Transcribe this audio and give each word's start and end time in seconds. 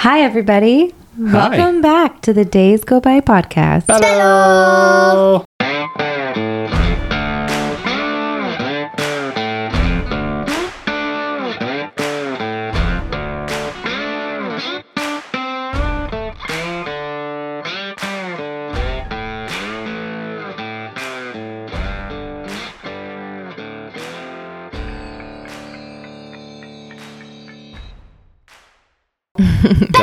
Hi, 0.00 0.20
everybody. 0.20 0.94
Welcome 1.18 1.80
back 1.80 2.20
to 2.22 2.32
the 2.34 2.44
Days 2.44 2.84
Go 2.84 3.00
By 3.00 3.20
podcast. 3.20 3.84
Hello. 3.88 5.44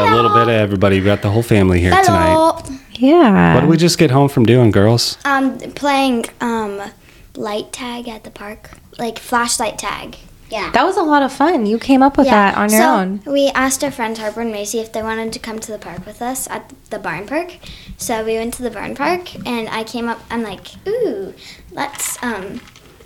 Got 0.04 0.12
a 0.12 0.16
little 0.16 0.34
bit 0.34 0.44
of 0.44 0.50
everybody. 0.50 1.00
We 1.00 1.06
got 1.06 1.22
the 1.22 1.30
whole 1.30 1.44
family 1.44 1.80
here 1.80 1.92
tonight. 2.04 2.62
Yeah. 2.92 3.56
What 3.56 3.62
did 3.62 3.70
we 3.70 3.78
just 3.78 3.98
get 3.98 4.12
home 4.12 4.28
from 4.28 4.46
doing, 4.46 4.72
girls? 4.72 5.18
Um, 5.24 5.58
playing 5.60 6.26
um, 6.42 6.82
light 7.36 7.72
tag 7.72 8.10
at 8.10 8.24
the 8.24 8.30
park, 8.30 8.72
like 9.00 9.18
flashlight 9.18 9.80
tag. 9.80 10.18
Yeah. 10.50 10.72
That 10.72 10.84
was 10.84 10.98
a 10.98 11.02
lot 11.02 11.24
of 11.24 11.32
fun. 11.32 11.66
You 11.66 11.80
came 11.80 12.04
up 12.04 12.18
with 12.18 12.28
that 12.28 12.56
on 12.56 12.70
your 12.70 12.82
so 12.82 12.96
own. 12.96 13.24
We 13.26 13.48
asked 13.56 13.84
our 13.84 13.92
friends 13.92 14.20
Harper 14.20 14.42
and 14.42 14.52
Macy 14.52 14.80
if 14.80 14.92
they 14.92 15.02
wanted 15.02 15.34
to 15.34 15.40
come 15.40 15.60
to 15.60 15.72
the 15.72 15.80
park 15.80 16.06
with 16.06 16.22
us 16.22 16.48
at 16.50 16.72
the 16.90 17.00
barn 17.00 17.26
park. 17.26 17.58
So 17.98 18.24
we 18.24 18.36
went 18.36 18.54
to 18.56 18.62
the 18.62 18.70
barn 18.70 18.94
park, 18.96 19.34
and 19.48 19.68
I 19.70 19.84
came 19.84 20.10
up. 20.10 20.20
I'm 20.30 20.44
like, 20.44 20.68
ooh, 20.88 21.34
let's 21.72 22.22
um, 22.22 22.62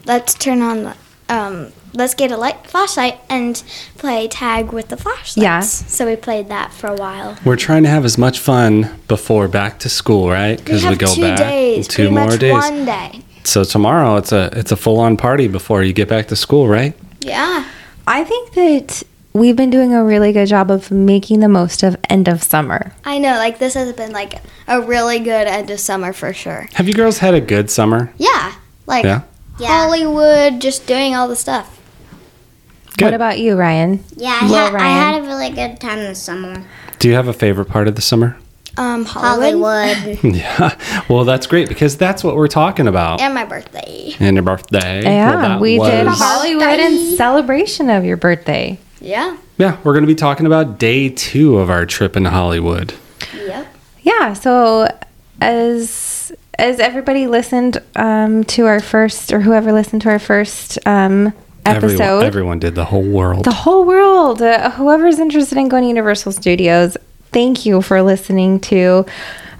let's 0.05 0.34
turn 0.34 0.62
on 0.62 0.84
the 0.84 0.98
um, 1.30 1.72
let's 1.94 2.13
get 2.13 2.31
a 2.31 2.38
light 2.38 2.66
flashlight 2.67 3.20
and 3.30 3.62
play 3.98 4.27
tag 4.27 4.72
with 4.72 4.90
the 4.90 4.98
flashlights. 4.98 5.38
Yeah. 5.38 5.59
So 5.62 6.05
we 6.05 6.16
played 6.16 6.49
that 6.49 6.72
for 6.73 6.88
a 6.88 6.95
while. 6.95 7.38
We're 7.45 7.55
trying 7.58 7.84
to 7.84 7.90
have 7.90 8.05
as 8.05 8.18
much 8.18 8.40
fun 8.40 8.99
before 9.08 9.48
back 9.48 9.80
to 9.80 9.90
school, 9.90 10.29
right? 10.29 10.57
Because 10.57 10.85
we 10.85 10.96
go 10.96 11.13
two 11.13 11.35
days, 11.35 11.88
two 11.88 12.04
pretty 12.04 12.13
more 12.16 12.26
much 12.27 12.40
days. 12.40 12.54
one 12.54 12.85
day. 12.85 13.21
So 13.43 13.63
tomorrow 13.63 14.18
it's 14.18 14.32
a 14.32 14.49
it's 14.54 14.71
a 14.71 14.77
full 14.77 14.99
on 14.99 15.18
party 15.18 15.48
before 15.48 15.84
you 15.84 15.93
get 15.93 16.07
back 16.10 16.27
to 16.27 16.35
school, 16.35 16.68
right? 16.68 16.93
Yeah. 17.21 17.66
I 18.05 18.23
think 18.23 18.54
that 18.54 19.04
we've 19.34 19.55
been 19.55 19.70
doing 19.70 19.94
a 19.94 20.04
really 20.04 20.32
good 20.34 20.48
job 20.48 20.71
of 20.71 20.91
making 20.91 21.40
the 21.41 21.49
most 21.49 21.84
of 21.84 21.96
end 22.10 22.27
of 22.27 22.41
summer. 22.44 22.94
I 23.05 23.20
know, 23.20 23.35
like 23.38 23.60
this 23.60 23.73
has 23.76 23.94
been 23.94 24.12
like 24.12 24.41
a 24.68 24.82
really 24.82 25.20
good 25.20 25.48
end 25.48 25.70
of 25.70 25.79
summer 25.79 26.13
for 26.13 26.34
sure. 26.34 26.68
Have 26.73 26.88
you 26.88 26.94
girls 26.94 27.20
had 27.20 27.34
a 27.34 27.41
good 27.41 27.70
summer? 27.70 28.12
Yeah, 28.18 28.54
like 28.85 29.04
Yeah. 29.05 29.21
Hollywood, 29.60 30.62
just 30.62 30.86
doing 30.88 31.16
all 31.16 31.27
the 31.27 31.36
stuff. 31.36 31.74
Good. 32.98 33.05
What 33.05 33.13
about 33.13 33.40
you, 33.40 33.55
Ryan? 33.55 34.04
Yeah, 34.16 34.40
I, 34.41 34.48
Little 34.48 34.66
had, 34.72 34.76
I 34.76 34.88
had 34.88 35.24
a 35.24 35.27
really 35.27 35.50
good 35.52 35.80
time 35.80 36.00
this 36.00 36.22
summer. 36.22 36.63
Do 37.00 37.08
you 37.08 37.13
have 37.13 37.27
a 37.27 37.34
favorite 37.34 37.66
part 37.66 37.88
of 37.88 37.96
the 37.96 38.02
summer? 38.02 38.38
Um, 38.76 39.05
Hollywood, 39.05 39.96
Hollywood. 39.98 40.24
yeah. 40.35 41.04
Well, 41.10 41.24
that's 41.24 41.48
great 41.48 41.68
because 41.70 41.98
that's 41.98 42.24
what 42.24 42.35
we're 42.35 42.48
talking 42.48 42.88
about. 42.88 43.22
and 43.22 43.34
my 43.34 43.46
birthday. 43.46 44.16
And 44.20 44.35
your 44.35 44.44
birthday. 44.44 45.02
Yeah, 45.04 45.30
Well, 45.35 45.50
that 45.50 45.60
we 45.62 45.80
did 45.80 46.05
was- 46.05 46.20
Hollywood 46.20 46.80
in 46.80 47.16
celebration 47.16 47.90
of 47.90 48.04
your 48.05 48.18
birthday. 48.18 48.78
Yeah. 49.00 49.38
Yeah, 49.58 49.78
we're 49.84 49.94
going 49.94 50.04
to 50.04 50.08
be 50.08 50.16
talking 50.16 50.46
about 50.46 50.78
day 50.80 51.10
two 51.10 51.58
of 51.58 51.70
our 51.70 51.85
trip 51.85 52.16
in 52.16 52.26
Hollywood. 52.26 52.94
Yep. 53.34 53.68
Yeah, 54.02 54.34
so 54.34 54.88
as 55.41 55.90
as 56.58 56.80
everybody 56.80 57.27
listened 57.27 57.82
um, 57.96 58.44
to 58.46 58.66
our 58.66 58.80
first, 58.80 59.32
or 59.32 59.40
whoever 59.40 59.72
listened 59.72 60.02
to 60.04 60.10
our 60.10 60.20
first 60.20 60.80
um, 60.88 61.34
episode, 61.66 62.02
Everyone, 62.02 62.26
everyone 62.26 62.60
did 62.60 62.76
the 62.76 62.86
whole 62.86 63.04
world. 63.04 63.46
the 63.46 63.52
whole 63.52 63.86
world, 63.86 64.41
uh, 64.41 64.72
whoever's 64.72 65.19
interested 65.19 65.58
in 65.58 65.69
going 65.69 65.84
to 65.84 65.88
Universal 65.90 66.31
Studios, 66.34 66.97
thank 67.31 67.66
you 67.66 67.81
for 67.81 68.02
listening 68.02 68.59
to 68.62 69.06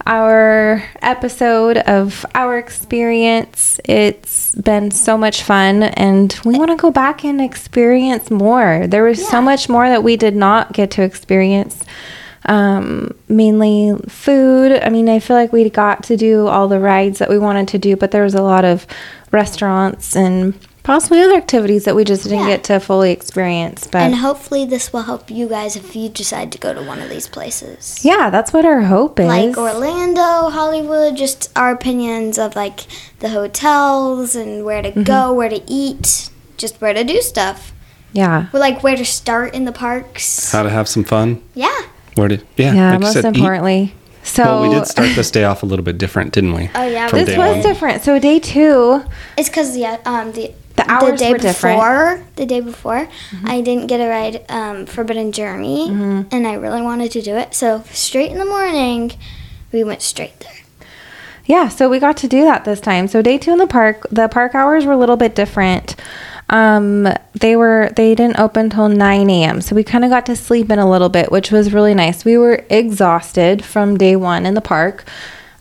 our 0.06 0.82
episode 1.02 1.78
of 1.78 2.26
our 2.34 2.58
experience. 2.58 3.80
It's 3.84 4.56
been 4.56 4.90
so 4.92 5.18
much 5.18 5.44
fun, 5.44 5.84
and 5.84 6.34
we 6.46 6.58
want 6.58 6.72
to 6.72 6.78
go 6.78 6.92
back 6.92 7.26
and 7.26 7.42
experience 7.42 8.32
more. 8.32 8.88
There 8.88 9.04
was 9.04 9.28
so 9.28 9.42
much 9.42 9.68
more 9.68 9.88
that 9.90 10.04
we 10.04 10.16
did 10.16 10.36
not 10.36 10.72
get 10.72 10.92
to 10.92 11.04
experience. 11.04 11.84
Um, 12.48 13.14
mainly 13.28 13.94
food. 14.08 14.72
I 14.82 14.90
mean, 14.90 15.10
I 15.10 15.20
feel 15.20 15.36
like 15.36 15.52
we 15.52 15.70
got 15.70 16.04
to 16.04 16.16
do 16.16 16.48
all 16.48 16.68
the 16.70 16.80
rides 16.80 17.20
that 17.20 17.30
we 17.30 17.38
wanted 17.38 17.68
to 17.70 17.78
do, 17.78 17.96
but 17.98 18.12
there 18.12 18.24
was 18.24 18.36
a 18.36 18.42
lot 18.42 18.64
of 18.64 18.88
restaurants 19.32 20.16
and 20.16 20.54
possibly 20.84 21.22
other 21.22 21.36
activities 21.36 21.84
that 21.84 21.94
we 21.94 22.06
just 22.06 22.24
didn't 22.24 22.40
Yeah. 22.40 22.48
get 22.48 22.64
to 22.66 22.80
fully 22.80 23.12
experience. 23.12 23.86
But 23.92 24.04
And 24.04 24.16
hopefully 24.16 24.64
this 24.64 24.94
will 24.94 25.02
help 25.02 25.30
you 25.30 25.50
guys 25.50 25.76
if 25.76 25.94
you 25.98 26.08
decide 26.08 26.50
to 26.54 26.58
go 26.58 26.74
to 26.74 26.82
one 26.82 27.02
of 27.02 27.10
these 27.10 27.28
places. 27.28 28.00
yeah, 28.04 28.30
that's 28.30 28.54
what 28.54 28.64
our 28.66 28.84
hope 28.84 29.20
is. 29.20 29.28
Like 29.28 29.58
Orlando, 29.58 30.50
Hollywood, 30.50 31.18
just 31.18 31.50
our 31.58 31.72
opinions 31.72 32.40
of 32.40 32.56
like 32.56 32.86
the 33.20 33.28
hotels 33.30 34.34
and 34.36 34.64
where 34.64 34.82
Mm-hmm. 34.82 35.00
to 35.00 35.04
go, 35.04 35.34
where 35.34 35.50
to 35.50 35.62
eat, 35.68 36.30
just 36.56 36.80
where 36.80 36.94
to 36.94 37.04
do 37.04 37.22
stuff. 37.22 37.74
yeah. 38.14 38.46
Or 38.54 38.60
like 38.62 38.82
where 38.84 38.96
to 38.96 39.04
start 39.04 39.54
in 39.54 39.66
the 39.66 39.74
parks. 39.74 40.54
How 40.54 40.64
to 40.64 40.70
have 40.70 40.88
some 40.88 41.04
fun. 41.04 41.42
Yeah. 41.54 41.82
Where 42.18 42.28
did 42.28 42.46
yeah? 42.58 42.74
Yeah, 42.74 42.92
like 42.92 43.02
most 43.02 43.14
said, 43.14 43.26
eat. 43.26 43.36
importantly. 43.38 43.94
So 44.24 44.44
Well, 44.44 44.62
we 44.64 44.70
did 44.76 44.86
start 44.88 45.16
this 45.16 45.32
day 45.32 45.46
off 45.46 45.64
a 45.64 45.66
little 45.66 45.86
bit 45.86 45.98
different, 45.98 46.34
didn't 46.34 46.54
we? 46.54 46.70
Oh 46.76 46.86
yeah. 46.88 47.08
From 47.08 47.20
this 47.20 47.38
was 47.38 47.56
one. 47.56 47.62
different. 47.62 48.04
So 48.04 48.20
day 48.20 48.40
two, 48.40 49.04
It's 49.38 49.48
because 49.50 49.74
the 49.74 49.86
um 50.10 50.34
the 50.34 50.52
The 50.76 50.92
hours 50.92 51.20
day 51.20 51.32
were 51.32 51.38
different. 51.38 51.78
before 51.80 52.24
the 52.36 52.46
day 52.46 52.60
before 52.60 53.08
I 53.46 53.62
didn't 53.62 53.88
get 53.88 54.00
a 54.02 54.08
ride 54.10 54.46
um, 54.50 54.86
Forbidden 54.86 55.32
Journey 55.32 55.88
and 55.90 56.46
I 56.48 56.54
really 56.56 56.82
wanted 56.82 57.12
to 57.14 57.22
do 57.22 57.36
it. 57.38 57.54
So 57.56 57.84
straight 57.94 58.32
in 58.32 58.38
the 58.38 58.46
morning, 58.46 59.14
we 59.72 59.84
went 59.84 60.02
straight 60.02 60.38
there. 60.42 60.52
Yeah, 61.46 61.70
so 61.70 61.88
we 61.90 61.98
got 62.00 62.18
to 62.18 62.28
do 62.28 62.44
that 62.44 62.66
this 62.66 62.82
time. 62.82 63.08
So 63.08 63.22
day 63.22 63.38
two 63.38 63.52
in 63.54 63.58
the 63.60 63.68
park, 63.68 64.06
the 64.12 64.28
park 64.28 64.54
hours 64.54 64.86
were 64.86 64.92
a 64.92 64.98
little 64.98 65.16
bit 65.16 65.34
different. 65.34 65.96
Um, 66.50 67.08
they 67.34 67.56
were 67.56 67.92
they 67.96 68.16
didn't 68.16 68.40
open 68.40 68.70
till 68.70 68.88
nine 68.90 69.30
a.m. 69.30 69.62
So 69.62 69.76
we 69.76 69.84
kind 69.84 70.06
of 70.06 70.10
got 70.10 70.26
to 70.28 70.36
sleep 70.36 70.70
in 70.72 70.80
a 70.80 70.90
little 70.90 71.10
bit, 71.10 71.32
which 71.32 71.52
was 71.52 71.74
really 71.74 71.94
nice. 71.94 72.24
We 72.24 72.38
were 72.38 72.64
exhausted 72.70 73.66
from 73.66 73.98
day 73.98 74.16
one 74.16 74.46
in 74.46 74.54
the 74.54 74.62
park. 74.62 75.04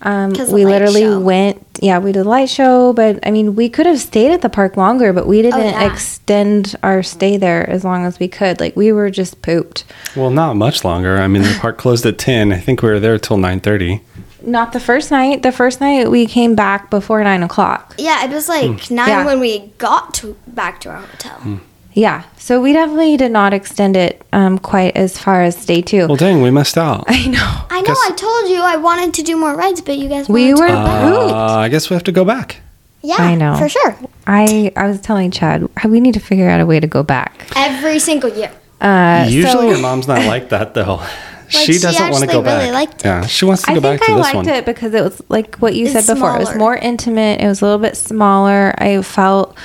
Um, 0.02 0.32
'Cause 0.34 0.48
the 0.48 0.54
we 0.54 0.64
light 0.64 0.72
literally 0.72 1.00
show. 1.00 1.18
went, 1.18 1.64
yeah, 1.80 1.98
we 1.98 2.12
did 2.12 2.24
the 2.24 2.28
light 2.28 2.50
show, 2.50 2.92
but 2.92 3.18
I 3.26 3.30
mean, 3.30 3.56
we 3.56 3.68
could 3.70 3.86
have 3.86 3.98
stayed 3.98 4.30
at 4.30 4.42
the 4.42 4.50
park 4.50 4.76
longer, 4.76 5.12
but 5.12 5.26
we 5.26 5.40
didn't 5.40 5.58
yeah. 5.64 5.90
extend 5.90 6.76
our 6.82 7.02
stay 7.02 7.38
there 7.38 7.68
as 7.68 7.82
long 7.82 8.04
as 8.04 8.20
we 8.20 8.28
could. 8.28 8.60
Like 8.60 8.76
we 8.76 8.92
were 8.92 9.10
just 9.10 9.40
pooped. 9.40 9.84
Well, 10.14 10.30
not 10.30 10.54
much 10.54 10.84
longer. 10.84 11.18
I 11.18 11.26
mean, 11.28 11.42
the 11.42 11.56
park 11.58 11.78
closed 11.78 12.04
at 12.06 12.18
ten. 12.18 12.52
I 12.52 12.58
think 12.60 12.82
we 12.82 12.90
were 12.90 13.00
there 13.00 13.18
till 13.18 13.38
nine 13.38 13.58
thirty. 13.58 14.02
Not 14.42 14.72
the 14.72 14.80
first 14.80 15.10
night. 15.10 15.42
The 15.42 15.52
first 15.52 15.80
night 15.80 16.10
we 16.10 16.26
came 16.26 16.54
back 16.54 16.90
before 16.90 17.22
nine 17.24 17.42
o'clock. 17.42 17.94
Yeah, 17.98 18.24
it 18.24 18.30
was 18.30 18.48
like 18.48 18.90
nine 18.90 19.08
Yeah. 19.08 19.24
when 19.26 19.40
we 19.40 19.70
got 19.78 20.14
to 20.14 20.36
back 20.46 20.80
to 20.82 20.90
our 20.90 21.00
hotel. 21.02 21.60
Yeah, 21.94 22.24
so 22.36 22.60
we 22.60 22.74
definitely 22.74 23.16
did 23.16 23.32
not 23.32 23.54
extend 23.54 23.96
it 23.96 24.20
um, 24.34 24.58
quite 24.58 24.94
as 24.96 25.16
far 25.18 25.42
as 25.42 25.64
day 25.64 25.80
two. 25.80 26.06
Well, 26.06 26.16
dang, 26.16 26.42
we 26.42 26.50
missed 26.50 26.76
out. 26.76 27.04
I 27.08 27.26
know. 27.26 27.62
I 27.70 27.80
know 27.80 27.94
I 27.94 28.10
told 28.14 28.50
you 28.50 28.60
I 28.60 28.76
wanted 28.76 29.14
to 29.14 29.22
do 29.22 29.34
more 29.38 29.54
rides, 29.56 29.80
but 29.80 29.96
you 29.96 30.06
guys 30.08 30.28
We 30.28 30.52
were 30.52 30.66
to 30.66 30.72
go 30.74 30.84
back. 30.84 31.02
pooped. 31.10 31.32
Uh, 31.32 31.56
I 31.56 31.68
guess 31.70 31.88
we 31.88 31.94
have 31.94 32.04
to 32.04 32.12
go 32.12 32.24
back. 32.26 32.60
Yeah, 33.02 33.16
I 33.18 33.34
know. 33.36 33.56
for 33.56 33.68
sure. 33.68 33.96
I 34.26 34.72
I 34.76 34.86
was 34.88 35.00
telling 35.00 35.30
Chad 35.30 35.66
we 35.84 36.00
need 36.00 36.14
to 36.14 36.20
figure 36.20 36.50
out 36.50 36.60
a 36.60 36.66
way 36.66 36.80
to 36.80 36.86
go 36.86 37.02
back. 37.02 37.46
Every 37.56 37.98
single 37.98 38.30
year. 38.30 38.50
Uh, 38.80 39.26
Usually, 39.30 39.52
so 39.52 39.68
your 39.68 39.78
mom's 39.88 40.06
not 40.08 40.26
like 40.26 40.50
that 40.50 40.74
though. 40.74 41.00
She 41.48 41.74
she 41.74 41.78
doesn't 41.78 42.10
want 42.10 42.24
to 42.24 42.24
actually 42.24 42.32
go 42.32 42.42
back. 42.42 42.60
really 42.60 42.72
liked 42.72 42.94
it. 43.00 43.04
Yeah, 43.04 43.26
she 43.26 43.44
wants 43.44 43.62
to 43.62 43.70
I 43.70 43.74
go 43.74 43.80
think 43.80 44.00
back 44.00 44.06
to 44.06 44.12
I 44.12 44.16
this 44.16 44.34
liked 44.34 44.48
it 44.48 44.64
because 44.66 44.94
it 44.94 45.02
was 45.02 45.22
like 45.28 45.56
what 45.56 45.74
you 45.74 45.86
It's 45.86 45.92
said 46.06 46.14
before. 46.14 46.34
It 46.36 46.38
was 46.40 46.54
more 46.56 46.76
intimate. 46.76 47.40
It 47.40 47.46
was 47.46 47.62
a 47.62 47.64
little 47.64 47.80
bit 47.80 47.96
smaller. 47.96 48.74
I 48.78 49.02
felt 49.02 49.56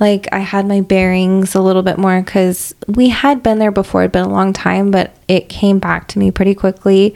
like 0.00 0.28
I 0.32 0.40
had 0.40 0.66
my 0.66 0.80
bearings 0.80 1.54
a 1.54 1.60
little 1.62 1.82
bit 1.82 1.98
more 1.98 2.20
because 2.20 2.74
we 2.88 3.08
had 3.10 3.42
been 3.42 3.58
there 3.58 3.70
before. 3.70 4.02
It'd 4.02 4.12
been 4.12 4.24
a 4.24 4.28
long 4.28 4.52
time, 4.52 4.90
but 4.90 5.14
it 5.28 5.48
came 5.48 5.78
back 5.78 6.08
to 6.08 6.18
me 6.18 6.30
pretty 6.30 6.54
quickly. 6.54 7.14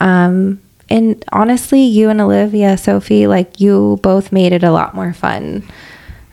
Um, 0.00 0.60
and 0.88 1.22
honestly, 1.32 1.82
you 1.82 2.08
and 2.10 2.20
Olivia, 2.20 2.76
Sophie, 2.78 3.26
like 3.26 3.60
you 3.60 3.98
both 4.02 4.32
made 4.32 4.52
it 4.52 4.62
a 4.62 4.70
lot 4.70 4.94
more 4.94 5.12
fun. 5.12 5.62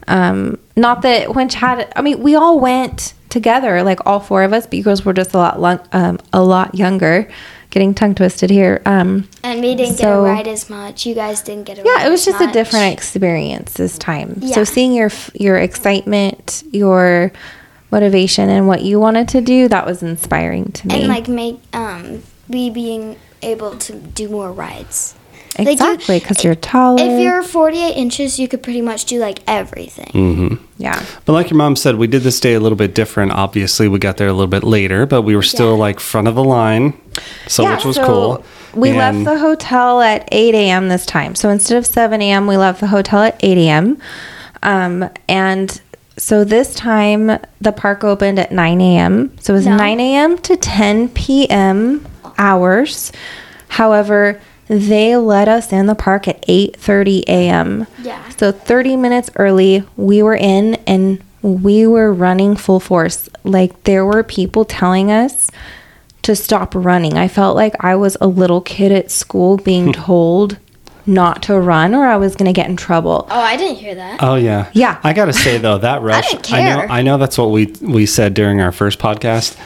Um, 0.07 0.57
not 0.75 1.01
that 1.03 1.33
when 1.35 1.49
Chad, 1.49 1.91
I 1.95 2.01
mean, 2.01 2.21
we 2.21 2.35
all 2.35 2.59
went 2.59 3.13
together, 3.29 3.81
like 3.83 4.05
all 4.05 4.19
four 4.19 4.43
of 4.43 4.53
us, 4.53 4.65
but 4.65 4.73
you 4.75 4.83
girls 4.83 5.03
were 5.05 5.13
just 5.13 5.33
a 5.33 5.37
lot, 5.37 5.59
lung- 5.59 5.87
um, 5.91 6.19
a 6.31 6.43
lot 6.43 6.75
younger. 6.75 7.27
Getting 7.71 7.95
tongue 7.95 8.13
twisted 8.13 8.51
here. 8.51 8.83
Um, 8.85 9.27
And 9.43 9.59
we 9.59 9.73
didn't 9.73 9.97
get 9.97 10.01
So- 10.01 10.23
a 10.25 10.29
ride 10.29 10.47
as 10.47 10.69
much. 10.69 11.07
You 11.07 11.15
guys 11.15 11.41
didn't 11.41 11.63
get 11.63 11.79
a 11.79 11.81
ride. 11.81 11.89
yeah, 12.01 12.05
it 12.07 12.11
was 12.11 12.27
as 12.27 12.33
just 12.33 12.43
a 12.47 12.51
different 12.51 12.93
experience 12.93 13.73
this 13.73 13.97
time. 13.97 14.41
So 14.51 14.63
seeing 14.63 14.93
your 14.93 15.09
your 15.33 15.57
excitement, 15.57 16.63
your 16.71 17.31
motivation, 17.91 18.49
and 18.49 18.67
what 18.67 18.83
you 18.83 18.99
wanted 18.99 19.27
to 19.29 19.41
do, 19.41 19.67
that 19.69 19.87
was 19.87 20.03
inspiring 20.03 20.71
to 20.73 20.87
me. 20.87 20.99
And 20.99 21.07
like 21.07 21.27
make 21.27 21.59
um 21.73 22.21
we 22.47 22.69
being 22.69 23.15
able 23.41 23.75
to 23.77 23.93
do 23.93 24.29
more 24.29 24.51
rides. 24.51 25.15
Like, 25.57 25.67
you- 25.67 25.71
exactly, 25.73 26.19
because 26.19 26.43
you're 26.43 26.55
taller. 26.55 26.97
If 27.03 27.19
you're 27.21 27.43
48 27.43 27.91
inches, 27.93 28.39
you 28.39 28.47
could 28.47 28.63
pretty 28.63 28.81
much 28.81 29.05
do 29.05 29.19
like 29.19 29.39
everything. 29.47 30.07
Mm. 30.13 30.59
yeah. 30.77 31.03
But 31.25 31.33
like 31.33 31.49
your 31.51 31.57
mom 31.57 31.75
said, 31.75 31.95
we 31.95 32.07
did 32.07 32.23
this 32.23 32.39
day 32.39 32.53
a 32.55 32.59
little 32.59 32.75
bit 32.77 32.95
different. 32.95 33.31
Obviously, 33.33 33.87
we 33.87 33.99
got 33.99 34.17
there 34.17 34.27
a 34.27 34.33
little 34.33 34.47
bit 34.47 34.63
later, 34.63 35.05
but 35.05 35.21
we 35.21 35.35
were 35.35 35.43
still 35.43 35.73
Yeah. 35.75 35.81
like 35.81 35.99
front 35.99 36.27
of 36.27 36.33
the 36.35 36.43
line, 36.43 36.93
so 37.47 37.69
which 37.71 37.85
was 37.85 37.97
so 37.97 38.05
cool. 38.05 38.45
We 38.73 38.91
left 38.93 39.23
the 39.23 39.37
hotel 39.37 40.01
at 40.01 40.27
8 40.31 40.55
a.m. 40.55 40.89
this 40.89 41.05
time. 41.05 41.35
So 41.35 41.49
instead 41.49 41.77
of 41.77 41.85
7 41.85 42.19
a.m., 42.23 42.47
we 42.47 42.57
left 42.57 42.79
the 42.79 42.87
hotel 42.87 43.21
at 43.21 43.35
8 43.41 43.57
a.m. 43.59 43.99
Um, 44.63 45.07
and 45.29 45.79
so 46.17 46.43
this 46.43 46.73
time 46.73 47.39
the 47.61 47.71
park 47.71 48.03
opened 48.03 48.39
at 48.39 48.51
9 48.51 48.81
a.m. 48.81 49.31
So 49.39 49.53
it 49.53 49.57
was 49.57 49.67
No. 49.67 49.77
9 49.77 49.99
a.m. 49.99 50.37
to 50.39 50.55
10 50.57 51.09
p.m. 51.09 52.03
hours. 52.39 53.11
However, 53.67 54.39
they 54.81 55.15
let 55.17 55.47
us 55.47 55.71
in 55.71 55.85
the 55.85 55.95
park 55.95 56.27
at 56.27 56.41
8:30 56.47 57.23
a.m. 57.27 57.87
Yeah. 58.01 58.27
So 58.29 58.51
30 58.51 58.97
minutes 58.97 59.29
early, 59.35 59.83
we 59.97 60.21
were 60.23 60.35
in 60.35 60.75
and 60.87 61.23
we 61.41 61.85
were 61.85 62.13
running 62.13 62.55
full 62.55 62.79
force. 62.79 63.29
Like 63.43 63.83
there 63.83 64.05
were 64.05 64.23
people 64.23 64.65
telling 64.65 65.11
us 65.11 65.51
to 66.23 66.35
stop 66.35 66.73
running. 66.73 67.17
I 67.17 67.27
felt 67.27 67.55
like 67.55 67.75
I 67.81 67.95
was 67.95 68.17
a 68.21 68.27
little 68.27 68.61
kid 68.61 68.91
at 68.91 69.11
school 69.11 69.57
being 69.57 69.87
hmm. 69.87 69.91
told 69.91 70.57
not 71.05 71.43
to 71.43 71.59
run 71.59 71.93
or 71.93 72.05
I 72.05 72.15
was 72.15 72.35
going 72.35 72.45
to 72.45 72.53
get 72.53 72.69
in 72.69 72.77
trouble. 72.77 73.27
Oh, 73.29 73.39
I 73.39 73.57
didn't 73.57 73.77
hear 73.77 73.95
that. 73.95 74.23
Oh 74.23 74.35
yeah, 74.35 74.69
Yeah. 74.73 74.99
I 75.03 75.13
gotta 75.13 75.33
say 75.33 75.57
though 75.57 75.77
that 75.79 76.01
rush. 76.01 76.25
I, 76.25 76.31
didn't 76.31 76.53
I 76.53 76.63
know. 76.63 76.75
care. 76.77 76.91
I 76.91 77.01
know 77.01 77.17
that's 77.17 77.37
what 77.37 77.51
we 77.51 77.73
we 77.81 78.05
said 78.05 78.33
during 78.33 78.61
our 78.61 78.71
first 78.71 78.99
podcast. 78.99 79.57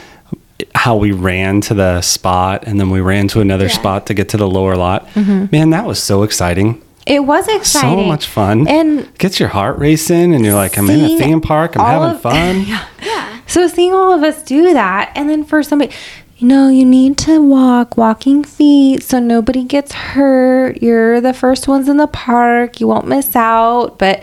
How 0.74 0.96
we 0.96 1.12
ran 1.12 1.60
to 1.62 1.74
the 1.74 2.00
spot 2.02 2.64
and 2.66 2.80
then 2.80 2.90
we 2.90 3.00
ran 3.00 3.28
to 3.28 3.40
another 3.40 3.66
Yeah. 3.66 3.72
spot 3.72 4.06
to 4.06 4.14
get 4.14 4.28
to 4.30 4.36
the 4.36 4.48
lower 4.48 4.76
lot. 4.76 5.06
Mm-hmm. 5.14 5.46
Man, 5.52 5.70
that 5.70 5.86
was 5.86 6.02
so 6.02 6.22
exciting. 6.24 6.82
It 7.06 7.24
was 7.24 7.48
exciting. 7.48 7.98
So 8.00 8.04
much 8.04 8.26
fun. 8.26 8.68
And 8.68 9.08
gets 9.18 9.40
your 9.40 9.48
heart 9.48 9.78
racing, 9.78 10.34
and 10.34 10.44
you're 10.44 10.54
like, 10.54 10.76
I'm 10.76 10.90
in 10.90 11.04
a 11.04 11.18
theme 11.18 11.40
park. 11.40 11.74
I'm 11.76 11.86
having 11.86 12.16
of- 12.16 12.20
fun. 12.20 12.66
Yeah. 13.02 13.40
So 13.46 13.66
seeing 13.66 13.94
all 13.94 14.12
of 14.12 14.22
us 14.22 14.42
do 14.42 14.74
that, 14.74 15.10
and 15.14 15.30
then 15.30 15.42
for 15.42 15.62
somebody, 15.62 15.90
you 16.36 16.46
know, 16.46 16.68
you 16.68 16.84
need 16.84 17.16
to 17.18 17.40
walk, 17.40 17.96
walking 17.96 18.44
feet, 18.44 19.02
so 19.02 19.18
nobody 19.18 19.64
gets 19.64 19.92
hurt. 19.92 20.82
You're 20.82 21.20
the 21.22 21.32
first 21.32 21.66
ones 21.66 21.88
in 21.88 21.96
the 21.96 22.06
park. 22.08 22.78
You 22.78 22.86
won't 22.88 23.08
miss 23.08 23.34
out. 23.34 23.98
But 23.98 24.22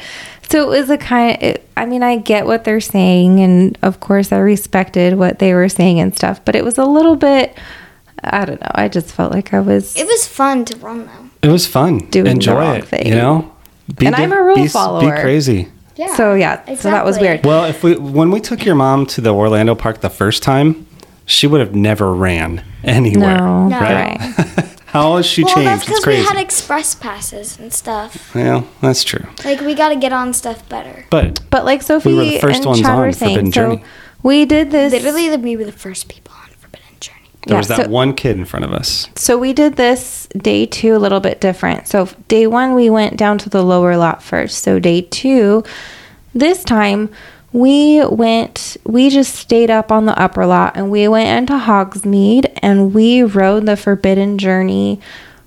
so 0.49 0.71
it 0.71 0.79
was 0.79 0.89
a 0.89 0.97
kind. 0.97 1.41
It, 1.41 1.69
I 1.77 1.85
mean, 1.85 2.03
I 2.03 2.17
get 2.17 2.45
what 2.45 2.63
they're 2.63 2.81
saying, 2.81 3.39
and 3.39 3.77
of 3.81 3.99
course, 3.99 4.31
I 4.31 4.37
respected 4.37 5.17
what 5.17 5.39
they 5.39 5.53
were 5.53 5.69
saying 5.69 5.99
and 5.99 6.15
stuff. 6.15 6.43
But 6.45 6.55
it 6.55 6.63
was 6.63 6.77
a 6.77 6.85
little 6.85 7.15
bit. 7.15 7.57
I 8.23 8.45
don't 8.45 8.59
know. 8.61 8.71
I 8.73 8.87
just 8.87 9.11
felt 9.13 9.31
like 9.31 9.53
I 9.53 9.59
was. 9.59 9.95
It 9.95 10.07
was 10.07 10.27
fun 10.27 10.65
to 10.65 10.77
run 10.77 11.05
though. 11.05 11.47
It 11.49 11.51
was 11.51 11.67
fun. 11.67 11.99
Doing 12.09 12.25
the 12.25 12.31
Enjoy 12.31 12.55
wrong 12.59 12.75
it. 12.77 12.85
thing. 12.87 13.07
You 13.07 13.15
know. 13.15 13.51
Be 13.97 14.07
And 14.07 14.15
I'm 14.15 14.33
a 14.33 14.41
rule 14.41 14.55
be, 14.55 14.67
follower. 14.67 15.15
Be 15.15 15.21
crazy. 15.21 15.67
Yeah. 15.95 16.15
So 16.15 16.33
yeah, 16.33 16.53
Exactly. 16.53 16.75
so 16.77 16.89
that 16.91 17.05
was 17.05 17.19
weird. 17.19 17.45
Well, 17.45 17.65
if 17.65 17.83
we 17.83 17.95
when 17.95 18.31
we 18.31 18.39
took 18.41 18.65
your 18.65 18.75
mom 18.75 19.05
to 19.07 19.21
the 19.21 19.29
Orlando 19.33 19.75
park 19.75 20.01
the 20.01 20.09
first 20.09 20.41
time, 20.43 20.87
she 21.25 21.45
would 21.47 21.59
have 21.61 21.75
never 21.75 22.13
ran 22.13 22.63
anywhere. 22.83 23.37
No, 23.37 23.67
No. 23.67 23.79
right. 23.79 24.17
How 24.95 25.17
has 25.17 25.25
she 25.25 25.43
Well, 25.43 25.55
changed? 25.55 25.67
that's 25.67 25.81
It's 25.89 25.99
because 26.05 26.07
we 26.07 26.23
had 26.23 26.37
express 26.37 26.95
passes 26.95 27.59
and 27.59 27.73
stuff. 27.73 28.33
well, 28.33 28.65
that's 28.79 29.03
true. 29.03 29.25
Like 29.43 29.59
we 29.59 29.75
got 29.75 29.89
to 29.89 29.97
get 29.97 30.13
on 30.13 30.31
stuff 30.31 30.67
better. 30.69 31.05
But 31.09 31.41
But 31.49 31.65
like 31.65 31.81
Sophie 31.81 32.13
were 32.13 32.23
the 32.23 32.39
first 32.39 32.57
and 32.59 32.65
ones 32.65 32.79
Chad 32.79 32.91
on 32.91 32.99
were 32.99 33.11
saying, 33.11 33.51
so 33.51 33.81
we 34.23 34.45
did 34.45 34.71
this. 34.71 34.93
Literally, 34.93 35.35
we 35.35 35.57
were 35.57 35.65
the 35.65 35.73
first 35.73 36.07
people 36.07 36.33
on 36.41 36.49
Forbidden 36.59 36.85
Journey. 37.01 37.17
there 37.45 37.55
Yeah, 37.55 37.57
was 37.57 37.67
that 37.67 37.85
so- 37.87 37.89
one 37.89 38.13
kid 38.13 38.37
in 38.37 38.45
front 38.45 38.63
of 38.63 38.71
us. 38.71 39.09
So 39.15 39.37
we 39.37 39.51
did 39.51 39.75
this 39.75 40.27
day 40.37 40.65
two 40.65 40.95
a 40.95 40.99
little 41.05 41.19
bit 41.19 41.41
different. 41.41 41.89
So 41.89 42.07
day 42.29 42.47
one, 42.47 42.73
we 42.73 42.89
went 42.89 43.17
down 43.17 43.37
to 43.39 43.49
the 43.49 43.63
lower 43.63 43.97
lot 43.97 44.23
first. 44.23 44.63
So 44.63 44.79
day 44.79 45.01
two, 45.01 45.61
this 46.33 46.63
time 46.63 47.09
we 47.55 48.05
went, 48.05 48.75
we 48.83 49.09
just 49.09 49.33
stayed 49.35 49.69
up 49.69 49.89
on 49.89 50.05
the 50.05 50.19
upper 50.19 50.45
lot 50.45 50.75
and 50.75 50.91
we 50.91 51.07
went 51.07 51.29
into 51.49 51.53
Hogsmeade 51.65 52.51
and 52.61 52.93
we 52.93 53.23
rode 53.23 53.65
the 53.65 53.77
Forbidden 53.77 54.37
Journey 54.37 54.99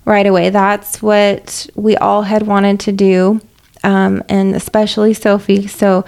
right 0.05 0.25
away. 0.25 0.49
That's 0.49 1.03
what 1.03 1.67
we 1.75 1.95
all 1.97 2.23
had 2.23 2.47
wanted 2.47 2.79
to 2.81 2.91
do, 2.91 3.41
um, 3.83 4.23
and 4.27 4.55
especially 4.55 5.13
Sophie. 5.13 5.67
So 5.67 6.03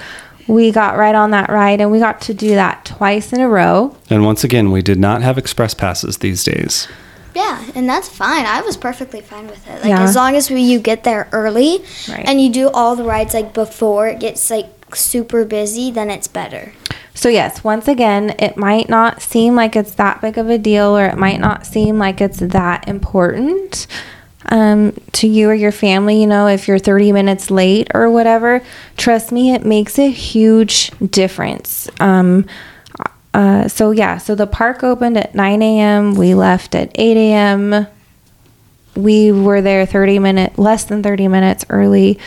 we 0.48 0.72
got 0.72 0.98
right 0.98 1.14
on 1.14 1.30
that 1.32 1.52
ride 1.52 1.82
and 1.82 1.92
we 1.92 2.00
got 2.00 2.20
to 2.22 2.34
do 2.34 2.56
that 2.56 2.84
twice 2.84 3.32
in 3.32 3.40
a 3.40 3.48
row. 3.48 3.96
And 4.10 4.26
once 4.26 4.44
again, 4.44 4.72
we 4.72 4.82
did 4.82 4.98
not 5.00 5.22
have 5.22 5.38
express 5.38 5.76
passes 5.76 6.18
these 6.18 6.44
days. 6.44 6.88
Yeah, 7.36 7.64
and 7.76 7.88
that's 7.88 8.10
fine. 8.10 8.46
I 8.48 8.62
was 8.62 8.76
perfectly 8.76 9.22
fine 9.22 9.46
with 9.48 9.66
it. 9.68 9.76
Like 9.82 9.86
Yeah. 9.90 10.02
as 10.02 10.16
long 10.16 10.36
as 10.36 10.50
we, 10.50 10.62
you 10.62 10.80
get 10.80 11.04
there 11.04 11.30
early 11.32 11.78
Right. 12.10 12.24
and 12.28 12.42
you 12.42 12.52
do 12.52 12.70
all 12.72 12.96
the 12.96 13.04
rides 13.04 13.36
like 13.36 13.54
before 13.54 14.08
it 14.08 14.20
gets 14.20 14.50
like 14.50 14.66
super 14.96 15.46
busy, 15.46 15.92
then 15.92 16.10
it's 16.10 16.28
better. 16.28 16.74
So, 17.14 17.30
yes, 17.30 17.64
once 17.64 17.88
again, 17.88 18.36
it 18.40 18.58
might 18.58 18.90
not 18.90 19.22
seem 19.22 19.56
like 19.56 19.76
it's 19.76 19.96
that 19.96 20.22
big 20.22 20.38
of 20.38 20.50
a 20.50 20.58
deal 20.58 20.98
or 20.98 21.06
it 21.06 21.18
might 21.18 21.40
not 21.40 21.66
seem 21.66 21.98
like 21.98 22.22
it's 22.22 22.40
that 22.40 22.88
important 22.88 23.86
um, 24.50 24.94
to 25.14 25.28
you 25.28 25.50
or 25.50 25.54
your 25.54 25.72
family. 25.72 26.22
You 26.22 26.28
know, 26.28 26.48
if 26.48 26.68
you're 26.68 26.80
30 26.80 27.12
minutes 27.12 27.52
late 27.52 27.90
or 27.94 28.10
whatever, 28.10 28.64
trust 28.98 29.32
me, 29.32 29.54
it 29.54 29.66
makes 29.66 30.00
a 30.00 30.10
huge 30.10 30.92
difference. 31.12 31.90
Um, 32.00 32.46
uh, 33.34 33.68
so, 33.68 33.92
yeah, 33.92 34.18
so 34.18 34.36
the 34.36 34.48
park 34.48 34.84
opened 34.84 35.18
at 35.18 35.36
9 35.36 35.62
a.m., 35.62 36.16
we 36.16 36.34
left 36.34 36.76
at 36.76 36.92
8 36.96 37.18
a.m. 37.18 37.88
We 38.96 39.32
were 39.32 39.62
there 39.62 39.86
30 39.86 40.20
minutes, 40.20 40.58
less 40.58 40.84
than 40.84 41.02
30 41.02 41.28
minutes 41.30 41.66
early. 41.70 42.20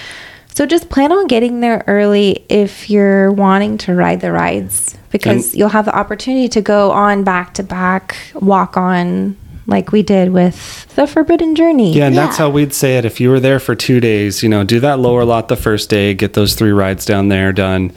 So 0.54 0.66
just 0.66 0.88
plan 0.88 1.10
on 1.10 1.26
getting 1.26 1.60
there 1.60 1.82
early 1.88 2.44
if 2.48 2.88
you're 2.88 3.32
wanting 3.32 3.76
to 3.78 3.94
ride 3.94 4.20
the 4.20 4.30
rides 4.30 4.96
because 5.10 5.50
And- 5.50 5.58
you'll 5.58 5.68
have 5.70 5.84
the 5.84 5.94
opportunity 5.96 6.48
to 6.50 6.60
go 6.60 6.92
on 6.92 7.24
back 7.24 7.54
to 7.54 7.62
back, 7.64 8.14
walk 8.34 8.76
on 8.76 9.36
like 9.66 9.90
we 9.92 10.02
did 10.02 10.32
with 10.32 10.86
the 10.94 11.06
Forbidden 11.08 11.56
Journey. 11.56 11.92
Yeah, 11.94 12.06
and 12.06 12.16
that's 12.16 12.36
how 12.36 12.50
we'd 12.50 12.72
say 12.74 12.98
it. 12.98 13.04
If 13.04 13.18
you 13.20 13.30
were 13.30 13.40
there 13.40 13.58
for 13.58 13.74
two 13.74 13.98
days, 13.98 14.42
you 14.42 14.48
know, 14.48 14.62
do 14.62 14.78
that 14.80 14.98
lower 15.00 15.24
lot 15.24 15.48
the 15.48 15.56
first 15.56 15.90
day, 15.90 16.14
get 16.14 16.34
those 16.34 16.54
three 16.54 16.70
rides 16.70 17.04
down 17.04 17.28
there 17.30 17.52
done. 17.52 17.90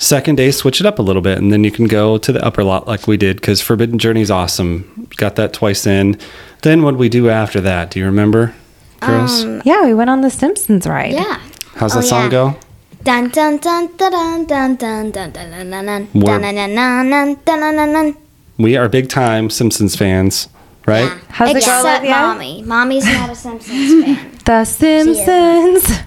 Second 0.00 0.36
day, 0.36 0.50
switch 0.50 0.80
it 0.80 0.86
up 0.86 0.98
a 0.98 1.02
little 1.02 1.22
bit, 1.22 1.38
and 1.38 1.52
then 1.52 1.64
you 1.64 1.70
can 1.70 1.86
go 1.86 2.18
to 2.18 2.32
the 2.32 2.44
upper 2.44 2.62
lot 2.64 2.86
like 2.86 3.06
we 3.06 3.16
did 3.16 3.36
because 3.36 3.60
Forbidden 3.60 3.98
Journey's 3.98 4.30
awesome. 4.30 5.08
Got 5.16 5.36
that 5.36 5.52
twice 5.52 5.86
in. 5.86 6.18
Then 6.62 6.82
what 6.82 6.92
did 6.92 7.00
we 7.00 7.08
do 7.08 7.30
after 7.30 7.60
that? 7.62 7.90
Do 7.92 7.98
you 8.00 8.04
remember, 8.06 8.54
girls? 9.00 9.44
Um, 9.44 9.62
Yeah, 9.64 9.84
we 9.86 9.94
went 9.94 10.10
on 10.10 10.20
the 10.20 10.30
Simpsons 10.30 10.86
ride. 10.86 11.12
yeah. 11.14 11.38
How's 11.78 11.94
oh, 11.96 12.00
that 12.00 12.06
song 12.06 12.24
yeah. 12.24 12.30
go? 12.30 12.56
Dun 13.04 13.28
dun 13.30 13.58
dun 13.58 13.86
dun 13.96 14.10
dun 14.10 14.46
dun 14.46 14.76
dun 14.76 15.10
dun 15.12 15.32
dun 15.32 15.32
dun 15.32 15.70
dun 15.70 15.86
dun 15.86 16.08
We're- 16.12 16.42
dun 16.42 16.54
dun 16.54 16.74
dun 16.74 17.10
dun 17.10 17.36
dun 17.44 17.60
dun 17.60 17.76
dun 17.76 17.92
dun. 17.92 18.16
We 18.58 18.76
are 18.76 18.88
big 18.88 19.08
time 19.08 19.48
Simpsons 19.50 19.94
fans, 19.94 20.48
right? 20.86 21.04
Yeah. 21.04 21.18
How's 21.28 21.50
it 21.50 21.52
go, 21.52 21.58
Except 21.58 22.04
mommy. 22.04 22.62
Mommy's 22.62 23.06
not 23.06 23.30
a 23.30 23.34
Simpsons 23.36 24.04
fan. 24.04 24.30
The 24.44 24.64
Simpsons. 24.64 26.00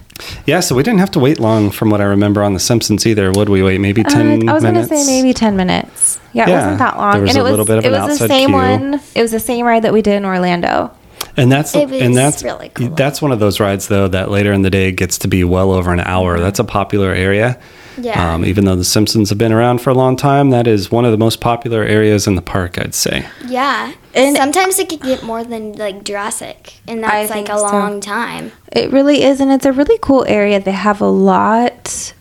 Yeah, 0.46 0.60
so 0.60 0.74
we 0.76 0.82
didn't 0.82 1.00
have 1.00 1.10
to 1.12 1.18
wait 1.18 1.40
long 1.40 1.70
from 1.70 1.88
what 1.90 2.00
I 2.00 2.04
remember 2.04 2.42
on 2.42 2.52
The 2.52 2.60
Simpsons 2.60 3.06
either. 3.06 3.32
Would 3.32 3.48
we 3.48 3.62
wait 3.62 3.80
maybe 3.80 4.04
Uh, 4.04 4.10
10 4.10 4.48
I 4.48 4.52
was 4.52 4.62
going 4.62 4.74
to 4.74 4.84
say 4.86 5.04
maybe 5.06 5.32
10 5.32 5.56
minutes. 5.56 6.20
Yeah, 6.32 6.44
it 6.44 6.48
Yeah, 6.50 6.56
wasn't 6.60 6.78
that 6.78 6.96
long. 6.98 7.12
there 7.12 7.22
was 7.22 7.30
and 7.30 7.38
it 7.38 7.40
a 7.40 7.50
little 7.50 7.64
bit 7.64 7.78
of 7.78 7.84
it 7.86 7.92
an 7.92 8.02
was 8.02 8.18
the 8.18 8.28
same 8.28 8.48
queue. 8.50 8.54
one. 8.56 9.00
It 9.14 9.22
was 9.22 9.30
the 9.32 9.40
same 9.40 9.64
ride 9.66 9.82
that 9.82 9.92
we 9.92 10.02
did 10.02 10.14
in 10.14 10.24
Orlando. 10.24 10.90
And 11.36 11.50
that's 11.50 11.74
It 11.74 11.88
was 11.88 12.00
and 12.02 12.16
that's 12.16 12.42
really 12.42 12.68
cool. 12.70 12.90
That's 12.90 13.22
one 13.22 13.32
of 13.32 13.40
those 13.40 13.60
rides 13.60 13.88
though 13.88 14.08
that 14.08 14.30
later 14.30 14.52
in 14.52 14.62
the 14.62 14.70
day 14.70 14.92
gets 14.92 15.18
to 15.18 15.28
be 15.28 15.44
well 15.44 15.72
over 15.72 15.92
an 15.92 16.00
hour. 16.00 16.38
That's 16.38 16.58
a 16.58 16.64
popular 16.64 17.12
area. 17.12 17.58
Yeah. 17.98 18.34
Um, 18.34 18.44
even 18.44 18.64
though 18.64 18.76
the 18.76 18.84
Simpsons 18.84 19.28
have 19.28 19.38
been 19.38 19.52
around 19.52 19.80
for 19.80 19.90
a 19.90 19.94
long 19.94 20.16
time, 20.16 20.50
that 20.50 20.66
is 20.66 20.90
one 20.90 21.04
of 21.04 21.10
the 21.12 21.18
most 21.18 21.40
popular 21.40 21.82
areas 21.82 22.26
in 22.26 22.36
the 22.36 22.42
park, 22.42 22.78
I'd 22.78 22.94
say. 22.94 23.26
Yeah. 23.46 23.92
And- 24.14 24.36
Sometimes 24.36 24.78
it 24.78 24.88
could 24.88 25.02
get 25.02 25.22
more 25.22 25.44
than 25.44 25.72
like 25.72 26.04
Jurassic, 26.04 26.80
and 26.86 27.04
I 27.04 27.26
that's 27.26 27.30
like 27.30 27.48
a 27.48 27.58
so. 27.58 27.64
long 27.64 28.00
time. 28.00 28.52
It 28.72 28.90
really 28.92 29.22
is, 29.22 29.40
and 29.40 29.50
it's 29.52 29.66
a 29.66 29.72
really 29.72 29.98
cool 30.00 30.24
area. 30.26 30.60
They 30.60 30.72
have 30.72 31.00
a 31.00 31.08
lot. 31.08 32.14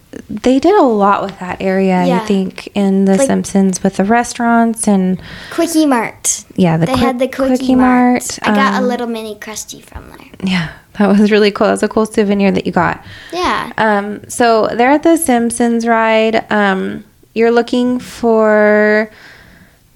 They 0.43 0.59
did 0.59 0.73
a 0.75 0.83
lot 0.83 1.21
with 1.23 1.37
that 1.39 1.61
area, 1.61 2.01
I 2.01 2.19
think, 2.19 2.69
in 2.73 3.05
The 3.05 3.17
Like- 3.17 3.27
Simpsons 3.27 3.83
with 3.83 3.97
the 3.97 4.05
restaurants 4.05 4.87
and 4.87 5.21
Quickie 5.51 5.85
Mart. 5.85 6.45
yeah, 6.55 6.77
the 6.77 6.85
they 6.85 6.93
Quick- 6.93 7.03
had 7.05 7.19
the 7.19 7.27
Quickie, 7.27 7.57
Quickie 7.57 7.75
Mart. 7.75 8.13
Mart, 8.13 8.39
I 8.43 8.55
got 8.55 8.73
um, 8.75 8.83
a 8.83 8.87
little 8.87 9.07
mini 9.07 9.35
Krusty 9.35 9.83
from 9.83 10.09
there. 10.09 10.27
Yeah, 10.43 10.69
that 10.97 11.07
was 11.07 11.31
really 11.31 11.51
cool. 11.51 11.67
That 11.67 11.73
was 11.73 11.83
a 11.83 11.87
cool 11.89 12.05
souvenir 12.05 12.51
that 12.51 12.65
you 12.65 12.71
got. 12.71 13.03
Yeah. 13.33 13.71
Um, 13.77 14.27
so 14.29 14.67
they're 14.73 14.91
at 14.91 15.03
the 15.03 15.17
Simpsons 15.17 15.85
ride. 15.85 16.45
Um, 16.51 17.03
you're 17.33 17.51
looking 17.51 17.99
for 17.99 19.09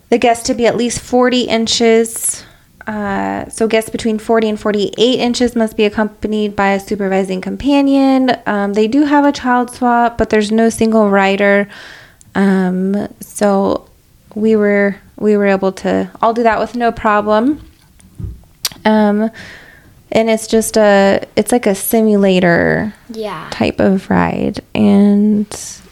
the 0.09 0.17
guest 0.17 0.45
to 0.47 0.53
be 0.53 0.67
at 0.67 0.75
least 0.77 0.99
40 0.99 1.41
inches. 1.43 2.43
Uh, 2.87 3.49
so 3.49 3.67
guests 3.67 3.89
between 3.89 4.19
40 4.19 4.49
and 4.49 4.59
48 4.59 4.93
inches 5.19 5.55
must 5.55 5.75
be 5.75 5.85
accompanied 5.85 6.55
by 6.55 6.73
a 6.73 6.79
supervising 6.79 7.41
companion. 7.41 8.31
Um, 8.45 8.73
they 8.73 8.87
do 8.87 9.05
have 9.05 9.25
a 9.25 9.31
child 9.31 9.71
swap, 9.71 10.17
but 10.17 10.29
there's 10.29 10.51
no 10.51 10.69
single 10.69 11.09
rider. 11.09 11.67
Um, 12.35 13.07
so 13.21 13.89
we 14.35 14.55
were 14.55 14.97
we 15.17 15.35
were 15.37 15.45
able 15.47 15.71
to 15.71 16.11
all 16.21 16.33
do 16.33 16.43
that 16.43 16.59
with 16.59 16.75
no 16.75 16.91
problem. 16.91 17.65
Um, 18.83 19.31
and 20.11 20.29
it's 20.29 20.45
just 20.47 20.77
a 20.77 21.25
it's 21.35 21.51
like 21.51 21.65
a 21.65 21.73
simulator 21.73 22.93
Yeah. 23.09 23.47
type 23.51 23.79
of 23.79 24.09
ride 24.09 24.59
and 24.75 25.47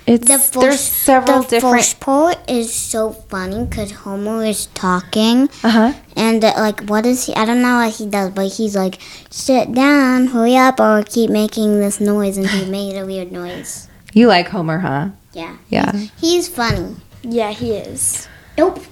it's 0.06 0.28
The 0.28 0.38
first, 0.38 0.54
there's 0.54 0.80
several 0.80 1.44
the 1.44 1.50
different 1.50 1.76
first 1.76 2.00
part 2.00 2.38
is 2.50 2.74
so 2.74 3.12
funny 3.12 3.66
because 3.66 3.92
Homer 3.92 4.44
is 4.44 4.68
talking, 4.68 5.50
uh-huh 5.64 5.94
and 6.16 6.44
uh, 6.44 6.54
like, 6.58 6.82
what 6.86 7.06
is 7.06 7.26
he? 7.26 7.34
I 7.36 7.46
don't 7.46 7.62
know 7.62 7.78
what 7.78 7.94
he 7.96 8.06
does, 8.06 8.32
but 8.32 8.52
he's 8.54 8.76
like, 8.76 9.00
"Sit 9.30 9.74
down, 9.74 10.28
hurry 10.28 10.56
up, 10.56 10.80
or 10.80 11.04
keep 11.04 11.30
making 11.30 11.80
this 11.80 12.00
noise," 12.00 12.38
and 12.38 12.48
he 12.48 12.66
made 12.70 12.98
a 12.98 13.06
weird 13.06 13.32
noise. 13.32 13.88
you 14.14 14.28
like 14.28 14.50
homer 14.50 14.80
huh 14.80 15.10
Yeah, 15.34 15.58
yeah 15.70 15.92
he's 16.20 16.48
funny. 16.48 16.96
Yeah, 17.24 17.52
he 17.52 17.74
is. 17.74 18.28
Nope. 18.58 18.84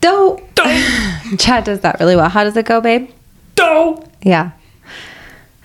dope 0.00 0.40
chad 1.38 1.64
does 1.64 1.80
that 1.80 1.98
really 1.98 2.14
well 2.14 2.28
how 2.28 2.44
does 2.44 2.56
it 2.56 2.64
go 2.66 2.80
babe 2.80 3.10
Dope. 3.56 4.06
Yeah. 4.22 4.52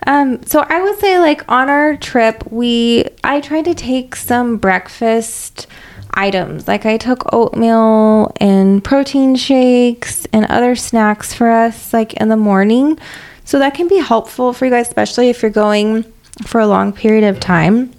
Um, 0.06 0.42
so 0.44 0.60
I 0.60 0.82
would 0.82 0.98
say 0.98 1.18
like 1.18 1.48
on 1.48 1.68
our 1.68 1.96
trip, 1.96 2.44
we 2.50 3.04
I 3.22 3.40
tried 3.40 3.66
to 3.66 3.74
take 3.74 4.16
some 4.16 4.56
breakfast 4.56 5.66
items. 6.14 6.68
Like 6.68 6.86
I 6.86 6.96
took 6.96 7.32
oatmeal 7.32 8.32
and 8.36 8.82
protein 8.82 9.36
shakes 9.36 10.26
and 10.32 10.44
other 10.46 10.74
snacks 10.74 11.32
for 11.32 11.50
us 11.50 11.92
like 11.92 12.14
in 12.14 12.28
the 12.28 12.36
morning. 12.36 12.98
So 13.44 13.58
that 13.58 13.74
can 13.74 13.88
be 13.88 13.98
helpful 13.98 14.52
for 14.52 14.64
you 14.66 14.70
guys, 14.70 14.88
especially 14.88 15.28
if 15.28 15.42
you're 15.42 15.50
going 15.50 16.04
for 16.46 16.60
a 16.60 16.66
long 16.66 16.92
period 16.92 17.24
of 17.24 17.40
time. 17.40 17.92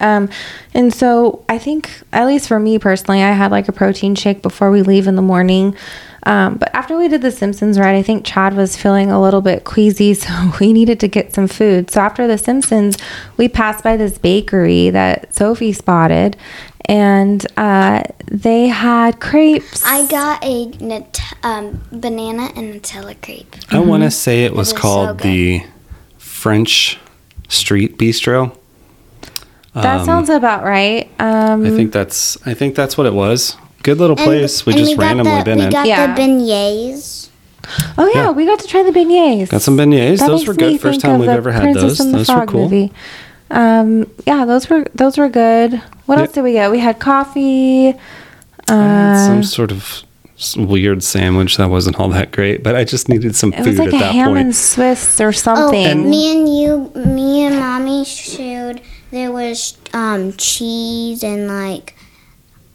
Um, 0.00 0.28
and 0.72 0.92
so 0.92 1.44
I 1.48 1.58
think, 1.58 2.02
at 2.12 2.26
least 2.26 2.48
for 2.48 2.58
me 2.58 2.78
personally, 2.78 3.22
I 3.22 3.32
had 3.32 3.50
like 3.50 3.68
a 3.68 3.72
protein 3.72 4.14
shake 4.14 4.42
before 4.42 4.70
we 4.70 4.82
leave 4.82 5.06
in 5.06 5.14
the 5.14 5.22
morning. 5.22 5.76
Um, 6.26 6.56
but 6.56 6.74
after 6.74 6.96
we 6.96 7.08
did 7.08 7.20
the 7.22 7.30
Simpsons 7.30 7.78
ride, 7.78 7.94
I 7.94 8.02
think 8.02 8.24
Chad 8.24 8.54
was 8.56 8.76
feeling 8.76 9.10
a 9.10 9.20
little 9.20 9.40
bit 9.42 9.64
queasy, 9.64 10.14
so 10.14 10.52
we 10.60 10.72
needed 10.72 11.00
to 11.00 11.08
get 11.08 11.34
some 11.34 11.48
food. 11.48 11.90
So 11.90 12.00
after 12.00 12.26
the 12.26 12.38
Simpsons, 12.38 12.96
we 13.36 13.48
passed 13.48 13.84
by 13.84 13.96
this 13.96 14.16
bakery 14.18 14.90
that 14.90 15.34
Sophie 15.34 15.72
spotted, 15.72 16.36
and 16.86 17.46
uh, 17.56 18.02
they 18.26 18.68
had 18.68 19.20
crepes. 19.20 19.82
I 19.86 20.06
got 20.06 20.44
a 20.44 20.66
nut- 20.84 21.20
um, 21.42 21.80
banana 21.92 22.50
and 22.56 22.74
Nutella 22.74 23.20
crepe. 23.22 23.56
I 23.70 23.78
want 23.80 24.02
to 24.02 24.10
say 24.10 24.44
it 24.44 24.54
was 24.54 24.68
is 24.68 24.74
so 24.74 24.80
called 24.80 25.18
good. 25.18 25.26
the 25.26 25.62
French 26.18 26.98
Street 27.48 27.96
Bistro. 27.98 28.56
that 29.74 30.00
Um, 30.00 30.04
sounds 30.06 30.28
about 30.28 30.64
right. 30.64 31.08
Um, 31.18 31.64
I 31.64 31.70
think 31.70 31.92
that's 31.92 32.36
I 32.46 32.54
think 32.54 32.74
that's 32.74 32.96
what 32.98 33.06
it 33.06 33.14
was. 33.14 33.56
Good 33.84 33.98
little 33.98 34.16
place. 34.16 34.66
we 34.66 34.72
and 34.72 34.80
just 34.80 34.96
got 34.96 35.02
randomly 35.02 35.38
the, 35.38 35.44
been 35.44 35.58
we 35.58 35.64
in. 35.66 35.70
got 35.70 35.86
Yeah. 35.86 36.12
the 36.14 36.20
beignets. 36.20 37.28
oh 37.96 38.06
yeah, 38.14 38.24
yeah. 38.24 38.30
we 38.32 38.44
got 38.46 38.58
to 38.58 38.66
try 38.66 38.82
the 38.82 38.90
beignets. 38.90 39.50
Got 39.50 39.62
some 39.62 39.76
beignets. 39.76 40.18
That 40.18 40.28
those 40.28 40.46
were 40.48 40.54
good. 40.54 40.80
First 40.80 41.00
time 41.00 41.20
we've 41.20 41.28
ever 41.28 41.52
had 41.52 41.62
Princess 41.62 41.98
those. 41.98 42.12
Those 42.12 42.28
were 42.28 42.46
cool. 42.46 42.62
movie. 42.68 42.92
Um, 43.50 44.10
yeah, 44.26 44.44
those 44.44 44.68
were 44.68 44.84
those 44.94 45.16
were 45.18 45.28
good. 45.28 45.80
What 46.06 46.16
Yeah. 46.16 46.22
else 46.24 46.32
did 46.32 46.42
we 46.42 46.52
get? 46.52 46.70
We 46.70 46.78
had 46.80 46.98
coffee. 46.98 47.94
Uh, 48.68 49.26
some 49.26 49.42
sort 49.42 49.70
of 49.70 50.02
weird 50.56 51.02
sandwich 51.02 51.56
that 51.58 51.68
wasn't 51.70 51.98
all 52.00 52.08
that 52.08 52.32
great, 52.32 52.62
but 52.62 52.74
I 52.74 52.84
just 52.84 53.08
needed 53.08 53.36
some 53.36 53.52
it 53.52 53.58
food 53.58 53.66
was 53.66 53.78
like 53.78 53.88
at 53.88 53.94
a 53.94 53.98
that 53.98 54.12
ham 54.12 54.28
point. 54.30 54.38
and 54.40 54.56
Swiss 54.56 55.20
or 55.20 55.28
Oh, 55.28 55.30
something. 55.32 55.84
and 55.84 56.08
me 56.10 56.32
and 56.36 56.48
you, 56.58 56.90
me 57.04 57.42
and 57.44 57.56
mommy 57.56 58.04
showed 58.04 58.80
there 59.10 59.30
was 59.30 59.76
um 59.92 60.32
cheese 60.38 61.22
and 61.22 61.46
like 61.48 61.94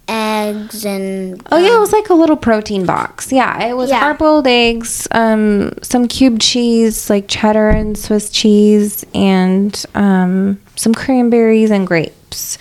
eggs 0.09 0.85
and 0.85 1.41
Oh 1.51 1.57
yeah, 1.57 1.67
it 1.69 1.73
um, 1.75 1.79
was 1.79 1.93
like 1.93 2.09
a 2.09 2.13
little 2.13 2.35
protein 2.35 2.85
box. 2.85 3.31
Yeah, 3.31 3.63
it 3.67 3.77
was 3.77 3.89
Yeah. 3.89 3.99
hard 3.99 4.17
boiled 4.17 4.47
eggs, 4.47 5.07
um, 5.11 5.71
some 5.81 6.07
cubed 6.07 6.41
cheese, 6.41 7.09
like 7.09 7.27
cheddar 7.27 7.69
and 7.69 7.97
Swiss 7.97 8.29
cheese, 8.29 9.05
and 9.13 9.71
um, 9.95 10.59
some 10.75 10.93
cranberries 10.93 11.71
and 11.71 11.85
grapes. 11.87 12.57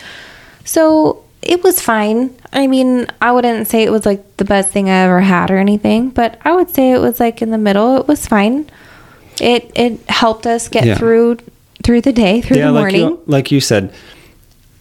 So 0.65 1.25
it 1.43 1.63
was 1.65 1.81
fine. 1.81 2.35
I 2.53 2.67
mean, 2.67 3.07
I 3.23 3.33
wouldn't 3.33 3.69
say 3.69 3.83
it 3.83 3.91
was 3.91 4.05
like 4.05 4.37
the 4.37 4.45
best 4.45 4.71
thing 4.73 4.91
I 4.91 5.05
ever 5.05 5.21
had 5.21 5.51
or 5.51 5.57
anything, 5.57 6.11
but 6.11 6.39
I 6.45 6.53
would 6.53 6.71
say 6.75 6.93
it 6.93 6.99
was 7.01 7.19
like 7.21 7.41
in 7.43 7.51
the 7.51 7.59
middle. 7.59 7.97
It 7.97 8.07
was 8.09 8.27
fine. 8.27 8.69
It 9.41 9.71
it 9.75 10.01
helped 10.11 10.47
us 10.47 10.69
get 10.69 10.85
Yeah. 10.85 10.97
through 10.97 11.39
through 11.85 12.01
the 12.03 12.13
day, 12.13 12.41
through 12.43 12.57
the 12.59 12.71
like 12.73 12.81
morning. 12.83 13.01
you, 13.01 13.21
like 13.27 13.51
you 13.53 13.61
said. 13.61 13.93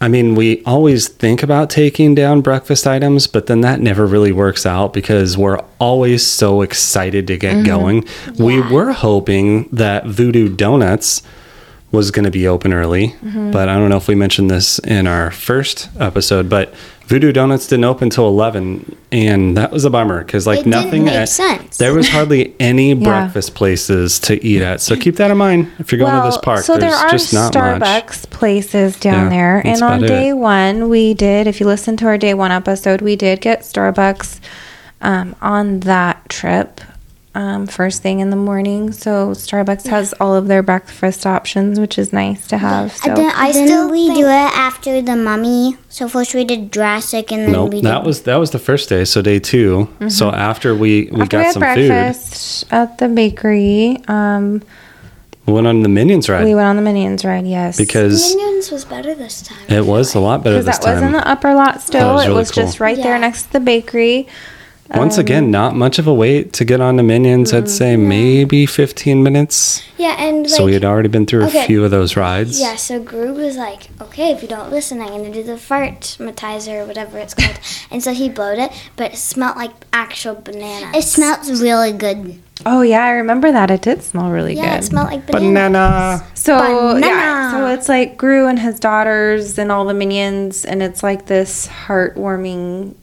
I 0.00 0.06
mean, 0.08 0.36
we 0.36 0.62
always 0.64 1.08
think 1.08 1.42
about 1.42 1.70
taking 1.70 2.14
down 2.14 2.40
breakfast 2.40 2.86
items, 2.86 3.26
but 3.26 3.46
then 3.46 3.62
that 3.62 3.80
never 3.80 4.06
really 4.06 4.30
works 4.30 4.64
out 4.64 4.92
because 4.92 5.36
we're 5.36 5.58
always 5.80 6.24
so 6.24 6.62
excited 6.62 7.26
to 7.26 7.38
Mm-hmm. 7.38 7.58
get 7.62 7.66
going. 7.66 8.04
We 8.38 8.60
were 8.60 8.92
hoping 8.92 9.68
that 9.72 10.06
Voodoo 10.06 10.48
Donuts 10.54 11.22
was 11.90 12.10
going 12.10 12.26
to 12.26 12.30
be 12.30 12.46
open 12.46 12.72
early, 12.72 13.08
Mm-hmm. 13.24 13.50
but 13.50 13.68
I 13.68 13.76
don't 13.76 13.88
know 13.88 13.96
if 13.96 14.06
we 14.08 14.14
mentioned 14.14 14.50
this 14.50 14.78
in 14.80 15.06
our 15.08 15.30
first 15.32 15.88
episode, 15.98 16.48
but 16.48 16.72
Voodoo 17.08 17.32
Donuts 17.32 17.66
didn't 17.66 17.86
open 17.86 18.04
until 18.04 18.28
11, 18.28 18.94
and 19.12 19.56
that 19.56 19.72
was 19.72 19.86
a 19.86 19.90
bummer 19.90 20.22
because 20.22 20.46
like 20.46 20.60
It 20.60 20.64
didn't 20.64 20.84
nothing 20.84 21.04
make 21.06 21.14
at- 21.14 21.28
sense. 21.30 21.78
There 21.78 21.94
was 21.94 22.06
hardly 22.08 22.54
any 22.60 22.90
Yeah. 22.92 23.02
breakfast 23.02 23.54
places 23.54 24.18
to 24.20 24.44
eat 24.44 24.60
at, 24.60 24.82
so 24.82 24.94
keep 24.94 25.16
that 25.16 25.30
in 25.30 25.38
mind 25.38 25.70
if 25.78 25.90
you're 25.90 25.98
going 25.98 26.14
to 26.20 26.26
this 26.26 26.36
park. 26.36 26.64
So 26.64 26.76
there 26.76 26.92
are 26.92 27.10
just 27.10 27.32
not 27.32 27.52
Starbucks 27.54 27.80
much. 27.80 28.30
places 28.30 29.00
down 29.00 29.24
Yeah, 29.24 29.28
there. 29.30 29.66
And 29.66 29.82
on 29.82 29.92
about 29.98 30.02
it. 30.04 30.08
day 30.08 30.32
one, 30.34 30.90
we 30.90 31.14
did, 31.14 31.46
if 31.46 31.60
you 31.60 31.66
listen 31.66 31.96
to 31.96 32.06
our 32.06 32.18
day 32.18 32.34
one 32.34 32.52
episode, 32.52 33.00
we 33.00 33.16
did 33.16 33.40
get 33.40 33.60
Starbucks 33.62 34.38
um, 35.00 35.34
on 35.40 35.80
that 35.80 36.28
trip 36.28 36.80
um, 37.34 37.66
first 37.66 38.02
thing 38.02 38.20
in 38.20 38.30
the 38.30 38.36
morning. 38.36 38.90
So 38.92 39.30
Starbucks 39.30 39.86
has 39.88 40.12
all 40.14 40.34
of 40.34 40.48
their 40.48 40.62
breakfast 40.62 41.26
options, 41.26 41.78
which 41.78 41.98
is 41.98 42.12
nice 42.12 42.48
to 42.48 42.58
have. 42.58 42.92
So 42.96 43.14
Then, 43.14 43.30
I 43.34 43.52
then 43.52 43.66
still 43.68 43.90
we 43.90 44.06
think- 44.08 44.18
do 44.18 44.26
it 44.26 44.30
after 44.56 45.00
the 45.02 45.14
mummy. 45.14 45.76
So 45.88 46.08
first 46.08 46.34
we 46.34 46.44
did 46.44 46.72
Jurassic, 46.72 47.30
and 47.30 47.42
then 47.44 47.52
Nope, 47.52 47.72
we 47.74 47.80
that 47.82 47.98
did 48.00 48.06
was 48.06 48.22
that 48.22 48.36
was 48.36 48.50
the 48.50 48.58
first 48.58 48.88
day. 48.88 49.04
So 49.04 49.22
day 49.22 49.38
2 49.38 49.88
So 50.08 50.30
after 50.30 50.74
we 50.74 51.08
we 51.12 51.20
after 51.22 51.36
got 51.36 51.38
we 51.38 51.44
had 51.44 51.52
some 51.52 51.62
food, 51.62 51.88
breakfast 51.88 52.64
at 52.72 52.98
the 52.98 53.08
bakery, 53.08 53.98
um, 54.08 54.62
we 55.46 55.52
went 55.54 55.66
on 55.66 55.82
the 55.82 55.88
Minions 55.88 56.28
ride 56.28 56.44
we 56.44 56.54
went 56.54 56.66
on 56.66 56.76
the 56.76 56.82
Minions 56.82 57.24
ride, 57.24 57.46
yes. 57.46 57.78
because 57.78 58.34
Minions 58.34 58.70
was 58.70 58.84
better 58.84 59.14
this 59.14 59.42
time. 59.42 59.64
it 59.68 59.84
was 59.86 60.14
a 60.14 60.20
lot 60.20 60.42
better 60.44 60.62
this 60.62 60.78
time. 60.78 60.94
because 60.96 61.00
that 61.00 61.06
was 61.06 61.06
in 61.06 61.12
the 61.12 61.26
upper 61.28 61.54
lot 61.54 61.80
still. 61.82 62.14
was 62.14 62.24
it 62.24 62.28
really 62.28 62.38
was 62.38 62.50
just 62.50 62.78
cool. 62.78 62.84
right 62.86 62.96
there 62.96 63.18
next 63.18 63.44
to 63.44 63.52
the 63.52 63.60
bakery. 63.60 64.26
Once 64.94 65.18
um, 65.18 65.20
again, 65.20 65.50
not 65.50 65.76
much 65.76 65.98
of 65.98 66.06
a 66.06 66.14
wait 66.14 66.52
to 66.54 66.64
get 66.64 66.80
on 66.80 66.96
the 66.96 67.02
Minions. 67.02 67.52
I'd 67.52 67.68
say 67.68 67.96
maybe 67.96 68.64
15 68.64 69.22
minutes. 69.22 69.82
Yeah, 69.98 70.16
and 70.18 70.42
like 70.42 70.50
so 70.50 70.64
we 70.64 70.72
had 70.72 70.84
already 70.84 71.08
been 71.08 71.26
through 71.26 71.44
okay. 71.46 71.64
a 71.64 71.66
few 71.66 71.84
of 71.84 71.90
those 71.90 72.16
rides. 72.16 72.58
Yeah, 72.58 72.76
so 72.76 73.02
Gru 73.02 73.34
was 73.34 73.56
like, 73.56 73.88
okay, 74.00 74.32
if 74.32 74.40
you 74.42 74.48
don't 74.48 74.70
listen, 74.70 75.00
I'm 75.00 75.08
gonna 75.08 75.32
do 75.32 75.42
the 75.42 75.58
fart 75.58 76.16
matizer 76.18 76.82
or 76.82 76.86
whatever 76.86 77.18
it's 77.18 77.34
called. 77.34 77.58
and 77.90 78.02
so 78.02 78.14
he 78.14 78.28
blowed 78.28 78.58
it, 78.58 78.72
but 78.96 79.12
it 79.12 79.16
smelled 79.16 79.56
like 79.56 79.72
actual 79.92 80.36
banana. 80.36 80.96
It 80.96 81.02
smells 81.02 81.60
really 81.60 81.92
good. 81.92 82.40
Oh 82.66 82.82
yeah, 82.82 83.04
I 83.04 83.10
remember 83.10 83.52
that. 83.52 83.70
It 83.70 83.82
did 83.82 84.02
smell 84.02 84.30
really 84.30 84.54
yeah, 84.54 84.74
good. 84.74 84.84
it 84.84 84.86
smelled 84.86 85.10
like 85.10 85.26
banana. 85.26 85.44
Banana. 85.44 86.26
So 86.34 86.96
yeah, 86.96 87.50
so 87.52 87.66
it's 87.66 87.88
like 87.88 88.16
Gru 88.16 88.46
and 88.46 88.58
his 88.58 88.80
daughters 88.80 89.58
and 89.58 89.70
all 89.70 89.84
the 89.84 89.94
minions, 89.94 90.64
and 90.64 90.82
it's 90.82 91.02
like 91.02 91.26
this 91.26 91.68
heartwarming, 91.68 92.94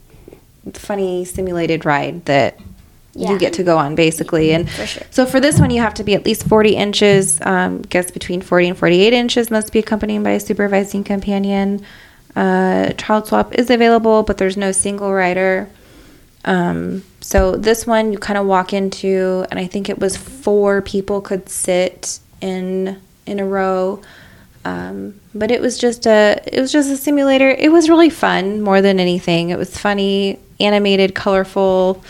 funny 0.74 1.26
simulated 1.26 1.86
ride 1.86 2.26
that 2.26 2.60
Yeah. 3.14 3.32
you 3.32 3.40
get 3.40 3.54
to 3.54 3.64
go 3.64 3.78
on 3.78 3.96
basically. 3.96 4.52
And 4.52 4.70
For 4.70 4.86
sure. 4.86 5.04
so 5.12 5.26
for 5.26 5.40
this 5.40 5.60
one, 5.60 5.70
you 5.70 5.82
have 5.82 5.94
to 5.96 6.04
be 6.04 6.16
at 6.16 6.26
least 6.26 6.48
forty 6.48 6.76
inches. 6.76 7.40
Um, 7.42 7.82
guess 7.84 8.12
between 8.12 8.42
forty 8.42 8.68
and 8.68 8.78
forty-eight 8.78 9.14
inches 9.14 9.50
must 9.50 9.72
be 9.72 9.80
accompanied 9.80 10.24
by 10.24 10.32
a 10.32 10.40
supervising 10.40 11.04
companion. 11.04 11.82
Uh, 12.36 12.90
child 12.94 13.28
swap 13.28 13.54
is 13.56 13.70
available, 13.70 14.24
but 14.24 14.38
there's 14.38 14.58
no 14.58 14.72
single 14.74 15.14
rider. 15.14 15.70
Um, 16.44 17.04
so 17.22 17.56
this 17.56 17.88
one 17.88 18.12
you 18.12 18.20
kind 18.20 18.38
of 18.38 18.46
walk 18.46 18.74
into, 18.74 19.46
and 19.50 19.60
I 19.60 19.66
think 19.68 19.88
it 19.90 19.98
was 20.00 20.18
four 20.18 20.82
people 20.82 21.22
could 21.22 21.48
sit 21.50 22.20
in 22.42 23.00
in 23.26 23.40
a 23.40 23.46
row. 23.46 24.02
Um, 24.66 25.20
but 25.34 25.52
it 25.52 25.62
was 25.62 25.78
just 25.78 26.06
a 26.06 26.42
it 26.52 26.60
was 26.60 26.72
just 26.72 26.90
a 26.90 26.98
simulator. 26.98 27.50
It 27.50 27.72
was 27.72 27.88
really 27.90 28.10
fun 28.10 28.62
more 28.62 28.82
than 28.82 29.00
anything. 29.00 29.50
It 29.52 29.58
was 29.58 29.76
funny, 29.78 30.38
animated, 30.60 31.16
colorful, 31.16 32.04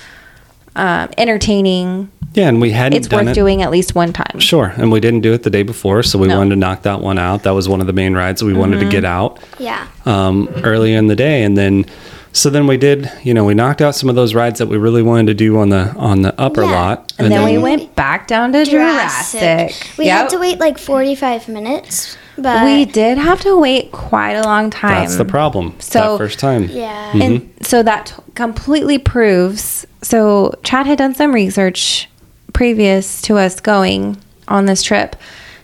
um, 0.76 1.10
entertaining. 1.18 2.12
Yeah, 2.34 2.50
and 2.50 2.60
we 2.60 2.72
hadn't 2.72 2.98
It's 2.98 3.08
done 3.08 3.26
worth 3.28 3.32
it. 3.32 3.36
doing 3.40 3.62
at 3.62 3.72
least 3.72 3.96
one 3.96 4.12
time. 4.12 4.40
Sure, 4.40 4.74
and 4.78 4.92
we 4.92 5.00
didn't 5.00 5.22
do 5.22 5.32
it 5.32 5.44
the 5.44 5.50
day 5.50 5.64
before, 5.64 6.04
so 6.04 6.20
we 6.20 6.28
No. 6.28 6.38
wanted 6.38 6.50
to 6.52 6.56
knock 6.58 6.82
that 6.84 7.00
one 7.00 7.18
out. 7.18 7.44
That 7.44 7.52
was 7.52 7.70
one 7.70 7.80
of 7.80 7.88
the 7.88 7.94
main 7.94 8.14
rides 8.14 8.42
that 8.42 8.46
we 8.46 8.54
wanted 8.54 8.80
Mm-hmm. 8.80 8.90
to 8.90 8.92
get 8.92 9.06
out. 9.06 9.40
Yeah. 9.58 9.86
um, 10.06 10.50
earlier 10.64 10.98
in 10.98 11.08
the 11.08 11.16
day, 11.16 11.44
and 11.44 11.58
then 11.58 11.86
so 12.34 12.50
then 12.50 12.68
we 12.68 12.76
did. 12.76 13.10
You 13.24 13.34
know, 13.34 13.46
we 13.46 13.54
knocked 13.54 13.82
out 13.82 13.96
some 13.96 14.10
of 14.10 14.16
those 14.16 14.34
rides 14.36 14.60
that 14.60 14.68
we 14.68 14.76
really 14.76 15.02
wanted 15.02 15.28
to 15.28 15.34
do 15.34 15.58
on 15.58 15.70
the 15.70 15.94
on 15.98 16.22
the 16.24 16.38
upper 16.40 16.64
Yeah. 16.64 16.72
lot, 16.72 17.14
And, 17.18 17.32
then, 17.32 17.46
we 17.46 17.58
went 17.58 17.96
back 17.96 18.28
down 18.28 18.52
to 18.52 18.66
Jurassic. 18.66 19.74
We 19.98 20.06
Yep. 20.08 20.18
had 20.18 20.30
to 20.32 20.40
wait 20.40 20.60
like 20.60 20.78
45 20.78 21.48
minutes, 21.48 22.18
but 22.38 22.66
we 22.66 22.86
did 22.86 23.18
have 23.18 23.42
to 23.42 23.58
wait 23.58 23.92
quite 23.92 24.34
a 24.34 24.44
long 24.44 24.70
time. 24.70 25.02
That's 25.02 25.18
the 25.18 25.26
problem. 25.26 25.76
So- 25.80 26.14
that 26.14 26.18
first 26.18 26.40
time. 26.40 26.66
yeah. 26.66 27.12
And 27.14 27.42
mm-hmm. 27.42 27.64
so 27.64 27.84
that 27.84 28.08
t- 28.08 28.14
completely 28.36 28.98
proves. 28.98 29.86
So 30.02 30.54
Chad 30.64 30.86
had 30.86 30.98
done 30.98 31.16
some 31.16 31.34
research 31.34 32.10
previous 32.54 33.22
to 33.24 33.38
us 33.38 33.60
going, 33.60 34.18
on 34.48 34.66
this 34.66 34.84
trip. 34.84 35.16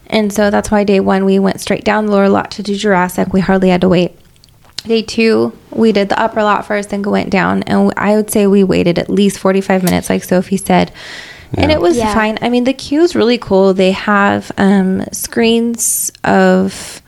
And 0.08 0.32
so 0.34 0.50
that's 0.50 0.72
why 0.72 0.84
day 0.84 1.00
one 1.00 1.25
we 1.25 1.40
went 1.40 1.62
straight 1.62 1.84
down 1.84 2.06
the 2.06 2.12
lower 2.12 2.30
lot 2.30 2.51
to 2.51 2.63
do 2.63 2.75
Jurassic. 2.75 3.34
We 3.34 3.40
hardly 3.40 3.70
had 3.70 3.82
to 3.82 3.90
wait. 3.90 4.18
Day 4.84 5.04
two, 5.04 5.58
we 5.70 5.92
did 5.92 6.10
the 6.10 6.20
upper 6.20 6.42
lot 6.42 6.66
first, 6.66 6.90
then 6.90 7.04
went 7.04 7.30
down, 7.30 7.62
and 7.63 7.94
I 7.98 8.16
would 8.16 8.32
say 8.32 8.48
we 8.48 8.63
waited 8.63 8.98
at 8.98 9.12
least 9.12 9.38
forty 9.38 9.62
five 9.62 9.84
minutes, 9.84 10.10
like 10.10 10.24
Sophie 10.24 10.58
said, 10.58 10.92
and 11.55 11.72
it 11.72 11.81
was 11.81 11.98
Yeah. 11.98 12.13
fine. 12.13 12.38
I 12.41 12.50
mean, 12.50 12.63
the 12.63 12.74
queue 12.74 13.01
is 13.01 13.15
really 13.15 13.38
cool. 13.38 13.74
They 13.74 13.91
have 13.91 14.51
um, 14.58 15.03
screens 15.12 16.12
of 16.24 17.01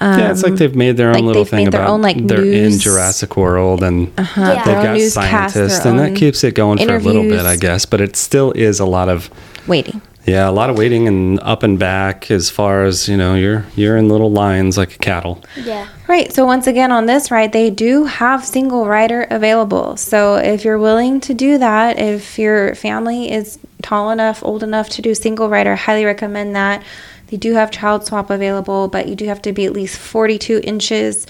yeah, 0.00 0.30
it's 0.30 0.42
like 0.42 0.56
they've 0.56 0.74
made 0.76 0.98
their 0.98 1.08
own 1.08 1.14
like 1.14 1.24
little 1.24 1.44
thing 1.46 1.66
about 1.68 1.88
own, 1.88 2.02
like, 2.02 2.26
they're 2.26 2.44
in 2.44 2.78
Jurassic 2.78 3.34
World 3.36 3.82
and 3.82 4.12
Yeah. 4.36 4.62
they've 4.64 4.82
got 4.82 5.00
scientists, 5.00 5.78
their 5.80 5.90
and 5.92 5.98
that 6.00 6.14
keeps 6.14 6.44
it 6.44 6.54
going 6.54 6.78
for 6.78 6.96
a 6.96 6.98
little 6.98 7.22
bit. 7.22 7.46
I 7.46 7.56
guess. 7.56 7.86
But 7.86 8.00
it 8.02 8.14
still 8.14 8.52
is 8.52 8.78
a 8.78 8.84
lot 8.84 9.08
of 9.08 9.30
waiting. 9.66 10.02
Yeah, 10.26 10.48
a 10.48 10.50
lot 10.50 10.70
of 10.70 10.76
waiting 10.76 11.06
and 11.06 11.38
up 11.40 11.62
and 11.62 11.78
back 11.78 12.32
as 12.32 12.50
far 12.50 12.84
as 12.84 13.08
you 13.08 13.16
know. 13.16 13.36
You're 13.36 13.64
you're 13.76 13.96
in 13.96 14.08
little 14.08 14.32
lines 14.32 14.76
like 14.76 14.98
cattle. 14.98 15.44
Yeah. 15.56 15.88
Right. 16.08 16.32
So 16.32 16.44
once 16.44 16.66
again 16.66 16.90
on 16.90 17.06
this 17.06 17.30
ride, 17.30 17.52
they 17.52 17.70
do 17.70 18.04
have 18.04 18.44
single 18.44 18.86
rider 18.86 19.22
available. 19.30 19.96
So 19.96 20.34
if 20.34 20.64
you're 20.64 20.80
willing 20.80 21.20
to 21.20 21.34
do 21.34 21.58
that, 21.58 22.00
if 22.00 22.40
your 22.40 22.74
family 22.74 23.30
is 23.30 23.60
tall 23.82 24.10
enough, 24.10 24.42
old 24.42 24.64
enough 24.64 24.88
to 24.90 25.02
do 25.02 25.14
single 25.14 25.48
rider, 25.48 25.76
highly 25.76 26.04
recommend 26.04 26.56
that. 26.56 26.82
They 27.28 27.36
do 27.36 27.54
have 27.54 27.70
child 27.70 28.04
swap 28.04 28.28
available, 28.28 28.88
but 28.88 29.06
you 29.08 29.14
do 29.14 29.26
have 29.26 29.42
to 29.42 29.52
be 29.52 29.64
at 29.64 29.72
least 29.72 29.96
42 29.96 30.60
inches. 30.64 31.26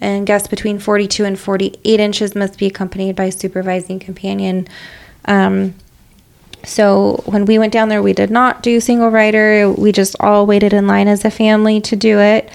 And 0.00 0.26
guests 0.26 0.48
between 0.48 0.78
42 0.78 1.24
and 1.24 1.38
48 1.38 2.00
inches 2.00 2.34
must 2.34 2.58
be 2.58 2.66
accompanied 2.66 3.16
by 3.16 3.24
a 3.24 3.32
supervising 3.32 3.98
companion. 3.98 4.68
Um, 5.26 5.74
so 6.68 7.22
when 7.24 7.46
we 7.46 7.58
went 7.58 7.72
down 7.72 7.88
there, 7.88 8.02
we 8.02 8.12
did 8.12 8.30
not 8.30 8.62
do 8.62 8.78
single 8.80 9.08
rider. 9.08 9.70
We 9.70 9.90
just 9.90 10.14
all 10.20 10.46
waited 10.46 10.72
in 10.72 10.86
line 10.86 11.08
as 11.08 11.24
a 11.24 11.30
family 11.30 11.80
to 11.82 11.96
do 11.96 12.18
it. 12.18 12.50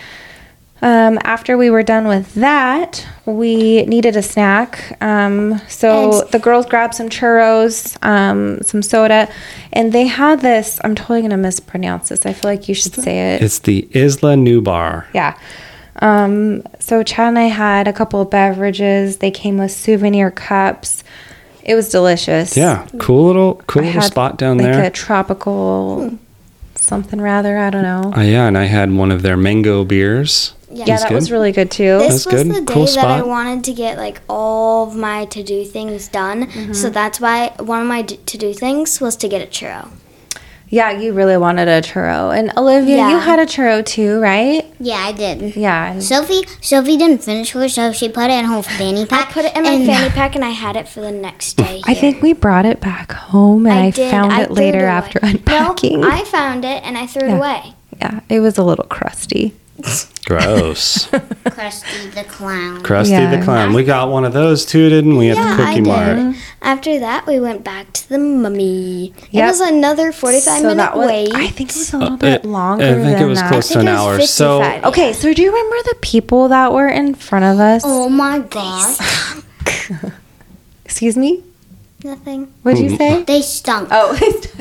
Um, 0.81 1.17
after 1.23 1.57
we 1.57 1.69
were 1.69 1.81
done 1.81 2.07
with 2.07 2.33
that, 2.35 3.07
we 3.25 3.83
needed 3.85 4.17
a 4.17 4.21
snack. 4.21 4.97
Um, 5.01 5.61
so 5.69 6.19
And- 6.21 6.31
the 6.31 6.39
girls 6.39 6.65
grabbed 6.65 6.93
some 6.93 7.07
churros, 7.09 7.95
um, 8.05 8.61
some 8.63 8.81
soda, 8.81 9.29
and 9.71 9.93
they 9.93 10.07
had 10.07 10.41
this. 10.41 10.79
I'm 10.83 10.93
totally 10.93 11.21
going 11.21 11.31
to 11.31 11.37
mispronounce 11.37 12.09
this. 12.09 12.25
I 12.25 12.33
feel 12.33 12.51
like 12.51 12.67
you 12.67 12.75
should 12.75 12.93
say 12.95 13.33
it. 13.35 13.41
It's 13.41 13.59
the 13.59 13.87
Isla 13.93 14.35
Nubar. 14.35 15.05
Yeah. 15.13 15.35
Um, 16.01 16.63
so 16.79 17.01
Chad 17.01 17.29
and 17.29 17.39
I 17.39 17.43
had 17.43 17.87
a 17.87 17.93
couple 17.93 18.19
of 18.19 18.29
beverages. 18.29 19.17
They 19.17 19.31
came 19.31 19.57
with 19.57 19.71
souvenir 19.71 20.31
cups. 20.31 21.02
It 21.63 21.75
was 21.75 21.89
delicious. 21.89 22.57
Yeah, 22.57 22.87
cool 22.99 23.27
little 23.27 23.55
cool 23.67 23.83
I 23.83 23.85
little 23.85 24.01
had, 24.01 24.11
spot 24.11 24.37
down 24.37 24.57
there. 24.57 24.73
like 24.73 24.75
there. 24.75 24.85
a 24.87 24.91
tropical 24.91 26.17
something 26.75 27.21
rather. 27.21 27.57
I 27.57 27.69
don't 27.69 27.83
know. 27.83 28.13
Uh, 28.15 28.21
yeah, 28.21 28.47
and 28.47 28.57
I 28.57 28.65
had 28.65 28.91
one 28.91 29.11
of 29.11 29.21
their 29.21 29.37
mango 29.37 29.83
beers. 29.85 30.53
Yeah. 30.69 30.85
yeah, 30.85 30.85
That's 30.85 31.03
that 31.03 31.13
was 31.13 31.31
really 31.31 31.51
good 31.51 31.69
too. 31.69 31.99
This 31.99 32.23
That's 32.23 32.25
was 32.25 32.43
good. 32.43 32.55
the 32.55 32.61
day 32.61 32.73
Cool 32.73 32.85
that 32.87 33.05
I 33.05 33.21
wanted 33.21 33.63
to 33.65 33.73
get 33.73 33.97
like 33.97 34.21
all 34.27 34.87
of 34.87 34.95
my 34.95 35.25
to 35.25 35.43
do 35.43 35.63
things 35.63 36.07
done. 36.07 36.47
Mm-hmm. 36.47 36.73
So 36.73 36.89
that's 36.89 37.19
why 37.19 37.53
one 37.59 37.81
of 37.81 37.87
my 37.87 38.01
to 38.01 38.37
do 38.37 38.53
things 38.53 38.99
was 38.99 39.15
to 39.17 39.29
get 39.29 39.41
a 39.41 39.45
churro. 39.45 39.89
Yeah, 40.73 40.89
you 40.91 41.13
really 41.13 41.37
wanted 41.37 41.67
a 41.67 41.81
churro. 41.81 42.35
And 42.35 42.51
Olivia, 42.57 43.07
you 43.09 43.19
had 43.19 43.37
a 43.37 43.45
churro 43.45 43.85
too, 43.85 44.19
right? 44.19 44.65
Yeah, 44.79 44.95
I 44.95 45.11
did. 45.11 45.55
Yeah. 45.55 45.99
Sophie, 45.99 46.41
Sophie 46.61 46.97
didn't 46.97 47.19
finish 47.23 47.51
hers, 47.51 47.75
so 47.75 47.91
she 47.91 48.09
put 48.09 48.31
it 48.31 48.39
in 48.39 48.45
her 48.45 48.63
fanny 48.63 49.05
pack. 49.05 49.29
I 49.29 49.31
put 49.31 49.45
it 49.45 49.55
in 49.55 49.61
my 49.63 49.85
fanny 49.85 50.09
pack 50.19 50.35
and 50.35 50.43
I 50.43 50.49
had 50.49 50.75
it 50.75 50.87
for 50.89 51.01
the 51.01 51.11
next 51.11 51.53
day. 51.57 51.81
I 51.85 51.93
think 51.93 52.23
we 52.23 52.33
brought 52.33 52.65
it 52.65 52.81
back 52.81 53.11
home 53.11 53.67
and 53.67 53.75
I, 53.79 53.89
did. 53.91 54.09
found 54.09 54.33
I 54.33 54.41
it 54.43 54.51
later 54.51 54.79
away. 54.79 54.87
after 54.87 55.19
unpacking. 55.21 56.01
No, 56.01 56.09
I 56.09 56.23
found 56.23 56.65
it 56.65 56.83
and 56.83 56.97
I 56.97 57.05
threw 57.05 57.27
Yeah. 57.27 57.35
it 57.35 57.37
away. 57.37 57.73
yeah, 57.99 58.19
it 58.29 58.39
was 58.39 58.57
a 58.57 58.63
little 58.63 58.85
crusty. 58.85 59.53
Gross. 60.25 61.07
Krusty 61.45 62.13
the 62.13 62.23
Clown. 62.23 62.81
Krusty 62.83 63.09
Yeah. 63.11 63.35
the 63.35 63.43
Clown. 63.43 63.73
We 63.73 63.83
got 63.83 64.09
one 64.09 64.23
of 64.23 64.31
those 64.33 64.65
too, 64.65 64.87
didn't 64.89 65.17
we? 65.17 65.29
At 65.29 65.35
Yeah, 65.37 65.43
the 65.57 65.63
I 65.63 65.65
Cookie 65.67 65.81
did. 65.81 65.87
Mart. 65.87 66.35
After 66.61 66.99
that, 66.99 67.27
we 67.27 67.39
went 67.41 67.63
back 67.65 67.91
to 67.93 68.09
the 68.09 68.17
mummy. 68.19 69.07
It 69.17 69.27
Yep. 69.31 69.47
was 69.49 69.59
another 69.59 70.11
45 70.13 70.57
So 70.59 70.63
minute 70.63 70.75
that 70.77 70.97
was, 70.97 71.07
wait. 71.07 71.35
I 71.35 71.47
think 71.47 71.71
it 71.71 71.75
was 71.75 71.93
a 71.93 71.97
little 71.97 72.13
Uh, 72.13 72.17
bit 72.17 72.33
it- 72.43 72.45
longer 72.45 72.85
I 72.85 72.93
think 72.93 73.03
than 73.17 73.21
it 73.23 73.25
was 73.25 73.39
that. 73.39 73.51
close 73.51 73.67
to 73.69 73.79
an 73.79 73.85
think 73.87 73.89
it 73.97 74.01
was 74.01 74.01
hour. 74.01 74.21
So 74.21 74.59
55. 74.61 74.85
Okay, 74.85 75.13
so 75.13 75.33
do 75.33 75.41
you 75.41 75.49
remember 75.51 75.75
the 75.89 75.95
people 76.01 76.47
that 76.47 76.71
were 76.71 76.87
in 76.87 77.13
front 77.15 77.43
of 77.43 77.59
us? 77.59 77.81
Oh 77.85 78.07
my 78.07 78.39
gosh. 78.39 78.97
Excuse 80.85 81.17
me? 81.17 81.43
Nothing. 82.03 82.47
What'd 82.63 82.81
you 82.81 82.95
say? 82.97 83.23
They 83.23 83.41
stunk. 83.41 83.87
Oh, 83.91 84.13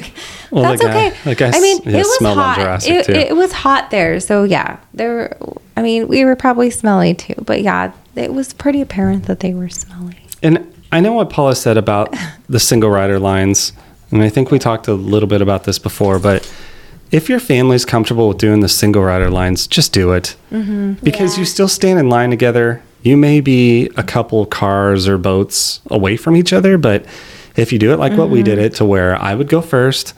Well, 0.52 0.62
that's 0.64 0.82
guy- 0.82 1.08
okay. 1.08 1.34
guy 1.34 1.50
I 1.54 1.60
mean, 1.60 1.80
yeah, 1.84 1.98
it 1.98 2.06
was 2.06 2.18
hot. 2.34 2.86
It, 2.86 3.08
it 3.08 3.36
was 3.36 3.52
hot 3.52 3.90
there, 3.90 4.20
so 4.20 4.44
yeah, 4.44 4.78
there. 4.94 5.36
I 5.76 5.82
mean, 5.82 6.08
we 6.08 6.24
were 6.24 6.36
probably 6.36 6.70
smelly 6.70 7.14
too, 7.14 7.34
but 7.44 7.62
yeah, 7.62 7.92
it 8.14 8.32
was 8.34 8.52
pretty 8.52 8.80
apparent 8.82 9.24
that 9.24 9.40
they 9.40 9.54
were 9.54 9.68
smelly. 9.70 10.18
And 10.42 10.70
I 10.92 11.00
know 11.00 11.12
what 11.14 11.30
Paula 11.30 11.56
said 11.56 11.76
about 11.78 12.14
the 12.48 12.60
single 12.60 12.90
rider 12.90 13.18
lines, 13.18 13.72
and 14.10 14.22
I 14.22 14.28
think 14.28 14.50
we 14.50 14.58
talked 14.58 14.88
a 14.88 14.94
little 14.94 15.28
bit 15.28 15.40
about 15.40 15.64
this 15.64 15.78
before, 15.78 16.18
but 16.18 16.52
if 17.10 17.28
your 17.28 17.40
family's 17.40 17.84
comfortable 17.84 18.28
with 18.28 18.38
doing 18.38 18.60
the 18.60 18.68
single 18.68 19.02
rider 19.02 19.30
lines, 19.30 19.66
just 19.66 19.92
do 19.92 20.12
it. 20.12 20.36
Mm-hmm. 20.50 20.94
Because 21.04 21.34
Yeah. 21.34 21.40
you 21.40 21.44
still 21.46 21.68
stand 21.68 21.98
in 21.98 22.08
line 22.08 22.30
together. 22.30 22.82
You 23.02 23.16
may 23.16 23.40
be 23.40 23.90
a 23.96 24.02
couple 24.02 24.46
cars 24.46 25.08
or 25.08 25.18
boats 25.18 25.80
away 25.90 26.16
from 26.16 26.36
each 26.36 26.52
other, 26.52 26.78
but 26.78 27.04
if 27.56 27.70
you 27.72 27.78
do 27.78 27.92
it 27.92 27.98
like 27.98 28.12
what 28.16 28.30
we 28.30 28.42
did 28.42 28.58
it 28.58 28.74
to 28.76 28.84
where 28.86 29.14
I 29.20 29.34
would 29.34 29.48
go 29.48 29.60
first, 29.60 30.14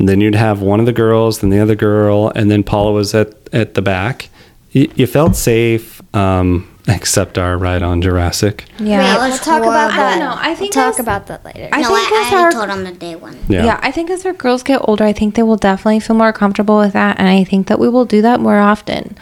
and 0.00 0.08
then 0.08 0.20
you'd 0.22 0.34
have 0.34 0.62
one 0.62 0.80
of 0.80 0.86
the 0.86 0.92
girls, 0.92 1.38
then 1.40 1.50
the 1.50 1.60
other 1.60 1.76
girl, 1.76 2.32
and 2.34 2.50
then 2.50 2.64
Paula 2.64 2.90
was 2.92 3.14
at, 3.14 3.34
at 3.52 3.74
the 3.74 3.82
back, 3.82 4.30
you, 4.72 4.90
you 4.96 5.06
felt 5.06 5.36
safe, 5.36 6.00
um, 6.16 6.66
except 6.88 7.36
our 7.36 7.58
ride 7.58 7.82
on 7.82 8.00
Jurassic. 8.00 8.64
Yeah, 8.78 9.02
That 9.02 9.18
we'll 9.20 9.28
was 9.30 9.40
talk 9.40 9.60
about 9.62 9.88
that. 9.90 9.98
I 10.16 10.18
don't 10.18 10.20
know. 10.20 10.34
I 10.40 10.54
think 10.54 10.74
we'll 10.74 10.84
talk 10.84 10.94
as- 10.94 11.00
about 11.00 11.26
that 11.26 11.44
later. 11.44 11.68
I 11.70 11.82
no, 11.82 11.88
think 11.94 12.12
I, 12.12 12.24
as 12.26 12.32
I 12.32 12.36
our- 12.36 12.40
already 12.40 12.56
told 12.56 12.70
on 12.70 12.84
the 12.84 12.92
day 12.92 13.14
one. 13.14 13.36
Yeah. 13.46 13.64
Yeah, 13.66 13.80
I 13.82 13.90
think 13.90 14.08
as 14.08 14.24
our 14.24 14.32
girls 14.32 14.62
get 14.62 14.80
older, 14.88 15.04
I 15.04 15.12
think 15.12 15.34
they 15.34 15.42
will 15.42 15.56
definitely 15.58 16.00
feel 16.00 16.16
more 16.16 16.32
comfortable 16.32 16.78
with 16.78 16.94
that, 16.94 17.18
and 17.20 17.28
I 17.28 17.44
think 17.44 17.66
that 17.68 17.78
we 17.78 17.88
will 17.90 18.06
do 18.06 18.22
that 18.22 18.40
more 18.40 18.58
often. 18.58 19.18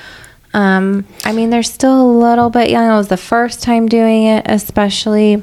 Um, 0.55 1.05
I 1.25 1.33
mean, 1.33 1.51
they're 1.51 1.63
still 1.65 2.01
a 2.01 2.11
little 2.11 2.51
bit 2.51 2.71
young. 2.71 2.89
It 2.89 2.97
was 2.97 3.09
the 3.09 3.17
first 3.17 3.63
time 3.65 3.87
doing 3.89 4.25
it, 4.27 4.45
especially, 4.49 5.43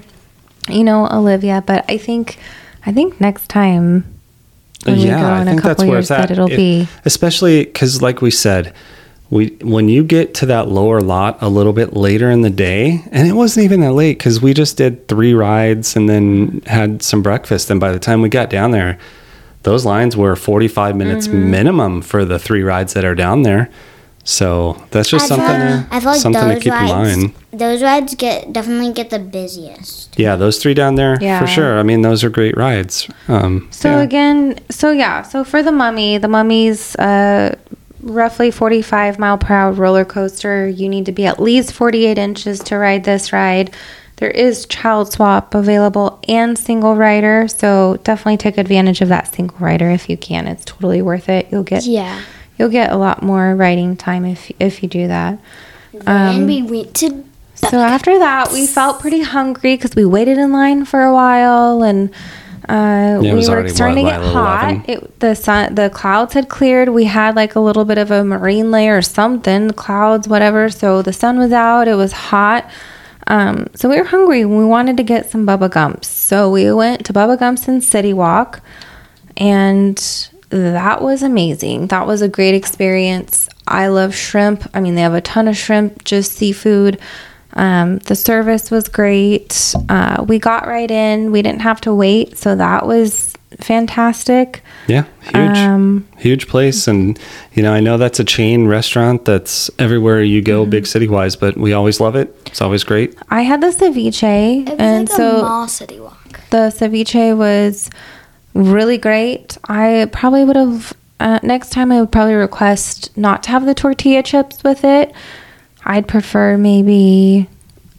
you 0.69 0.83
know, 0.85 1.07
Olivia. 1.11 1.61
But 1.65 1.83
I 1.89 1.97
think, 1.97 2.39
I 2.85 2.93
think 2.93 3.19
next 3.19 3.49
time 3.49 4.05
when 4.85 4.97
we 4.99 5.05
go 5.05 5.35
in 5.35 5.47
a 5.47 5.61
couple 5.61 5.85
years, 5.85 6.07
that 6.09 6.31
it'll 6.31 6.51
It- 6.51 6.57
be 6.57 6.87
especially 7.05 7.63
because, 7.65 8.01
like 8.01 8.21
we 8.21 8.31
said, 8.31 8.73
we 9.29 9.47
when 9.61 9.89
you 9.89 10.03
get 10.03 10.33
to 10.35 10.45
that 10.45 10.67
lower 10.69 11.01
lot 11.01 11.37
a 11.41 11.49
little 11.49 11.73
bit 11.73 11.95
later 11.95 12.29
in 12.29 12.41
the 12.41 12.49
day, 12.51 13.03
and 13.11 13.27
it 13.27 13.33
wasn't 13.33 13.63
even 13.65 13.81
that 13.81 13.93
late 13.93 14.17
because 14.19 14.41
we 14.41 14.53
just 14.53 14.77
did 14.77 15.07
three 15.07 15.33
rides 15.33 15.95
and 15.95 16.07
then 16.07 16.61
had 16.67 17.01
some 17.01 17.21
breakfast, 17.23 17.69
and 17.71 17.79
by 17.79 17.91
the 17.91 17.99
time 17.99 18.21
we 18.21 18.29
got 18.29 18.49
down 18.49 18.71
there, 18.71 18.97
those 19.63 19.83
lines 19.85 20.15
were 20.15 20.35
forty 20.35 20.67
five 20.67 20.95
minutes 20.95 21.27
Mm-hmm. 21.27 21.49
minimum 21.51 22.01
for 22.03 22.23
the 22.23 22.37
three 22.37 22.61
rides 22.61 22.93
that 22.93 23.03
are 23.03 23.15
down 23.15 23.41
there. 23.41 23.69
So 24.27 24.83
that's 24.89 25.07
just 25.09 25.25
I 25.25 25.27
something 25.27 25.47
feel, 25.47 25.57
to, 25.57 25.87
I 25.91 25.99
feel 25.99 26.11
like 26.11 26.19
something 26.21 26.49
to 26.49 26.59
keep 26.59 26.71
rides, 26.73 27.13
in 27.15 27.21
mind. 27.21 27.33
those 27.53 27.83
rides 27.83 28.15
get 28.15 28.51
definitely 28.51 28.91
get 28.91 29.11
the 29.11 29.19
busiest. 29.19 30.17
Yeah, 30.19 30.35
those 30.35 30.57
three 30.57 30.73
down 30.73 30.95
there 30.95 31.17
Yeah. 31.21 31.39
for 31.39 31.45
sure. 31.47 31.77
I 31.77 31.83
mean, 31.83 32.01
those 32.01 32.23
are 32.23 32.29
great 32.31 32.57
rides. 32.57 33.07
Um, 33.27 33.67
So 33.71 33.91
yeah. 33.97 34.01
again, 34.01 34.59
so 34.71 34.89
yeah, 34.91 35.21
so 35.21 35.43
for 35.43 35.61
the 35.61 35.71
mummy, 35.71 36.17
the 36.17 36.27
mummy's 36.27 36.95
uh, 36.95 37.55
roughly 38.01 38.49
45 38.49 39.19
mile 39.19 39.37
per 39.37 39.53
hour 39.53 39.71
roller 39.71 40.05
coaster. 40.05 40.67
You 40.67 40.89
need 40.89 41.05
to 41.05 41.11
be 41.11 41.27
at 41.27 41.39
least 41.39 41.71
48 41.73 42.17
inches 42.17 42.59
to 42.61 42.77
ride 42.77 43.03
this 43.03 43.31
ride. 43.31 43.75
There 44.17 44.31
is 44.31 44.65
child 44.65 45.11
swap 45.13 45.53
available 45.53 46.19
and 46.27 46.57
single 46.57 46.95
rider, 46.95 47.47
so 47.47 47.99
definitely 48.03 48.37
take 48.37 48.57
advantage 48.57 49.01
of 49.01 49.09
that 49.09 49.33
single 49.35 49.57
rider 49.59 49.89
if 49.91 50.09
you 50.09 50.17
can. 50.17 50.47
It's 50.47 50.65
totally 50.65 51.01
worth 51.03 51.29
it. 51.29 51.47
You'll 51.51 51.63
get 51.63 51.85
yeah. 51.85 52.21
You'll 52.57 52.69
get 52.69 52.91
a 52.91 52.97
lot 52.97 53.21
more 53.23 53.55
writing 53.55 53.95
time 53.97 54.25
if 54.25 54.51
if 54.59 54.81
you 54.83 54.89
do 54.89 55.07
that. 55.07 55.39
and 55.93 56.41
Um, 56.41 56.47
we 56.47 56.61
went 56.61 56.93
to 56.95 57.23
So 57.55 57.79
after 57.79 58.19
that, 58.19 58.51
we 58.51 58.67
felt 58.67 58.99
pretty 58.99 59.21
hungry 59.21 59.75
because 59.75 59.95
we 59.95 60.05
waited 60.05 60.37
in 60.37 60.51
line 60.51 60.85
for 60.85 61.03
a 61.03 61.13
while, 61.13 61.83
and 61.83 62.09
uh, 62.67 63.21
it 63.23 63.33
we 63.33 63.47
were 63.47 63.69
starting 63.69 64.05
to 64.05 64.11
get 64.11 64.21
hot. 64.21 64.89
It, 64.89 65.19
the 65.19 65.35
sun, 65.35 65.75
the 65.75 65.89
clouds 65.89 66.33
had 66.33 66.49
cleared. 66.49 66.89
We 66.89 67.05
had 67.05 67.35
like 67.35 67.55
a 67.55 67.59
little 67.59 67.85
bit 67.85 67.97
of 67.97 68.11
a 68.11 68.23
marine 68.23 68.71
layer 68.71 68.97
or 68.97 69.01
something, 69.01 69.71
clouds, 69.71 70.27
whatever. 70.27 70.69
So 70.69 71.01
the 71.01 71.13
sun 71.13 71.37
was 71.37 71.51
out. 71.53 71.87
It 71.87 71.95
was 71.95 72.11
hot. 72.11 72.69
Um, 73.27 73.67
so 73.73 73.89
we 73.89 73.97
were 73.97 74.03
hungry. 74.05 74.45
We 74.45 74.65
wanted 74.65 74.97
to 74.97 75.03
get 75.03 75.29
some 75.31 75.45
Bubba 75.47 75.69
Gumps. 75.71 76.07
So 76.07 76.51
we 76.51 76.71
went 76.71 77.05
to 77.05 77.13
Bubba 77.13 77.39
Gumps 77.39 77.67
and 77.67 77.83
City 77.83 78.13
Walk, 78.13 78.61
and 79.37 79.97
that 80.55 81.01
was 81.01 81.21
amazing. 81.23 81.87
That 81.87 82.07
was 82.07 82.21
a 82.21 82.27
great 82.29 82.55
experience. 82.55 83.47
I 83.67 83.87
love 83.87 84.15
shrimp. 84.15 84.67
I 84.73 84.79
mean, 84.79 84.95
they 84.95 85.01
have 85.01 85.13
a 85.13 85.21
ton 85.21 85.47
of 85.47 85.57
shrimp, 85.57 86.03
just 86.03 86.33
seafood. 86.33 86.99
Um, 87.53 87.99
the 87.99 88.15
service 88.15 88.69
was 88.69 88.87
great. 88.89 89.73
Uh, 89.87 90.23
we 90.27 90.39
got 90.39 90.67
right 90.67 90.89
in. 90.91 91.31
We 91.31 91.41
didn't 91.41 91.61
have 91.61 91.79
to 91.81 91.93
wait, 91.93 92.37
so 92.37 92.55
that 92.55 92.85
was 92.85 93.33
fantastic. 93.61 94.61
Yeah, 94.87 95.05
huge, 95.21 95.57
Um, 95.57 96.07
huge 96.17 96.47
place, 96.47 96.87
and 96.87 97.17
you 97.53 97.63
know 97.63 97.71
I 97.73 97.79
know 97.79 97.97
that's 97.97 98.19
a 98.19 98.23
chain 98.25 98.67
restaurant 98.67 99.23
that's 99.25 99.69
everywhere 99.79 100.21
you 100.21 100.41
go, 100.41 100.61
Mm-hmm. 100.63 100.69
big 100.71 100.85
city 100.87 101.07
wise, 101.07 101.35
but 101.37 101.55
we 101.57 101.71
always 101.73 101.99
love 102.01 102.15
it. 102.17 102.35
It's 102.47 102.61
always 102.61 102.83
great. 102.83 103.15
I 103.29 103.41
had 103.43 103.61
the 103.61 103.67
ceviche, 103.67 104.67
It 104.67 104.71
was 104.71 104.79
and 104.79 105.09
like 105.09 105.17
so 105.17 105.39
a 105.39 105.41
mall 105.43 105.67
city 105.69 105.99
walk. 106.01 106.41
the 106.49 106.71
ceviche 106.77 107.35
was 107.37 107.89
really 108.55 108.97
great. 108.97 109.57
I 109.65 110.09
probably 110.11 110.43
would 110.43 110.55
have 110.55 110.93
uh, 111.19 111.39
next 111.43 111.69
time 111.69 111.91
I 111.91 111.99
would 111.99 112.11
probably 112.11 112.33
request 112.33 113.15
not 113.15 113.43
to 113.43 113.49
have 113.51 113.65
the 113.65 113.75
tortilla 113.75 114.23
chips 114.23 114.63
with 114.63 114.83
it. 114.83 115.13
I'd 115.83 116.07
prefer 116.07 116.57
maybe 116.57 117.47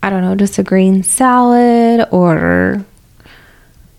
I 0.03 0.11
don't 0.11 0.23
know, 0.23 0.35
just 0.35 0.59
a 0.59 0.63
green 0.63 1.03
salad 1.03 2.07
or 2.11 2.85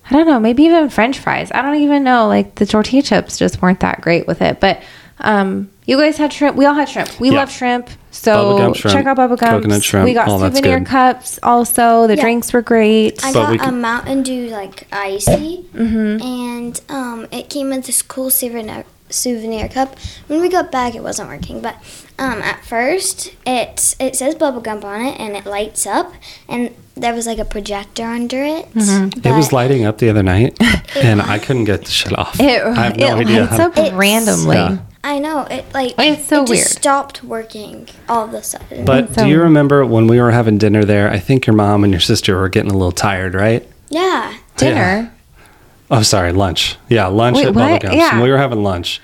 I 0.09 0.13
don't 0.13 0.27
know, 0.27 0.39
maybe 0.39 0.63
even 0.63 0.89
french 0.89 1.19
fries. 1.19 1.51
I 1.51 1.61
don't 1.61 1.75
even 1.75 2.03
know. 2.03 2.27
Like 2.27 2.55
the 2.55 2.65
tortilla 2.65 3.01
chips 3.01 3.37
just 3.37 3.61
weren't 3.61 3.81
that 3.81 4.01
great 4.01 4.25
with 4.25 4.41
it. 4.41 4.59
But 4.59 4.81
um 5.21 5.69
you 5.86 5.97
guys 5.97 6.17
had 6.17 6.34
shrimp. 6.34 6.58
We 6.58 6.65
all 6.65 6.73
had 6.73 6.89
shrimp. 6.89 7.17
We 7.19 7.30
Yeah. 7.32 7.38
love 7.38 7.51
shrimp. 7.51 7.89
So 8.12 8.32
Bubba 8.34 8.58
Gump 8.58 8.75
shrimp, 8.75 8.93
check 8.97 9.06
out 9.06 9.17
Bubba 9.17 9.38
Gumps. 9.38 9.41
coconut 9.43 9.84
shrimp, 9.84 10.06
We 10.06 10.13
got 10.13 10.27
all 10.27 10.39
souvenir 10.39 10.80
good. 10.80 10.88
cups 10.88 11.39
also. 11.43 12.08
The 12.08 12.15
Yeah. 12.15 12.21
drinks 12.23 12.51
were 12.51 12.62
great. 12.62 13.23
I 13.23 13.32
But 13.32 13.39
got 13.41 13.51
we 13.51 13.60
a 13.60 13.71
Mountain 13.71 14.23
Dew 14.23 14.47
like 14.49 14.86
icy, 14.91 15.65
Mm-hmm. 15.75 16.21
and 16.21 16.82
um, 16.89 17.27
it 17.32 17.49
came 17.49 17.69
with 17.69 17.86
this 17.86 18.01
cool 18.01 18.30
souvenir 18.30 18.84
souvenir 19.10 19.69
cup. 19.69 19.95
When 20.27 20.41
we 20.41 20.49
got 20.49 20.69
back, 20.71 20.93
it 20.93 21.01
wasn't 21.03 21.30
working, 21.30 21.62
but 21.62 21.75
um, 22.19 22.41
at 22.41 22.65
first 22.65 23.32
it 23.45 23.95
it 23.99 24.15
says 24.17 24.36
bubblegum 24.36 24.84
on 24.84 25.01
it, 25.06 25.17
and 25.19 25.38
it 25.38 25.45
lights 25.45 25.88
up, 25.88 26.12
and 26.49 26.71
there 26.97 27.13
was 27.13 27.25
like 27.27 27.38
a 27.39 27.45
projector 27.45 28.03
under 28.03 28.43
it. 28.43 28.73
Mm-hmm. 28.73 29.25
It 29.25 29.32
was 29.34 29.53
lighting 29.53 29.86
up 29.86 29.99
the 29.99 30.10
other 30.10 30.23
night, 30.23 30.58
and 30.97 31.21
I 31.21 31.38
couldn't 31.39 31.63
get 31.65 31.86
the 31.86 31.91
shit 31.91 32.17
off. 32.17 32.38
It, 32.41 32.62
I 32.62 32.84
have 32.86 32.97
no 32.97 33.15
it 33.19 33.27
idea. 33.27 33.41
lights 33.45 33.60
up 33.60 33.77
It's- 33.77 33.93
randomly. 33.93 34.58
Yeah. 34.58 34.77
I 35.07 35.19
know 35.19 35.43
it 35.49 35.65
like 35.73 35.93
It's 35.97 36.27
so 36.27 36.43
it 36.43 36.47
just 36.47 36.49
weird. 36.49 36.67
stopped 36.67 37.23
working 37.23 37.87
all 38.09 38.25
of 38.25 38.33
a 38.33 38.43
sudden. 38.43 38.83
But 38.83 39.15
So- 39.15 39.23
do 39.23 39.29
you 39.29 39.39
remember 39.41 39.85
when 39.85 40.05
we 40.05 40.19
were 40.19 40.31
having 40.31 40.57
dinner 40.57 40.83
there? 40.83 41.09
I 41.09 41.17
think 41.17 41.47
your 41.47 41.55
mom 41.55 41.85
and 41.85 41.93
your 41.93 42.01
sister 42.01 42.35
were 42.37 42.49
getting 42.49 42.71
a 42.71 42.77
little 42.77 42.91
tired, 42.91 43.33
right? 43.33 43.65
yeah, 43.89 44.33
Dinner. 44.57 45.13
Oh, 45.89 46.01
sorry, 46.01 46.33
lunch. 46.33 46.75
Yeah, 46.89 47.07
lunch 47.07 47.37
Wait, 47.37 47.45
at 47.47 47.53
what? 47.55 47.79
Bubba 47.79 47.81
Gumps. 47.83 47.95
Yeah. 47.97 48.21
We 48.21 48.29
were 48.29 48.37
having 48.37 48.61
lunch. 48.63 48.99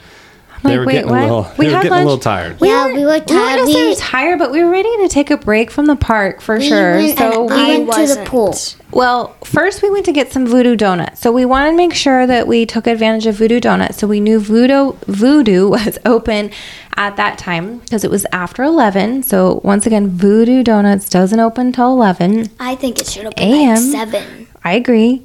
I'm 0.64 0.72
they 0.72 0.80
were 0.80 0.86
wait, 0.86 0.94
getting 0.94 1.10
what? 1.10 1.20
a 1.20 1.22
little. 1.24 1.52
We 1.58 1.66
they 1.66 1.72
were 1.72 1.76
had 1.78 1.84
getting 1.84 1.92
a 1.98 2.02
little 2.02 2.12
lunch? 2.14 2.24
tired. 2.24 2.58
Yeah, 2.62 2.86
we 2.88 2.92
were 2.94 2.98
We 3.00 3.06
weren't 3.06 3.28
tired. 3.28 3.58
necessarily 3.58 3.90
We, 3.92 3.96
tired, 3.96 4.40
but 4.40 4.52
we 4.52 4.64
were 4.64 4.70
ready 4.70 4.98
to 5.04 5.08
take 5.10 5.30
a 5.32 5.38
break 5.38 5.72
from 5.72 5.86
the 5.88 5.96
park 5.96 6.42
for 6.42 6.58
we 6.58 6.68
sure. 6.70 6.96
went, 6.98 7.18
so 7.18 7.42
we 7.46 7.48
we 7.48 7.54
I 7.54 7.66
went 7.66 7.80
to 7.80 7.84
the 7.86 7.86
wasn't. 8.02 8.28
pool. 8.28 8.56
well, 8.92 9.36
first 9.44 9.82
we 9.82 9.90
went 9.92 10.06
to 10.06 10.12
get 10.12 10.32
some 10.32 10.46
Voodoo 10.48 10.76
donuts. 10.76 11.20
So 11.22 11.32
we 11.32 11.46
wanted 11.46 11.72
to 11.72 11.78
make 11.78 11.94
sure 11.94 12.26
that 12.28 12.48
we 12.48 12.66
took 12.66 12.88
advantage 12.88 13.26
of 13.26 13.36
Voodoo 13.36 13.60
donuts. 13.60 13.98
So 13.98 14.08
we 14.08 14.20
knew 14.20 14.40
Voodoo 14.40 14.94
Voodoo 15.08 15.70
was 15.78 15.98
open 16.06 16.52
at 16.96 17.16
that 17.18 17.38
time 17.40 17.80
because 17.80 18.04
it 18.04 18.12
was 18.12 18.26
after 18.32 18.64
eleven. 18.64 19.24
So 19.24 19.60
once 19.64 19.86
again, 19.86 20.10
Voodoo 20.10 20.64
Donuts 20.64 21.10
doesn't 21.10 21.40
open 21.40 21.72
till 21.72 21.92
eleven. 21.92 22.50
I 22.60 22.76
think 22.76 23.00
it 23.00 23.08
should 23.08 23.24
have 23.26 23.36
been 23.36 23.50
like 23.52 23.60
AM. 23.78 23.78
seven. 23.78 24.48
I 24.64 24.74
agree, 24.76 25.24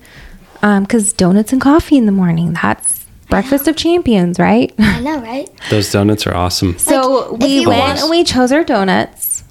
um, 0.63 0.83
because 0.85 1.13
donuts 1.13 1.53
and 1.53 1.61
coffee 1.61 1.97
in 1.97 2.07
the 2.07 2.13
morning. 2.13 2.55
That's 2.55 2.98
breakfast 3.29 3.69
of 3.69 3.77
champions, 3.77 4.39
right? 4.39 4.73
I 4.79 5.01
know, 5.01 5.21
right? 5.21 5.49
Those 5.71 5.91
donuts 5.93 6.27
are 6.27 6.35
awesome. 6.35 6.79
So 6.79 7.35
if 7.35 7.43
we 7.43 7.67
went 7.67 7.81
want- 7.81 8.01
and 8.01 8.11
we 8.11 8.25
chose 8.25 8.53
our 8.53 8.65
donuts, 8.65 9.45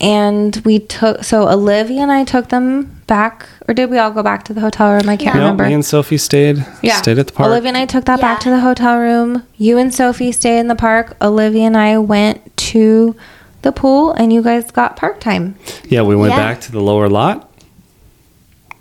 and 0.00 0.56
we 0.64 0.80
took. 0.80 1.22
So 1.24 1.48
Olivia 1.48 2.00
and 2.02 2.10
I 2.12 2.24
took 2.24 2.48
them 2.48 3.00
back, 3.06 3.46
or 3.68 3.74
did 3.74 3.90
we 3.90 3.98
all 3.98 4.10
go 4.10 4.22
back 4.22 4.44
to 4.44 4.52
the 4.54 4.60
hotel 4.60 4.92
room? 4.92 5.08
I 5.08 5.16
can't 5.16 5.36
No, 5.36 5.42
remember. 5.42 5.66
me 5.66 5.72
and 5.74 5.84
Sophie 5.84 6.18
stayed. 6.18 6.64
yeah, 6.82 6.96
Stayed 6.96 7.18
at 7.18 7.26
the 7.28 7.32
park. 7.32 7.48
Olivia 7.48 7.68
and 7.68 7.76
I 7.76 7.86
took 7.86 8.04
that 8.06 8.20
back 8.20 8.40
to 8.40 8.50
the 8.50 8.60
hotel 8.60 8.98
room. 8.98 9.44
You 9.56 9.78
and 9.78 9.94
Sophie 9.94 10.32
stayed 10.32 10.58
in 10.58 10.68
the 10.68 10.74
park. 10.74 11.16
Olivia 11.22 11.62
and 11.64 11.76
I 11.76 11.98
went 11.98 12.54
to 12.56 13.14
the 13.62 13.72
pool, 13.72 14.12
and 14.12 14.32
you 14.32 14.42
guys 14.42 14.70
got 14.70 14.96
park 14.96 15.20
time. 15.20 15.54
yeah, 15.88 16.02
we 16.02 16.16
went 16.16 16.32
Yeah. 16.32 16.38
back 16.38 16.60
to 16.62 16.72
the 16.72 16.80
lower 16.80 17.08
lot. 17.08 17.48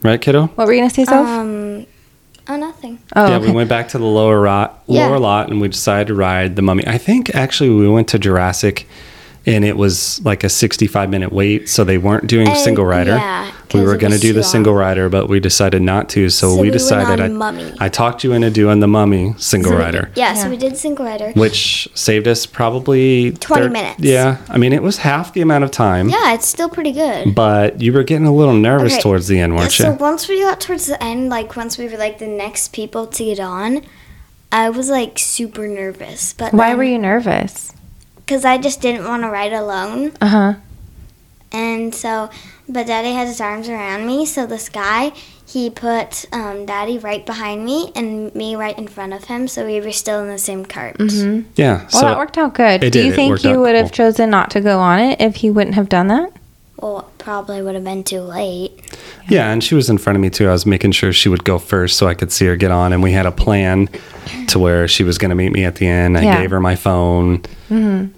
Right, 0.02 0.20
kiddo? 0.20 0.48
What 0.56 0.68
were 0.68 0.74
you 0.74 0.82
gonna 0.82 0.90
say, 0.90 1.06
Soph? 1.06 1.26
Um, 1.28 1.86
nothing. 2.84 3.00
oh, 3.16 3.28
yeah, 3.30 3.36
okay. 3.38 3.48
we 3.48 3.52
went 3.54 3.70
back 3.70 3.88
to 3.90 3.98
the 3.98 4.06
lower 4.06 4.46
lot, 4.46 4.84
Yeah. 4.88 5.08
lower 5.08 5.20
lot, 5.20 5.50
and 5.50 5.60
we 5.62 5.68
decided 5.68 6.08
to 6.08 6.16
ride 6.16 6.56
the 6.56 6.62
Mummy. 6.62 6.84
I 6.88 6.98
think 6.98 7.34
actually 7.36 7.70
we 7.70 7.88
went 7.90 8.08
to 8.10 8.20
Jurassic, 8.20 8.88
and 9.46 9.66
it 9.66 9.78
was 9.78 10.22
like 10.24 10.44
a 10.44 10.50
sixty-five 10.50 11.10
minute 11.10 11.32
wait, 11.32 11.70
so 11.70 11.84
they 11.84 11.98
weren't 11.98 12.28
doing 12.28 12.48
And- 12.48 12.58
single 12.58 12.86
rider. 12.86 13.16
yeah, 13.16 13.52
we 13.74 13.80
'cause 13.80 13.88
were 13.88 13.98
going 13.98 14.14
to 14.14 14.20
do 14.20 14.30
too 14.30 14.34
the 14.34 14.44
single 14.44 14.74
rider, 14.74 15.10
but 15.10 15.28
we 15.28 15.40
decided 15.40 15.82
not 15.82 16.10
to. 16.10 16.30
So, 16.30 16.48
So 16.50 16.56
we 16.56 16.56
we 16.56 16.62
went 16.70 16.74
decided 16.74 17.20
on 17.20 17.26
I, 17.26 17.28
Mummy. 17.30 17.74
I 17.80 17.90
talked 17.90 18.24
you 18.24 18.34
into 18.34 18.50
doing 18.50 18.80
the 18.80 18.88
Mummy 18.88 19.34
single 19.38 19.74
rider. 19.74 20.10
Yeah, 20.16 20.34
so 20.36 20.50
we 20.50 20.58
did 20.58 20.78
single 20.78 21.06
rider. 21.06 21.32
Which 21.36 21.88
saved 21.96 22.28
us 22.28 22.46
probably 22.46 23.32
20 23.32 23.70
minutes. 23.70 24.00
Yeah, 24.00 24.38
I 24.50 24.58
mean 24.58 24.74
it 24.74 24.84
was 24.84 24.98
half 24.98 25.34
the 25.34 25.42
amount 25.42 25.64
of 25.64 25.72
time, 25.72 26.10
Yeah, 26.10 26.34
it's 26.34 26.48
still 26.48 26.70
pretty 26.70 26.92
good. 26.92 27.34
but 27.36 27.82
you 27.82 27.92
were 27.94 28.04
getting 28.04 28.28
a 28.28 28.34
little 28.34 28.54
nervous 28.54 28.94
Okay. 28.94 29.02
towards 29.02 29.28
the 29.28 29.40
end, 29.40 29.56
weren't 29.56 29.72
so 29.72 29.84
you? 29.86 29.90
So 29.92 29.98
once 30.00 30.28
we 30.28 30.42
got 30.42 30.60
towards 30.62 30.86
the 30.88 31.02
end, 31.04 31.30
like 31.30 31.56
once 31.56 31.78
we 31.78 31.88
were 31.88 31.98
like 31.98 32.20
the 32.20 32.28
next 32.28 32.74
people 32.74 33.08
to 33.08 33.24
get 33.26 33.40
on, 33.40 33.82
I 34.52 34.70
was 34.70 34.90
like 34.90 35.18
super 35.18 35.68
nervous. 35.68 36.34
But 36.38 36.54
Why 36.54 36.76
were 36.76 36.84
you 36.84 37.00
nervous? 37.00 37.72
Because 38.18 38.46
I 38.46 38.58
just 38.58 38.82
didn't 38.82 39.06
want 39.06 39.24
to 39.24 39.30
ride 39.30 39.52
alone, 39.52 40.12
Uh 40.22 40.28
huh. 40.28 40.54
and 41.52 41.94
so, 41.94 42.30
but 42.68 42.88
Daddy 42.88 43.12
had 43.12 43.28
his 43.28 43.42
arms 43.42 43.70
around 43.70 44.06
me. 44.06 44.26
So 44.26 44.46
this 44.46 44.70
guy, 44.70 45.12
he 45.46 45.70
put 45.70 46.26
um, 46.34 46.66
Daddy 46.66 46.98
right 46.98 47.26
behind 47.26 47.66
me 47.66 47.92
and 47.96 48.34
me 48.34 48.56
right 48.56 48.78
in 48.78 48.88
front 48.88 49.14
of 49.14 49.26
him, 49.26 49.48
so 49.48 49.66
we 49.66 49.82
were 49.82 49.92
still 49.92 50.22
in 50.22 50.28
the 50.28 50.38
same 50.38 50.66
cart. 50.66 50.98
Mm-hmm. 50.98 51.50
yeah. 51.56 51.82
Well, 51.82 51.90
so 51.90 52.02
that 52.02 52.18
worked 52.18 52.38
out 52.38 52.54
good. 52.54 52.84
it 52.84 52.92
Do 52.92 53.02
did. 53.02 53.06
you 53.06 53.14
think 53.14 53.44
you 53.44 53.52
out 53.52 53.60
would 53.60 53.76
have 53.76 53.92
chosen 53.92 54.30
not 54.30 54.52
to 54.52 54.62
go 54.62 54.80
on 54.80 55.00
it 55.00 55.22
if 55.22 55.38
he 55.38 55.50
wouldn't 55.50 55.76
have 55.76 55.90
done 55.90 56.08
that? 56.08 56.32
Well, 56.84 57.10
probably 57.18 57.62
would 57.62 57.76
have 57.76 57.84
been 57.86 58.04
too 58.04 58.20
late. 58.20 58.72
Yeah, 59.30 59.50
and 59.52 59.64
she 59.64 59.74
was 59.74 59.90
in 59.90 59.98
front 59.98 60.16
of 60.18 60.22
me 60.22 60.30
too. 60.30 60.50
I 60.50 60.52
was 60.52 60.66
making 60.66 60.92
sure 60.92 61.14
she 61.14 61.30
would 61.30 61.46
go 61.46 61.58
first 61.58 61.96
so 61.98 62.08
I 62.10 62.14
could 62.14 62.30
see 62.30 62.46
her 62.48 62.58
get 62.58 62.72
on. 62.72 62.92
And 62.92 63.02
we 63.02 63.14
had 63.14 63.26
a 63.26 63.32
plan 63.32 63.88
to 64.50 64.60
where 64.60 64.86
she 64.90 65.06
was 65.06 65.18
going 65.18 65.30
to 65.30 65.36
meet 65.36 65.54
me 65.54 65.64
at 65.64 65.76
the 65.76 65.88
end. 65.88 66.18
I 66.18 66.24
Yeah. 66.24 66.42
gave 66.42 66.52
her 66.52 66.60
my 66.60 66.76
phone 66.76 67.42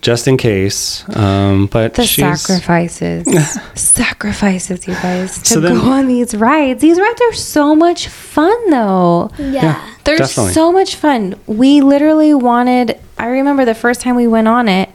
just 0.01 0.27
in 0.27 0.35
case. 0.37 1.07
Um, 1.15 1.67
but 1.67 1.93
The 1.93 2.05
she's 2.07 2.41
sacrifices. 2.41 3.27
sacrifices, 3.75 4.87
you 4.87 4.95
guys, 4.95 5.37
to 5.43 5.45
So 5.45 5.59
then- 5.59 5.75
go 5.75 5.81
on 5.91 6.07
these 6.07 6.33
rides. 6.35 6.81
These 6.81 6.99
rides 6.99 7.21
are 7.21 7.33
so 7.33 7.75
much 7.75 8.07
fun, 8.07 8.71
though. 8.71 9.29
Yeah. 9.37 9.79
They're 10.05 10.17
Definitely. 10.17 10.53
so 10.53 10.71
much 10.71 10.95
fun. 10.95 11.35
We 11.45 11.81
literally 11.81 12.33
wanted, 12.33 12.99
I 13.17 13.27
remember 13.27 13.63
the 13.63 13.75
first 13.75 14.01
time 14.01 14.15
we 14.15 14.27
went 14.27 14.47
on 14.47 14.67
it, 14.67 14.89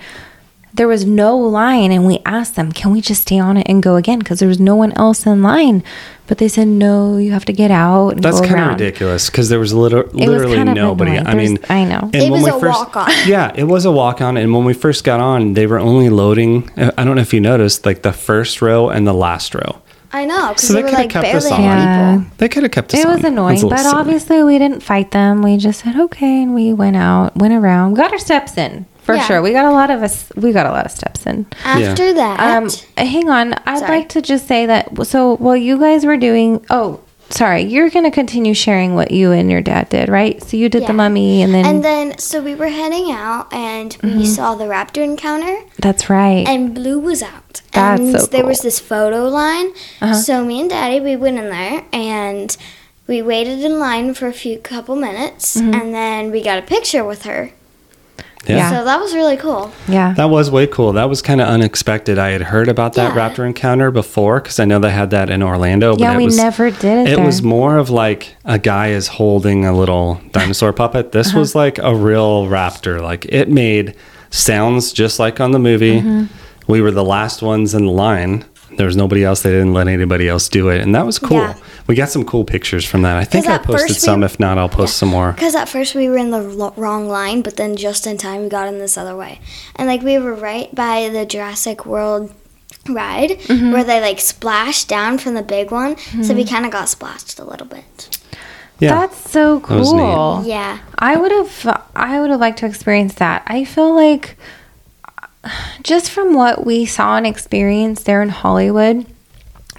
there 0.80 0.88
was 0.88 1.04
no 1.04 1.36
line, 1.36 1.92
and 1.92 2.06
we 2.06 2.20
asked 2.24 2.56
them, 2.56 2.72
can 2.72 2.90
we 2.90 3.02
just 3.02 3.20
stay 3.20 3.38
on 3.38 3.58
it 3.58 3.66
and 3.68 3.82
go 3.82 3.96
again? 3.96 4.18
Because 4.18 4.38
there 4.38 4.48
was 4.48 4.58
no 4.58 4.74
one 4.74 4.92
else 4.96 5.26
in 5.26 5.42
line. 5.42 5.84
But 6.26 6.38
they 6.38 6.48
said, 6.48 6.68
no, 6.68 7.18
you 7.18 7.32
have 7.32 7.44
to 7.44 7.52
get 7.52 7.70
out 7.70 8.10
and 8.14 8.22
That's 8.22 8.40
kind 8.40 8.60
of 8.60 8.68
ridiculous 8.70 9.28
because 9.28 9.50
there 9.50 9.58
was 9.58 9.74
liter- 9.74 10.04
was 10.04 10.14
literally 10.14 10.56
kind 10.56 10.70
of 10.70 10.74
nobody. 10.76 11.16
annoying. 11.16 11.26
I 11.26 11.34
mean, 11.34 11.54
There's- 11.56 11.70
I 11.70 11.84
know. 11.84 11.98
and 12.14 12.14
It 12.14 12.22
when 12.30 12.32
was 12.32 12.44
we 12.44 12.48
a 12.48 12.60
first- 12.60 12.78
walk-on. 12.78 13.10
Yeah, 13.26 13.52
it 13.54 13.64
was 13.64 13.84
a 13.84 13.90
walk 13.92 14.22
on. 14.22 14.38
And 14.38 14.54
when 14.54 14.64
we 14.64 14.72
first 14.72 15.04
got 15.04 15.20
on, 15.20 15.52
they 15.52 15.66
were 15.66 15.78
only 15.78 16.08
loading. 16.08 16.70
uh, 16.78 16.92
I 16.96 17.04
don't 17.04 17.14
know 17.16 17.20
if 17.20 17.34
you 17.34 17.40
noticed, 17.40 17.84
like 17.84 18.00
the 18.00 18.12
first 18.14 18.62
row 18.62 18.88
and 18.88 19.06
the 19.06 19.12
last 19.12 19.54
row. 19.54 19.82
I 20.12 20.24
know, 20.24 20.48
because 20.48 20.66
So 20.68 20.72
they 20.72 20.82
there 20.82 20.84
were 20.92 20.96
coulda 20.96 21.02
like 21.02 21.10
kept 21.10 21.34
us 21.34 21.50
on. 21.52 21.60
Yeah. 21.62 22.22
They 22.38 22.48
could 22.48 22.62
have 22.64 22.72
kept 22.72 22.94
us 22.94 23.00
It 23.00 23.06
on. 23.06 23.12
was 23.16 23.24
annoying, 23.24 23.68
but 23.68 23.78
silly. 23.78 23.94
obviously 24.00 24.42
we 24.42 24.58
didn't 24.58 24.82
fight 24.82 25.10
them. 25.10 25.42
We 25.42 25.56
just 25.56 25.80
said 25.84 25.94
okay, 25.96 26.42
and 26.42 26.54
we 26.54 26.72
went 26.72 26.96
out, 26.96 27.36
went 27.36 27.52
around, 27.54 27.94
got 27.94 28.10
our 28.12 28.18
steps 28.18 28.56
in 28.56 28.86
for 29.02 29.14
Yeah. 29.14 29.24
sure. 29.26 29.42
We 29.42 29.52
got 29.52 29.64
a 29.64 29.70
lot 29.72 29.90
of 29.90 30.02
us. 30.02 30.26
We 30.36 30.52
got 30.52 30.66
a 30.66 30.70
lot 30.70 30.84
of 30.86 30.92
steps 30.92 31.26
in. 31.26 31.46
After 31.64 32.12
that, 32.14 32.40
Um, 32.40 32.68
hang 32.96 33.28
on, 33.30 33.54
I'd 33.66 33.78
Sorry. 33.80 33.98
like 33.98 34.08
to 34.10 34.20
just 34.22 34.46
say 34.46 34.66
that. 34.66 35.06
So 35.06 35.36
while 35.36 35.56
you 35.56 35.78
guys 35.78 36.04
were 36.04 36.16
doing, 36.16 36.64
oh, 36.70 37.00
sorry, 37.30 37.62
you're 37.62 37.90
gonna 37.90 38.10
continue 38.10 38.52
sharing 38.54 38.94
what 38.96 39.10
you 39.12 39.30
and 39.32 39.50
your 39.50 39.60
dad 39.60 39.88
did, 39.88 40.08
right? 40.08 40.42
So 40.42 40.56
you 40.56 40.68
did 40.68 40.86
the 40.88 40.92
mummy, 40.92 41.42
and 41.42 41.54
then, 41.54 41.64
and 41.64 41.84
then 41.84 42.18
so 42.18 42.40
we 42.42 42.54
were 42.56 42.68
heading 42.68 43.10
out, 43.12 43.52
and 43.52 43.96
we 44.02 44.10
Mm-hmm. 44.10 44.24
saw 44.24 44.54
the 44.56 44.64
raptor 44.64 45.02
encounter. 45.04 45.56
that's 45.78 46.10
right. 46.10 46.44
and 46.46 46.74
blue 46.74 46.98
was 46.98 47.22
out 47.22 47.62
That's 47.72 48.00
and 48.00 48.20
so 48.20 48.26
there 48.26 48.44
was 48.44 48.60
this 48.60 48.78
photo 48.80 49.28
line 49.28 49.68
Uh-huh. 50.02 50.14
so 50.14 50.44
me 50.44 50.60
and 50.60 50.68
daddy 50.70 50.98
we 51.00 51.14
went 51.16 51.38
in 51.38 51.48
there 51.50 51.84
and 51.92 52.54
we 53.06 53.22
waited 53.22 53.60
in 53.64 53.78
line 53.78 54.12
for 54.14 54.26
a 54.26 54.32
few 54.32 54.58
couple 54.58 54.94
minutes 54.96 55.56
Mm-hmm. 55.56 55.74
and 55.74 55.94
then 55.94 56.30
we 56.32 56.42
got 56.42 56.58
a 56.58 56.62
picture 56.62 57.04
with 57.04 57.22
her 57.22 57.50
Yeah. 58.46 58.56
Yeah. 58.56 58.70
so 58.78 58.84
that 58.86 58.98
was 58.98 59.14
really 59.14 59.36
cool 59.36 59.70
yeah, 59.86 60.14
That 60.14 60.30
was 60.30 60.50
way 60.50 60.66
cool. 60.66 60.92
That 60.94 61.10
was 61.10 61.20
kind 61.20 61.40
of 61.42 61.48
unexpected. 61.48 62.18
I 62.18 62.30
had 62.30 62.40
heard 62.40 62.68
about 62.68 62.94
that 62.94 63.14
Yeah. 63.14 63.28
raptor 63.28 63.46
encounter 63.46 63.90
before 63.90 64.40
because 64.40 64.58
I 64.58 64.64
know 64.64 64.78
they 64.78 64.90
had 64.90 65.10
that 65.10 65.28
in 65.28 65.42
Orlando. 65.42 65.94
yeah. 65.98 66.14
it 66.14 66.16
We 66.16 66.24
was, 66.24 66.36
never 66.38 66.70
did 66.70 67.06
it. 67.06 67.12
It 67.12 67.16
there. 67.16 67.24
was 67.26 67.42
more 67.42 67.76
of 67.76 67.90
like 67.90 68.34
a 68.46 68.58
guy 68.58 68.88
is 68.88 69.08
holding 69.08 69.66
a 69.66 69.76
little 69.76 70.20
dinosaur 70.32 70.72
puppet. 70.72 71.12
This 71.12 71.28
Uh-huh. 71.28 71.38
was 71.38 71.54
like 71.54 71.78
a 71.78 71.94
real 71.94 72.46
raptor. 72.46 73.02
Like 73.02 73.26
it 73.26 73.50
made 73.50 73.94
sounds 74.30 74.92
just 74.92 75.18
like 75.18 75.38
on 75.40 75.50
the 75.52 75.58
movie. 75.58 76.00
Mm-hmm. 76.00 76.24
We 76.66 76.80
were 76.80 76.90
the 76.92 77.04
last 77.04 77.42
ones 77.42 77.74
in 77.74 77.84
the 77.86 77.92
line. 77.92 78.44
There 78.76 78.86
was 78.86 78.96
nobody 78.96 79.24
else. 79.24 79.42
They 79.42 79.50
didn't 79.50 79.74
let 79.74 79.88
anybody 79.88 80.28
else 80.28 80.48
do 80.48 80.68
it, 80.68 80.80
and 80.80 80.94
that 80.94 81.04
was 81.04 81.18
cool. 81.18 81.38
Yeah. 81.38 81.54
We 81.86 81.94
got 81.94 82.08
some 82.08 82.24
cool 82.24 82.44
pictures 82.44 82.84
from 82.84 83.02
that. 83.02 83.16
I 83.16 83.24
think 83.24 83.46
I 83.46 83.54
at 83.54 83.64
first 83.64 83.78
posted 83.86 83.96
we- 83.96 84.00
some. 84.00 84.22
If 84.24 84.38
not, 84.40 84.58
I'll 84.58 84.68
post 84.68 84.96
some 84.96 85.08
more. 85.08 85.32
Because 85.32 85.54
at 85.54 85.68
first 85.68 85.94
we 85.94 86.08
were 86.08 86.16
in 86.16 86.30
the 86.30 86.40
lo- 86.42 86.74
wrong 86.76 87.08
line, 87.08 87.42
but 87.42 87.56
then 87.56 87.76
just 87.76 88.06
in 88.06 88.16
time 88.18 88.42
we 88.42 88.48
got 88.48 88.68
in 88.68 88.78
this 88.78 88.96
other 88.98 89.16
way. 89.16 89.40
And 89.76 89.88
like 89.88 90.02
we 90.02 90.18
were 90.18 90.34
right 90.34 90.72
by 90.74 91.08
the 91.08 91.24
Jurassic 91.26 91.84
World 91.86 92.32
ride 92.88 93.30
Mm-hmm. 93.30 93.72
where 93.72 93.84
they 93.84 94.00
like 94.00 94.20
splashed 94.20 94.88
down 94.88 95.18
from 95.18 95.34
the 95.34 95.42
big 95.42 95.70
one. 95.70 95.96
So 96.22 96.34
we 96.34 96.44
kind 96.44 96.64
of 96.64 96.72
got 96.72 96.88
splashed 96.88 97.38
a 97.38 97.44
little 97.44 97.66
bit. 97.66 98.18
Yeah, 98.78 99.00
That's 99.00 99.30
so 99.30 99.58
was 99.58 99.92
neat. 99.92 99.98
cool. 100.00 100.42
Yeah. 100.46 100.78
I 100.98 101.16
would 101.16 101.30
have 101.32 101.84
I 101.94 102.18
would 102.20 102.30
have 102.30 102.40
liked 102.40 102.58
to 102.60 102.66
experience 102.66 103.14
that. 103.16 103.42
I 103.46 103.64
feel 103.64 103.94
like 103.94 104.38
just 105.82 106.10
from 106.10 106.34
what 106.34 106.64
we 106.64 106.86
saw 106.86 107.16
and 107.16 107.26
experienced 107.26 108.06
there 108.06 108.22
in 108.22 108.28
Hollywood, 108.30 109.06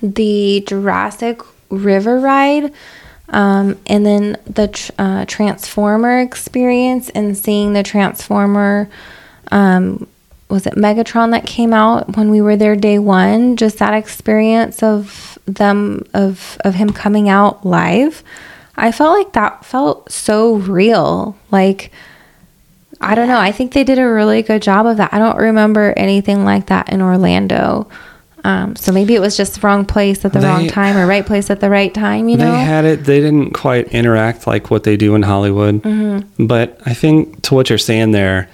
the 0.01 0.63
Jurassic 0.67 1.41
River 1.71 2.19
ride, 2.19 2.71
um, 3.29 3.79
and 3.87 4.05
then 4.05 4.37
the 4.45 4.67
tr- 4.67 4.91
uh, 4.99 5.25
Transformer 5.25 6.19
experience 6.19 7.09
and 7.09 7.37
seeing 7.37 7.73
the 7.73 7.83
Transformer, 7.83 8.89
um, 9.51 10.07
was 10.49 10.67
it 10.67 10.75
Megatron 10.75 11.31
that 11.31 11.45
came 11.45 11.73
out 11.73 12.17
when 12.17 12.29
we 12.29 12.41
were 12.41 12.57
there 12.57 12.75
day 12.75 12.99
one? 12.99 13.55
Just 13.55 13.77
that 13.79 13.93
experience 13.93 14.83
of 14.83 15.39
them 15.45 16.05
of 16.13 16.57
of 16.65 16.75
him 16.75 16.91
coming 16.91 17.29
out 17.29 17.65
live. 17.65 18.21
I 18.75 18.91
felt 18.91 19.17
like 19.17 19.33
that 19.33 19.65
felt 19.65 20.11
so 20.11 20.55
real. 20.55 21.37
Like 21.51 21.91
I 22.99 23.15
don't 23.15 23.27
know. 23.27 23.39
I 23.39 23.51
think 23.51 23.73
they 23.73 23.83
did 23.83 23.97
a 23.97 24.05
really 24.05 24.43
good 24.43 24.61
job 24.61 24.85
of 24.85 24.97
that. 24.97 25.13
I 25.13 25.19
don't 25.19 25.37
remember 25.37 25.93
anything 25.97 26.45
like 26.45 26.67
that 26.67 26.89
in 26.89 27.01
Orlando. 27.01 27.87
Um, 28.43 28.75
so 28.75 28.91
maybe 28.91 29.13
it 29.15 29.19
was 29.19 29.37
just 29.37 29.55
the 29.61 29.67
wrong 29.67 29.85
place 29.85 30.25
at 30.25 30.33
the 30.33 30.39
wrong 30.39 30.67
time 30.67 30.97
or 30.97 31.05
right 31.05 31.25
place 31.25 31.49
at 31.51 31.59
the 31.59 31.69
right 31.69 31.93
time, 31.93 32.27
you 32.27 32.37
know? 32.37 32.51
They 32.51 32.59
had 32.59 32.85
it. 32.85 33.03
They 33.05 33.19
didn't 33.19 33.51
quite 33.53 33.87
interact 33.89 34.47
like 34.47 34.71
what 34.71 34.83
they 34.83 34.97
do 34.97 35.13
in 35.15 35.21
Hollywood. 35.21 35.83
Mm-hmm. 35.83 36.47
But 36.47 36.79
I 36.85 36.93
think 36.95 37.43
to 37.43 37.53
what 37.53 37.69
you're 37.69 37.77
saying 37.77 38.11
there, 38.11 38.49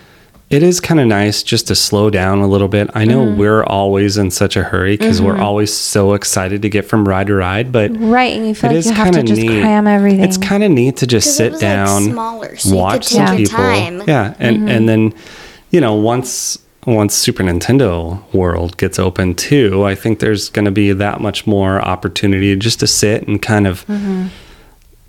it 0.50 0.64
is 0.64 0.80
kind 0.80 1.00
of 1.02 1.08
nice 1.08 1.44
just 1.44 1.68
to 1.68 1.76
slow 1.76 2.10
down 2.10 2.40
a 2.40 2.48
little 2.48 2.68
bit. 2.70 2.90
I 2.96 3.04
know 3.06 3.26
Mm-hmm. 3.26 3.38
we're 3.38 3.64
always 3.66 4.18
in 4.18 4.32
such 4.32 4.56
a 4.56 4.64
hurry 4.64 4.96
because 4.98 5.22
we're 5.22 5.38
always 5.38 5.74
so 5.76 6.14
excited 6.14 6.62
to 6.62 6.70
get 6.70 6.86
from 6.86 7.06
ride 7.08 7.28
to 7.28 7.36
ride, 7.36 7.72
but 7.72 7.92
right. 7.98 8.34
And 8.38 8.48
you 8.48 8.56
feel 8.56 8.70
it 8.72 8.74
like 8.76 8.80
is 8.80 8.86
you 8.88 8.94
have 8.94 9.14
to 9.14 9.24
just 9.24 9.42
neat. 9.42 9.62
cram 9.62 9.88
everything. 9.88 10.22
It's 10.22 10.38
kind 10.38 10.64
of 10.64 10.72
neat 10.72 10.98
to 10.98 11.08
just 11.08 11.28
'Cause 11.28 11.34
it 11.34 11.44
sit 11.44 11.52
was, 11.54 11.62
down, 11.62 12.04
like, 12.06 12.12
smaller, 12.12 12.56
so 12.58 12.70
you 12.70 12.76
could 12.76 12.78
watch 12.82 13.08
take 13.10 13.18
some 13.28 13.38
your 13.38 13.48
people. 13.48 13.58
time. 13.58 14.04
Yeah, 14.08 14.34
and 14.40 14.58
Mm-hmm. 14.58 14.68
and 14.70 14.90
then 14.90 15.14
you 15.72 15.82
know 15.82 15.96
once 15.96 16.60
once 16.88 17.14
Super 17.14 17.44
Nintendo 17.44 18.22
World 18.34 18.78
gets 18.78 18.98
open 18.98 19.36
too, 19.36 19.84
I 19.84 19.94
think 19.94 20.20
there's 20.20 20.50
going 20.50 20.66
to 20.66 20.72
be 20.72 20.94
that 20.94 21.20
much 21.22 21.46
more 21.46 21.82
opportunity 21.82 22.56
just 22.56 22.80
to 22.80 22.88
sit 22.88 23.28
and 23.28 23.42
kind 23.42 23.68
of 23.68 23.86
Mm-hmm. 23.88 24.28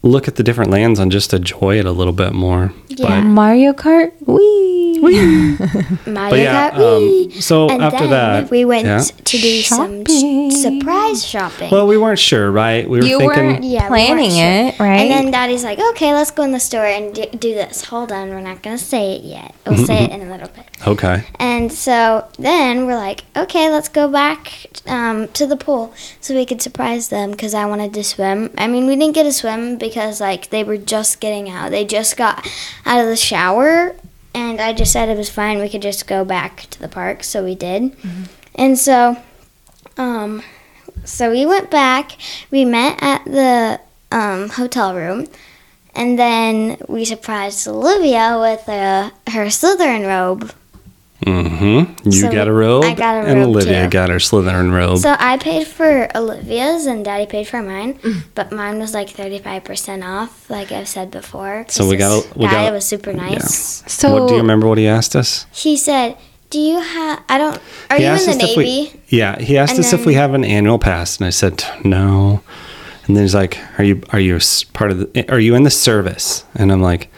look 0.03 0.29
at 0.29 0.37
the 0.37 0.43
different 0.43 0.71
lands 0.71 0.99
and 0.99 1.11
just 1.13 1.33
enjoy 1.33 1.79
it 1.79 1.87
a 1.87 1.93
little 1.93 2.13
bit 2.13 2.33
more. 2.33 2.73
Yeah. 2.89 3.21
Mario 3.21 3.73
Kart? 3.73 4.13
Wee. 4.27 4.88
Mario 6.07 6.31
But 6.31 6.39
yeah, 6.39 6.71
Kart 6.71 6.75
Wii. 6.79 7.25
um, 7.35 7.41
so 7.41 7.69
and 7.69 7.83
after 7.83 8.07
then 8.07 8.11
that, 8.11 8.51
we 8.51 8.65
went 8.65 8.87
yeah. 8.87 9.01
to 9.01 9.39
do 9.39 9.63
some 9.63 10.05
Shopping. 10.05 10.51
sh- 10.51 10.55
surprise 10.57 11.25
shopping. 11.25 11.71
Well, 11.71 11.87
we 11.87 11.97
weren't 11.99 12.19
sure, 12.19 12.51
right? 12.51 12.89
We 12.89 12.99
were 13.01 13.05
You 13.05 13.19
thinking. 13.19 13.47
weren't- 13.47 13.65
yeah, 13.65 13.85
we 13.85 13.89
planning 13.89 14.31
weren't 14.33 14.75
it, 14.75 14.81
right? 14.81 15.01
And 15.01 15.11
then 15.11 15.31
Daddy's 15.31 15.65
like, 15.65 15.79
"Okay, 15.79 16.13
let's 16.15 16.31
go 16.31 16.43
in 16.43 16.53
the 16.53 16.61
store 16.61 16.85
and 16.87 17.15
do, 17.15 17.25
do 17.33 17.55
this." 17.55 17.85
Hold 17.85 18.13
on, 18.13 18.29
we're 18.31 18.41
not 18.41 18.63
gonna 18.63 18.79
say 18.79 19.13
it 19.17 19.23
yet. 19.23 19.55
We'll 19.67 19.85
say 19.85 20.05
it 20.05 20.11
in 20.11 20.23
a 20.23 20.31
little 20.31 20.49
bit. 20.49 20.65
Okay. 20.87 21.25
And 21.39 21.73
so 21.73 22.27
then 22.39 22.87
we're 22.87 22.97
like, 22.97 23.25
okay, 23.37 23.69
let's 23.71 23.89
go 23.89 24.09
back 24.09 24.67
um, 24.87 25.29
to 25.29 25.47
the 25.47 25.57
pool 25.57 25.93
so 26.21 26.35
we 26.35 26.47
could 26.47 26.63
surprise 26.63 27.09
them 27.09 27.33
because 27.33 27.53
I 27.53 27.67
wanted 27.67 27.93
to 27.95 28.05
swim. 28.05 28.51
I 28.57 28.67
mean, 28.67 28.87
we 28.87 28.97
didn't 28.97 29.15
get 29.15 29.25
to 29.25 29.33
swim 29.33 29.77
because 29.77 30.21
like 30.21 30.51
they 30.51 30.65
were 30.65 30.77
just 30.79 31.21
getting 31.21 31.51
out. 31.51 31.71
They 31.71 31.85
just 31.85 32.17
got 32.17 32.47
out 32.87 33.01
of 33.01 33.07
the 33.07 33.17
shower, 33.17 33.95
and 34.35 34.61
I 34.61 34.73
just 34.73 34.93
said 34.93 35.09
it 35.09 35.17
was 35.17 35.31
fine. 35.31 35.59
We 35.59 35.69
could 35.69 35.83
just 35.83 36.07
go 36.07 36.25
back 36.25 36.67
to 36.71 36.79
the 36.81 36.89
park, 36.89 37.25
so 37.25 37.45
we 37.45 37.55
did. 37.55 37.97
And 38.55 38.79
so, 38.79 39.17
um, 39.97 40.43
so 41.05 41.31
we 41.31 41.47
went 41.47 41.71
back. 41.71 42.13
We 42.51 42.65
met 42.65 42.99
at 43.03 43.25
the 43.25 43.81
um, 44.11 44.49
hotel 44.51 44.95
room. 44.95 45.27
And 45.95 46.19
then 46.19 46.77
we 46.89 47.05
surprised 47.05 47.67
Olivia 47.67 48.39
with 48.41 48.69
uh, 48.69 49.11
her 49.31 49.47
Slytherin 49.47 50.07
robe. 50.07 50.53
Mm-hmm. 51.27 52.07
You 52.09 52.13
So 52.13 52.31
got 52.33 52.47
a 52.47 52.53
robe, 52.53 52.85
I 52.85 52.95
got 52.95 53.17
a 53.17 53.19
robe. 53.21 53.29
and 53.29 53.43
Olivia 53.43 53.85
too. 53.85 53.91
got 53.91 54.09
her 54.09 54.17
Slytherin 54.17 54.73
robe. 54.73 54.99
So 54.99 55.17
I 55.19 55.37
paid 55.37 55.67
for 55.67 56.09
Olivia's 56.17 56.87
and 56.87 57.05
Daddy 57.05 57.27
paid 57.27 57.49
for 57.49 57.61
mine, 57.63 57.99
but 58.37 58.53
mine 58.53 58.79
was 58.79 58.95
like 58.95 59.11
thirty 59.11 59.39
five 59.41 59.65
percent 59.65 60.05
off, 60.05 60.49
like 60.49 60.71
I've 60.71 60.87
said 60.89 61.11
before. 61.11 61.65
So 61.69 61.89
we 61.89 61.97
got 61.97 62.23
this 62.23 62.33
a- 62.35 62.39
we 62.39 62.45
guy 62.47 62.67
got- 62.67 62.73
was 62.73 62.85
super 62.87 63.13
nice. 63.13 63.83
So 63.91 64.13
what, 64.15 64.29
do 64.29 64.35
you 64.35 64.41
remember 64.41 64.69
what 64.69 64.79
he 64.79 64.87
asked 64.87 65.17
us? 65.17 65.47
He 65.51 65.77
said, 65.77 66.17
"Do 66.51 66.61
you 66.61 66.79
have? 66.81 67.23
I 67.29 67.39
don't. 67.39 67.61
Are 67.91 67.97
he 67.97 68.05
you 68.05 68.09
in 68.11 68.15
asked 68.15 68.27
the 68.27 68.31
us 68.33 68.37
if 68.37 68.57
Navy?" 68.57 68.93
we, 68.93 69.01
yeah, 69.09 69.39
he 69.41 69.59
asked 69.59 69.73
And 69.77 69.81
us 69.81 69.93
if 69.93 70.07
we 70.07 70.15
have 70.15 70.35
an 70.35 70.45
annual 70.45 70.79
pass, 70.79 71.17
and 71.19 71.27
I 71.27 71.31
said 71.31 71.65
no. 71.85 72.43
And 73.09 73.17
then 73.17 73.25
he's 73.25 73.35
like, 73.35 73.59
"Are 73.79 73.85
you 73.85 74.03
are 74.11 74.21
you 74.21 74.37
s- 74.37 74.63
part 74.63 74.93
of 74.93 74.99
the? 74.99 75.33
Are 75.33 75.41
you 75.41 75.57
in 75.57 75.65
the 75.65 75.71
service?" 75.71 76.45
And 76.55 76.71
I'm 76.71 76.81
like, 76.83 77.11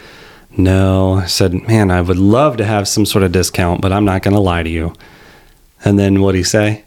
"No." 0.56 1.14
I 1.14 1.26
said, 1.26 1.54
"Man, 1.68 1.90
I 1.90 2.00
would 2.00 2.18
love 2.18 2.56
to 2.58 2.64
have 2.64 2.88
some 2.88 3.06
sort 3.06 3.24
of 3.24 3.32
discount, 3.32 3.80
but 3.80 3.92
I'm 3.92 4.04
not 4.04 4.22
going 4.22 4.34
to 4.34 4.40
lie 4.40 4.62
to 4.62 4.70
you." 4.70 4.94
And 5.84 5.98
then 5.98 6.20
what 6.20 6.26
would 6.28 6.34
he 6.36 6.42
say? 6.42 6.84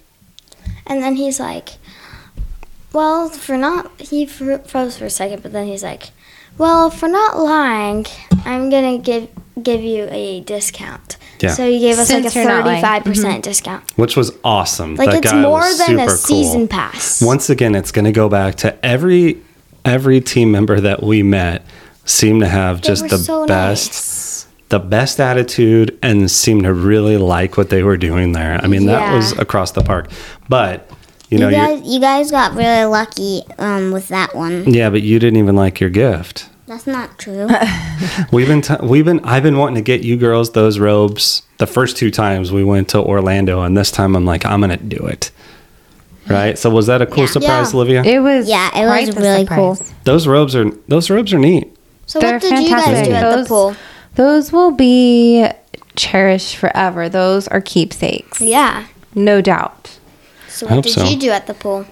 And 0.85 1.01
then 1.01 1.15
he's 1.15 1.39
like, 1.39 1.69
"Well, 2.91 3.29
for 3.29 3.57
not." 3.57 3.91
He 3.99 4.25
froze 4.25 4.97
for 4.97 5.05
a 5.05 5.09
second, 5.09 5.41
but 5.43 5.51
then 5.51 5.67
he's 5.67 5.83
like, 5.83 6.11
"Well, 6.57 6.89
for 6.89 7.07
not 7.07 7.39
lying, 7.39 8.05
I'm 8.45 8.69
gonna 8.69 8.97
give 8.97 9.29
give 9.61 9.81
you 9.81 10.07
a 10.11 10.41
discount." 10.41 11.17
Yeah. 11.39 11.53
So 11.53 11.69
he 11.69 11.79
gave 11.79 11.99
us 11.99 12.07
Since 12.07 12.25
like 12.25 12.35
a 12.35 12.39
you're 12.39 12.47
not 12.47 12.65
lying. 12.65 12.81
thirty 12.81 12.81
five 12.81 13.03
percent 13.03 13.33
mm-hmm. 13.33 13.41
discount. 13.41 13.91
Which 13.97 14.15
was 14.15 14.31
awesome. 14.43 14.95
Like 14.95 15.09
That 15.09 15.17
it's 15.23 15.31
guy 15.31 15.41
more 15.41 15.59
was 15.59 15.77
than 15.79 15.99
a 15.99 16.09
season 16.09 16.61
cool. 16.61 16.79
pass. 16.79 17.21
Once 17.21 17.49
again, 17.49 17.75
it's 17.75 17.91
going 17.91 18.05
to 18.05 18.11
go 18.13 18.29
back 18.29 18.55
to 18.55 18.85
every 18.85 19.41
every 19.83 20.21
team 20.21 20.51
member 20.51 20.79
that 20.79 21.03
we 21.03 21.21
met 21.23 21.65
seemed 22.05 22.41
to 22.41 22.47
have 22.47 22.81
They 22.81 22.87
just 22.87 23.09
the 23.09 23.17
so 23.17 23.45
best 23.45 23.89
nice. 23.91 24.47
the 24.69 24.79
best 24.79 25.19
attitude 25.19 25.97
and 26.01 26.29
seemed 26.29 26.63
to 26.63 26.73
really 26.73 27.17
like 27.17 27.57
what 27.57 27.69
they 27.69 27.83
were 27.83 27.97
doing 27.97 28.31
there. 28.33 28.59
I 28.63 28.67
mean, 28.67 28.85
that 28.87 29.13
was 29.13 29.31
across 29.33 29.71
the 29.71 29.81
park. 29.83 30.09
But 30.49 30.89
you 31.29 31.37
know, 31.39 31.47
you 31.49 31.55
guys, 31.55 31.81
you 31.83 31.99
guys 31.99 32.29
got 32.31 32.53
really 32.55 32.85
lucky 32.85 33.41
um, 33.57 33.91
with 33.91 34.07
that 34.09 34.35
one. 34.35 34.71
yeah, 34.71 34.89
but 34.89 35.01
you 35.01 35.17
didn't 35.19 35.37
even 35.39 35.55
like 35.55 35.79
your 35.79 35.89
gift. 35.89 36.49
That's 36.67 36.87
not 36.87 37.17
true. 37.19 37.47
We've 38.31 38.47
been 38.47 38.61
t- 38.61 38.75
we've 38.81 39.03
been 39.05 39.19
I've 39.25 39.43
been 39.43 39.57
wanting 39.57 39.75
to 39.75 39.81
get 39.81 40.01
you 40.01 40.15
girls 40.17 40.51
those 40.53 40.79
robes 40.79 41.43
the 41.57 41.67
first 41.67 41.97
two 41.97 42.09
times 42.09 42.51
we 42.51 42.63
went 42.63 42.89
to 42.89 42.99
Orlando, 43.01 43.61
and 43.61 43.75
this 43.77 43.91
time 43.91 44.15
I'm 44.15 44.25
like 44.25 44.45
I'm 44.45 44.61
gonna 44.61 44.77
do 44.77 45.05
it. 45.07 45.31
Right. 46.29 46.57
So 46.57 46.69
was 46.69 46.87
that 46.87 47.01
a 47.01 47.05
cool 47.05 47.23
Yeah. 47.25 47.29
surprise, 47.29 47.73
Yeah. 47.73 47.77
Olivia? 47.77 48.03
it 48.03 48.19
was 48.19 48.47
Yeah, 48.47 48.69
it 48.73 48.85
was 49.07 49.13
the 49.15 49.21
really 49.21 49.45
cool. 49.45 49.77
those 50.05 50.25
robes 50.25 50.55
are 50.55 50.71
those 50.87 51.09
robes 51.09 51.33
are 51.33 51.37
neat. 51.39 51.72
So 52.13 52.19
They're 52.19 52.33
what 52.33 52.41
did 52.43 52.59
you 52.59 52.69
guys 52.69 53.07
do 53.07 53.11
at 53.11 53.21
Those- 53.21 53.45
the 53.45 53.49
pool? 53.49 53.75
Those 54.13 54.51
will 54.51 54.69
be 54.69 55.47
cherished 55.95 56.57
forever. 56.57 57.09
Those 57.09 57.47
are 57.47 57.59
keepsakes. 57.59 58.39
Yeah. 58.39 58.85
No 59.15 59.41
doubt. 59.41 59.97
So 60.47 60.67
what 60.67 60.83
did 60.83 60.93
so. 60.93 61.05
you 61.05 61.17
do 61.17 61.31
at 61.31 61.47
the 61.47 61.55
pool? 61.55 61.87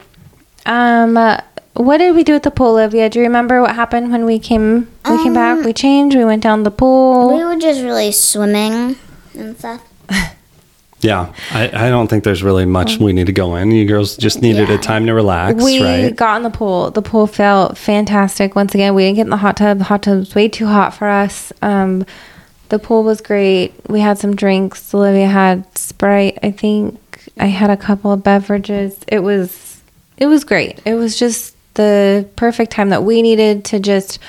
Um, 0.68 1.18
uh, 1.18 1.40
what 1.74 1.98
did 1.98 2.14
we 2.16 2.24
do 2.24 2.36
at 2.36 2.44
the 2.44 2.52
pool, 2.52 2.74
Olivia? 2.74 3.10
Do 3.10 3.18
you 3.18 3.26
remember 3.26 3.64
what 3.64 3.74
happened 3.74 4.12
when 4.12 4.24
we 4.26 4.38
came? 4.38 4.90
We 5.10 5.24
came 5.24 5.34
back. 5.34 5.66
We 5.66 5.74
changed. 5.74 6.16
We 6.16 6.24
went 6.24 6.44
down 6.44 6.62
the 6.62 6.70
pool. 6.70 7.36
we 7.36 7.44
were 7.44 7.58
just 7.58 7.82
really 7.82 8.12
swimming 8.12 8.98
and 9.34 9.58
stuff. 9.58 9.82
Yeah, 11.02 11.34
I, 11.52 11.88
I 11.88 11.90
don't 11.90 12.08
think 12.08 12.24
there's 12.24 12.44
really 12.44 12.66
much 12.66 12.98
we 12.98 13.12
need 13.12 13.26
to 13.26 13.34
go 13.34 13.56
in. 13.56 13.72
You 13.72 13.86
girls 13.86 14.16
just 14.16 14.42
needed 14.42 14.70
a 14.70 14.78
time 14.78 15.08
to 15.08 15.14
relax, 15.14 15.64
we 15.64 15.84
right? 15.84 16.16
got 16.16 16.38
in 16.38 16.44
the 16.44 16.52
pool. 16.52 16.92
The 16.92 17.02
pool 17.02 17.26
felt 17.26 17.78
fantastic. 17.78 18.56
Once 18.56 18.76
again, 18.76 18.94
we 18.94 19.04
didn't 19.04 19.16
get 19.16 19.24
in 19.24 19.30
the 19.30 19.38
hot 19.38 19.58
tub. 19.58 19.80
The 19.80 19.86
hot 19.86 20.04
tub 20.04 20.20
was 20.20 20.36
way 20.36 20.48
too 20.48 20.68
hot 20.68 20.94
for 20.94 21.08
us. 21.08 21.52
Um, 21.64 22.06
the 22.70 22.78
pool 22.80 23.04
was 23.04 23.20
great. 23.20 23.74
We 23.90 24.00
had 24.00 24.20
some 24.20 24.36
drinks. 24.36 24.94
Olivia 24.94 25.28
had 25.28 25.66
Sprite. 25.78 26.38
I 26.44 26.52
think 26.52 27.00
I 27.38 27.48
had 27.48 27.70
a 27.70 27.78
couple 27.78 28.12
of 28.12 28.24
beverages. 28.24 29.00
It 29.08 29.20
was 29.20 29.82
it 30.18 30.28
was 30.28 30.44
great. 30.44 30.80
It 30.86 30.94
was 30.94 31.18
just 31.18 31.56
the 31.74 32.30
perfect 32.36 32.72
time 32.72 32.90
that 32.90 33.04
we 33.04 33.22
needed 33.22 33.66
to 33.66 33.80
just. 33.80 34.20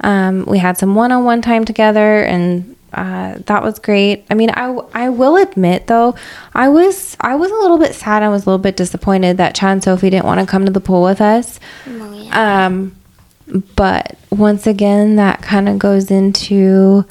Um, 0.00 0.46
we 0.46 0.58
had 0.58 0.76
some 0.78 0.96
one-on-one 0.96 1.42
time 1.42 1.64
together, 1.64 2.24
and 2.24 2.74
uh, 2.92 3.38
that 3.46 3.62
was 3.62 3.78
great. 3.78 4.24
I 4.30 4.34
mean, 4.34 4.50
I, 4.50 4.66
I 4.94 5.08
will 5.08 5.36
admit 5.36 5.86
though, 5.86 6.14
I 6.54 6.68
was 6.68 7.16
I 7.20 7.34
was 7.34 7.50
a 7.50 7.54
little 7.54 7.78
bit 7.78 7.94
sad. 7.94 8.22
I 8.22 8.28
was 8.28 8.44
a 8.44 8.50
little 8.50 8.62
bit 8.62 8.76
disappointed 8.76 9.36
that 9.38 9.54
Chad 9.54 9.72
and 9.72 9.84
Sophie 9.84 10.10
didn't 10.10 10.26
want 10.26 10.40
to 10.40 10.46
come 10.46 10.64
to 10.66 10.72
the 10.72 10.80
pool 10.80 11.02
with 11.02 11.20
us. 11.20 11.58
Oh, 11.86 12.12
yeah. 12.12 12.66
Um, 12.66 12.96
but 13.76 14.16
once 14.30 14.66
again, 14.66 15.16
that 15.16 15.42
kind 15.42 15.68
of 15.68 15.78
goes 15.78 16.10
into 16.10 17.04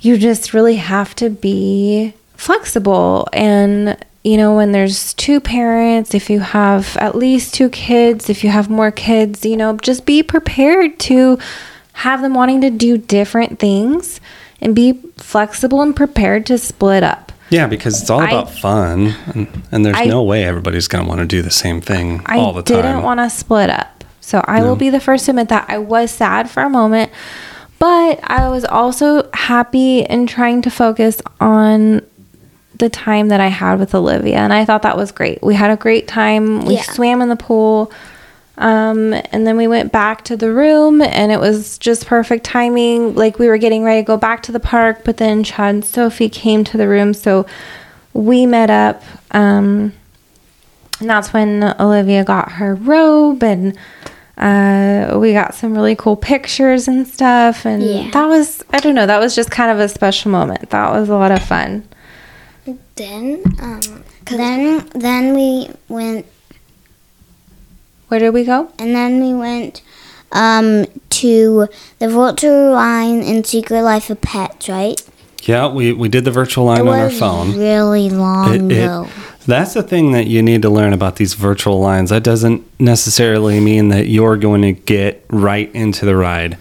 you 0.00 0.16
just 0.16 0.54
really 0.54 0.76
have 0.76 1.14
to 1.16 1.28
be 1.28 2.14
flexible 2.36 3.28
and 3.32 3.98
you 4.22 4.36
know, 4.36 4.54
when 4.54 4.72
there's 4.72 5.14
two 5.14 5.40
parents, 5.40 6.14
if 6.14 6.28
you 6.28 6.40
have 6.40 6.96
at 6.98 7.14
least 7.14 7.54
two 7.54 7.70
kids, 7.70 8.28
if 8.28 8.44
you 8.44 8.50
have 8.50 8.68
more 8.68 8.90
kids, 8.90 9.46
you 9.46 9.56
know, 9.56 9.78
just 9.78 10.04
be 10.04 10.22
prepared 10.22 10.98
to 11.00 11.38
have 11.94 12.20
them 12.20 12.34
wanting 12.34 12.60
to 12.60 12.70
do 12.70 12.98
different 12.98 13.58
things 13.58 14.20
and 14.60 14.74
be 14.74 14.92
flexible 15.16 15.80
and 15.82 15.94
prepared 15.94 16.46
to 16.46 16.58
split 16.58 17.02
up. 17.02 17.32
Yeah, 17.50 17.66
because 17.66 18.00
it's 18.00 18.10
all 18.10 18.20
I- 18.20 18.28
about 18.28 18.50
fun, 18.50 19.14
and, 19.34 19.62
and 19.72 19.84
there's 19.84 19.96
I- 19.96 20.04
no 20.04 20.22
way 20.22 20.44
everybody's 20.44 20.86
going 20.88 21.04
to 21.04 21.08
want 21.08 21.20
to 21.20 21.26
do 21.26 21.42
the 21.42 21.50
same 21.50 21.80
thing 21.80 22.22
I 22.26 22.38
all 22.38 22.52
the 22.52 22.62
time. 22.62 22.78
I 22.78 22.82
didn't 22.82 23.02
want 23.02 23.18
to 23.20 23.28
split 23.30 23.70
up. 23.70 24.04
So 24.20 24.44
I 24.46 24.62
will 24.62 24.76
be 24.76 24.90
the 24.90 25.00
first 25.00 25.24
to 25.24 25.32
admit 25.32 25.48
that 25.48 25.64
I 25.68 25.78
was 25.78 26.12
sad 26.12 26.48
for 26.48 26.62
a 26.62 26.70
moment, 26.70 27.10
but 27.80 28.20
I 28.22 28.48
was 28.48 28.64
also 28.64 29.28
happy 29.34 30.04
and 30.04 30.28
trying 30.28 30.62
to 30.62 30.70
focus 30.70 31.20
on 31.40 32.02
the 32.78 32.88
time 32.88 33.28
that 33.28 33.40
I 33.40 33.48
had 33.48 33.80
with 33.80 33.94
Olivia. 33.94 34.36
And 34.36 34.52
I 34.52 34.64
thought 34.64 34.82
that 34.82 34.96
was 34.96 35.10
great. 35.10 35.42
We 35.42 35.54
had 35.54 35.70
a 35.70 35.76
great 35.76 36.06
time. 36.06 36.64
We 36.64 36.74
Yeah. 36.74 36.82
swam 36.82 37.20
in 37.22 37.28
the 37.28 37.36
pool. 37.36 37.90
Um, 38.60 39.14
and 39.32 39.46
then 39.46 39.56
we 39.56 39.66
went 39.66 39.90
back 39.90 40.22
to 40.24 40.36
the 40.36 40.52
room 40.52 41.00
and 41.00 41.32
it 41.32 41.40
was 41.40 41.78
just 41.78 42.06
perfect 42.06 42.44
timing. 42.44 43.14
Like 43.14 43.38
we 43.38 43.48
were 43.48 43.56
getting 43.58 43.82
ready 43.82 44.02
to 44.02 44.06
go 44.06 44.16
back 44.18 44.42
to 44.44 44.52
the 44.52 44.60
park, 44.60 45.00
but 45.04 45.16
then 45.16 45.42
Chad 45.42 45.74
and 45.74 45.84
Sophie 45.84 46.28
came 46.28 46.62
to 46.64 46.76
the 46.76 46.86
room. 46.86 47.14
So 47.14 47.46
we 48.12 48.44
met 48.46 48.68
up. 48.70 49.02
Um, 49.30 49.94
and 51.00 51.08
that's 51.08 51.32
when 51.32 51.74
Olivia 51.80 52.22
got 52.22 52.52
her 52.52 52.74
robe 52.74 53.42
and 53.42 53.78
uh, 54.36 55.18
we 55.18 55.32
got 55.32 55.54
some 55.54 55.72
really 55.74 55.96
cool 55.96 56.16
pictures 56.16 56.86
and 56.86 57.06
stuff. 57.08 57.64
And 57.64 57.82
Yeah. 57.82 58.10
that 58.10 58.26
was, 58.26 58.62
I 58.70 58.80
don't 58.80 58.94
know, 58.94 59.06
that 59.06 59.18
was 59.20 59.34
just 59.34 59.50
kind 59.50 59.70
of 59.70 59.78
a 59.80 59.88
special 59.88 60.30
moment. 60.30 60.68
That 60.70 60.90
was 60.92 61.08
a 61.08 61.14
lot 61.14 61.32
of 61.32 61.42
fun. 61.42 61.88
Then, 62.96 63.42
um, 63.62 63.80
Then 64.26 64.86
then 64.94 65.34
we 65.34 65.70
went 65.88 66.26
Where 68.10 68.20
did 68.20 68.30
we 68.34 68.44
go? 68.44 68.70
and 68.78 68.94
then 68.94 69.20
we 69.22 69.32
went 69.34 69.82
um 70.32 70.86
to 71.10 71.66
the 71.98 72.08
virtual 72.08 72.72
line 72.72 73.22
in 73.22 73.42
Secret 73.44 73.82
Life 73.82 74.10
of 74.10 74.20
Pets, 74.20 74.68
right? 74.68 75.00
Yeah, 75.44 75.68
we, 75.72 75.92
we 75.92 76.08
did 76.08 76.24
the 76.24 76.30
virtual 76.30 76.66
line 76.66 76.80
it 76.86 76.88
on 76.88 76.98
our 76.98 77.04
was 77.06 77.18
phone. 77.18 77.58
really 77.58 78.10
long 78.10 78.70
It- 78.70 78.76
it- 78.78 79.08
that's 79.46 79.72
the 79.74 79.82
thing 79.82 80.12
that 80.12 80.26
you 80.26 80.42
need 80.42 80.62
to 80.62 80.70
learn 80.70 80.92
about 80.92 81.16
these 81.16 81.32
virtual 81.34 81.80
lines. 81.80 82.10
That 82.10 82.22
doesn't 82.22 82.62
necessarily 82.78 83.58
mean 83.58 83.88
that 83.88 84.06
you're 84.06 84.36
going 84.36 84.62
to 84.62 84.72
get 84.72 85.24
right 85.30 85.70
into 85.74 86.04
the 86.04 86.14
ride. 86.14 86.58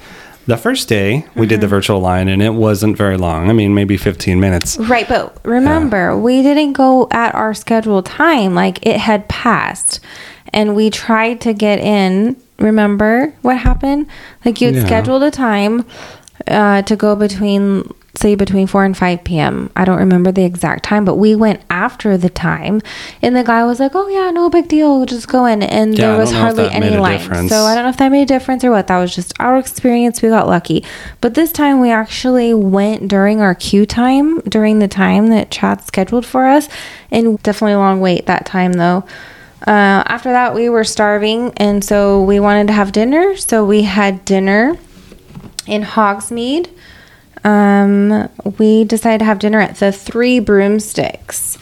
The 0.47 0.57
first 0.57 0.87
day 0.89 1.25
we 1.35 1.45
did 1.45 1.59
the 1.61 1.67
Mm-hmm. 1.67 1.75
virtual 1.75 1.99
line 1.99 2.27
and 2.29 2.41
it 2.41 2.53
wasn't 2.55 2.97
very 2.97 3.17
long. 3.17 3.49
I 3.49 3.53
mean, 3.53 3.75
maybe 3.75 3.97
15 3.97 4.39
minutes. 4.39 4.77
Right, 4.79 5.07
but 5.07 5.37
remember, 5.45 6.17
we 6.17 6.41
didn't 6.41 6.73
go 6.73 7.07
at 7.11 7.35
our 7.35 7.53
scheduled 7.53 8.05
time. 8.07 8.55
Like 8.55 8.83
it 8.83 8.97
had 8.97 9.27
passed, 9.27 9.99
and 10.53 10.75
we 10.75 10.89
tried 10.89 11.41
to 11.41 11.53
get 11.53 11.79
in. 11.79 12.35
Remember 12.59 13.33
what 13.41 13.57
happened? 13.57 14.07
Like 14.43 14.59
you 14.61 14.67
had 14.67 14.75
Yeah. 14.75 14.85
scheduled 14.85 15.23
a 15.23 15.31
time 15.31 15.85
uh, 16.47 16.81
to 16.83 16.95
go 16.95 17.15
between, 17.15 17.89
say, 18.15 18.35
between 18.35 18.65
four 18.67 18.83
and 18.83 18.97
five 18.97 19.23
p.m. 19.23 19.69
I 19.77 19.85
don't 19.85 19.99
remember 19.99 20.31
the 20.31 20.43
exact 20.43 20.83
time, 20.83 21.05
but 21.05 21.15
we 21.15 21.35
went 21.35 21.61
after 21.69 22.17
the 22.17 22.29
time, 22.29 22.81
and 23.21 23.35
the 23.35 23.43
guy 23.43 23.63
was 23.65 23.79
like, 23.79 23.91
"Oh 23.95 24.07
yeah, 24.09 24.31
no 24.31 24.49
big 24.49 24.67
deal, 24.67 24.97
we'll 24.97 25.05
just 25.05 25.27
go 25.27 25.45
in." 25.45 25.61
And 25.63 25.97
Yeah, 25.97 26.07
there 26.07 26.17
was 26.17 26.31
don't 26.31 26.41
know 26.41 26.47
if 26.49 26.57
hardly 26.57 26.73
any 26.73 26.97
line. 26.97 27.17
difference. 27.19 27.49
So 27.49 27.63
I 27.63 27.75
don't 27.75 27.83
know 27.83 27.89
if 27.91 27.97
that 27.97 28.09
made 28.11 28.23
a 28.23 28.25
difference 28.25 28.63
or 28.65 28.71
what. 28.71 28.87
That 28.87 28.97
was 28.99 29.13
just 29.15 29.33
our 29.39 29.57
experience. 29.57 30.21
We 30.21 30.29
got 30.29 30.47
lucky. 30.47 30.83
But 31.21 31.33
this 31.35 31.51
time 31.53 31.79
we 31.79 31.91
actually 31.91 32.53
went 32.53 33.07
during 33.07 33.39
our 33.41 33.55
queue 33.55 33.85
time, 33.85 34.41
during 34.41 34.79
the 34.79 34.87
time 34.89 35.27
that 35.27 35.51
Chad 35.51 35.81
scheduled 35.85 36.25
for 36.25 36.45
us. 36.45 36.67
And 37.11 37.41
definitely 37.43 37.73
a 37.73 37.79
long 37.79 38.01
wait 38.01 38.25
that 38.27 38.45
time 38.45 38.73
though. 38.73 39.03
Uh, 39.67 40.03
after 40.07 40.31
that, 40.31 40.55
we 40.55 40.69
were 40.69 40.83
starving. 40.83 41.53
And 41.57 41.83
so 41.83 42.23
we 42.23 42.39
wanted 42.39 42.67
to 42.67 42.73
have 42.73 42.91
dinner. 42.91 43.35
So 43.37 43.65
we 43.65 43.83
had 43.83 44.25
dinner 44.25 44.77
in 45.67 45.83
Hogsmeade. 45.83 46.69
Um, 47.43 48.29
we 48.57 48.83
decided 48.83 49.19
to 49.19 49.25
have 49.25 49.39
dinner 49.39 49.59
at 49.59 49.77
the 49.77 49.91
Three 49.91 50.39
Broomsticks. 50.39 51.57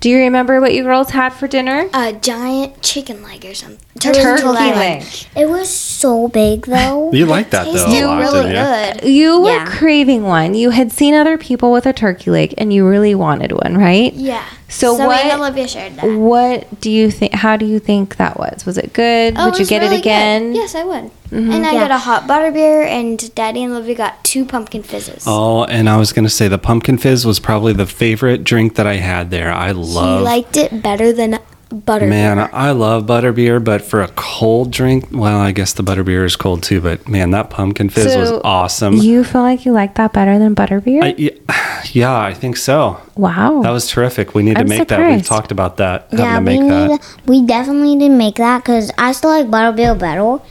Do 0.00 0.10
you 0.10 0.18
remember 0.18 0.60
what 0.60 0.74
you 0.74 0.82
girls 0.82 1.10
had 1.10 1.30
for 1.30 1.48
dinner? 1.48 1.88
a 1.92 2.12
giant 2.12 2.82
chicken 2.82 3.22
leg 3.22 3.44
or 3.44 3.54
something. 3.54 3.85
Turkey 4.00 4.42
leg. 4.44 5.02
It 5.36 5.48
was 5.48 5.68
so 5.68 6.28
big 6.28 6.66
though. 6.66 7.10
You 7.12 7.26
like 7.26 7.50
that 7.50 7.64
though 7.64 7.70
a 7.70 7.74
Tasted 7.86 8.04
lot, 8.06 8.18
really 8.20 8.42
didn't 8.52 8.94
you? 8.96 9.00
good. 9.00 9.08
You 9.10 9.40
were 9.42 9.50
Yeah. 9.50 9.66
craving 9.66 10.22
one. 10.24 10.54
You 10.54 10.70
had 10.70 10.92
seen 10.92 11.14
other 11.14 11.38
people 11.38 11.72
with 11.72 11.86
a 11.86 11.92
turkey 11.92 12.30
leg 12.30 12.54
and 12.58 12.72
you 12.72 12.86
really 12.86 13.14
wanted 13.14 13.52
one, 13.52 13.76
right? 13.78 14.12
Yeah. 14.14 14.42
So 14.68 14.94
me 14.96 15.00
and 15.04 15.08
what- 15.08 15.34
Olivia 15.38 15.68
shared 15.68 15.96
that. 15.96 16.04
What 16.10 16.80
do 16.80 16.90
you 16.90 17.10
think? 17.10 17.34
How 17.34 17.56
do 17.56 17.64
you 17.64 17.78
think 17.78 18.16
that 18.16 18.38
was? 18.38 18.66
Was 18.66 18.76
it 18.78 18.92
good? 18.92 19.34
Oh, 19.36 19.50
would 19.50 19.58
you 19.58 19.66
get 19.66 19.80
really 19.80 19.96
it 19.96 19.98
good. 19.98 20.08
again? 20.08 20.54
Yes, 20.54 20.74
I 20.74 20.82
would. 20.84 21.10
Mm-hmm. 21.30 21.50
And 21.52 21.66
I 21.66 21.72
Yeah. 21.72 21.80
got 21.82 21.90
a 21.92 21.98
hot 21.98 22.26
butter 22.26 22.50
beer, 22.50 22.82
and 22.82 23.32
Daddy 23.34 23.62
and 23.62 23.72
Olivia 23.72 23.94
got 23.94 24.24
two 24.24 24.44
pumpkin 24.44 24.82
fizzes. 24.82 25.24
Oh, 25.26 25.64
and 25.64 25.88
I 25.88 25.96
was 25.96 26.12
going 26.12 26.24
to 26.24 26.30
say 26.30 26.48
the 26.48 26.58
pumpkin 26.58 26.98
fizz 26.98 27.24
was 27.24 27.38
probably 27.38 27.72
the 27.72 27.86
favorite 27.86 28.42
drink 28.44 28.74
that 28.74 28.86
I 28.86 28.96
had 28.96 29.30
there. 29.30 29.52
I 29.52 29.68
he 29.68 29.72
love 29.74 30.22
liked 30.22 30.56
it 30.56 30.82
better 30.82 31.12
than 31.12 31.38
butter. 31.70 32.06
Man, 32.06 32.36
beer. 32.36 32.50
I 32.52 32.70
love 32.70 33.06
butterbeer, 33.06 33.62
but 33.62 33.82
for 33.82 34.00
a 34.02 34.08
cold 34.16 34.70
drink, 34.70 35.08
well, 35.10 35.38
I 35.40 35.52
guess 35.52 35.72
the 35.72 35.82
butterbeer 35.82 36.24
is 36.24 36.36
cold 36.36 36.62
too. 36.62 36.80
But 36.80 37.08
man, 37.08 37.30
that 37.32 37.50
pumpkin 37.50 37.88
fizz 37.88 38.16
was 38.16 38.30
awesome. 38.44 38.94
You 38.96 39.24
feel 39.24 39.42
like 39.42 39.64
you 39.66 39.72
like 39.72 39.94
that 39.96 40.12
better 40.12 40.38
than 40.38 40.54
butterbeer? 40.54 41.02
I, 41.02 41.14
yeah, 41.18 41.82
yeah, 41.92 42.18
I 42.18 42.34
think 42.34 42.56
so. 42.56 43.00
wow. 43.16 43.62
That 43.62 43.70
was 43.70 43.88
terrific. 43.88 44.34
We 44.34 44.42
need 44.42 44.54
to 44.54 44.60
I'm 44.60 44.68
make 44.68 44.88
that. 44.88 44.98
We've 44.98 45.06
surprised. 45.24 45.26
talked 45.26 45.52
about 45.52 45.76
that. 45.78 46.08
yeah, 46.12 46.24
having 46.24 46.46
to 46.46 46.50
we 46.52 46.58
make 46.60 46.68
that. 46.70 46.88
need. 46.90 47.28
We 47.28 47.46
definitely 47.46 47.96
did 47.98 48.10
make 48.12 48.36
that 48.36 48.62
because 48.62 48.90
I 48.98 49.12
still 49.12 49.30
like 49.30 49.46
butterbeer 49.46 49.98
better, 49.98 50.42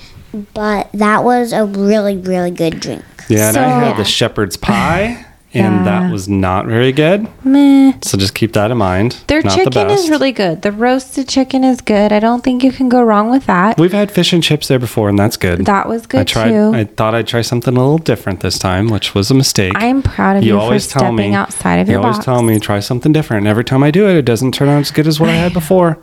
but 0.53 0.89
that 0.93 1.23
was 1.23 1.53
a 1.53 1.65
really 1.65 2.17
really 2.17 2.51
good 2.51 2.79
drink. 2.79 3.03
Yeah, 3.29 3.49
and 3.49 3.57
I 3.57 3.69
So- 3.81 3.85
had 3.87 3.97
the 3.97 4.03
shepherd's 4.05 4.57
pie, 4.57 5.25
and 5.55 5.85
Yeah. 5.85 6.01
that 6.01 6.11
was 6.11 6.27
not 6.29 6.65
very 6.65 6.91
good. 6.91 7.27
Meh. 7.43 7.93
So 8.01 8.17
just 8.17 8.35
keep 8.35 8.53
that 8.53 8.71
in 8.71 8.77
mind. 8.77 9.17
Their 9.27 9.41
not 9.41 9.57
the 9.57 9.63
chicken 9.65 9.89
is 9.89 10.09
really 10.09 10.31
good. 10.31 10.61
The 10.61 10.71
roasted 10.71 11.27
chicken 11.27 11.63
is 11.63 11.81
good. 11.81 12.11
I 12.11 12.19
don't 12.19 12.43
think 12.43 12.63
you 12.63 12.71
can 12.71 12.89
go 12.89 13.01
wrong 13.01 13.29
with 13.31 13.45
that. 13.47 13.77
We've 13.77 13.93
had 13.93 14.11
fish 14.11 14.33
and 14.33 14.43
chips 14.43 14.67
there 14.67 14.79
before, 14.79 15.09
and 15.09 15.17
that's 15.17 15.37
good. 15.37 15.65
That 15.65 15.87
was 15.87 16.05
good 16.05 16.21
I 16.21 16.23
tried. 16.25 16.49
too. 16.49 16.71
I 16.73 16.83
thought 16.83 17.15
I'd 17.15 17.27
try 17.27 17.41
something 17.41 17.75
a 17.75 17.79
little 17.79 17.97
different 17.97 18.41
this 18.41 18.59
time, 18.59 18.89
which 18.89 19.15
was 19.15 19.31
a 19.31 19.33
mistake. 19.33 19.73
I 19.75 19.85
am 19.85 20.01
proud 20.01 20.37
of 20.37 20.43
you, 20.43 20.53
you 20.53 20.59
for 20.59 20.63
always 20.63 20.87
tell 20.87 20.99
stepping 21.01 21.15
me 21.31 21.33
outside 21.33 21.77
of 21.77 21.87
you 21.87 21.93
your 21.93 22.01
always 22.01 22.17
box. 22.17 22.25
tell 22.25 22.41
me 22.43 22.59
try 22.59 22.79
something 22.79 23.11
different. 23.11 23.47
Every 23.47 23.63
time 23.63 23.83
I 23.83 23.91
do 23.91 24.07
it, 24.07 24.15
it 24.15 24.25
doesn't 24.25 24.53
turn 24.53 24.69
out 24.69 24.79
as 24.79 24.91
good 24.91 25.07
as 25.07 25.19
what 25.19 25.29
I 25.29 25.33
had 25.35 25.53
before. 25.61 25.97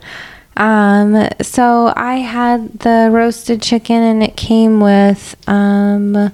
Um, 0.56 1.28
so 1.40 1.92
I 1.96 2.16
had 2.16 2.80
the 2.80 3.08
roasted 3.10 3.62
chicken 3.62 4.02
and 4.02 4.22
it 4.22 4.36
came 4.36 4.80
with 4.80 5.34
um 5.46 6.30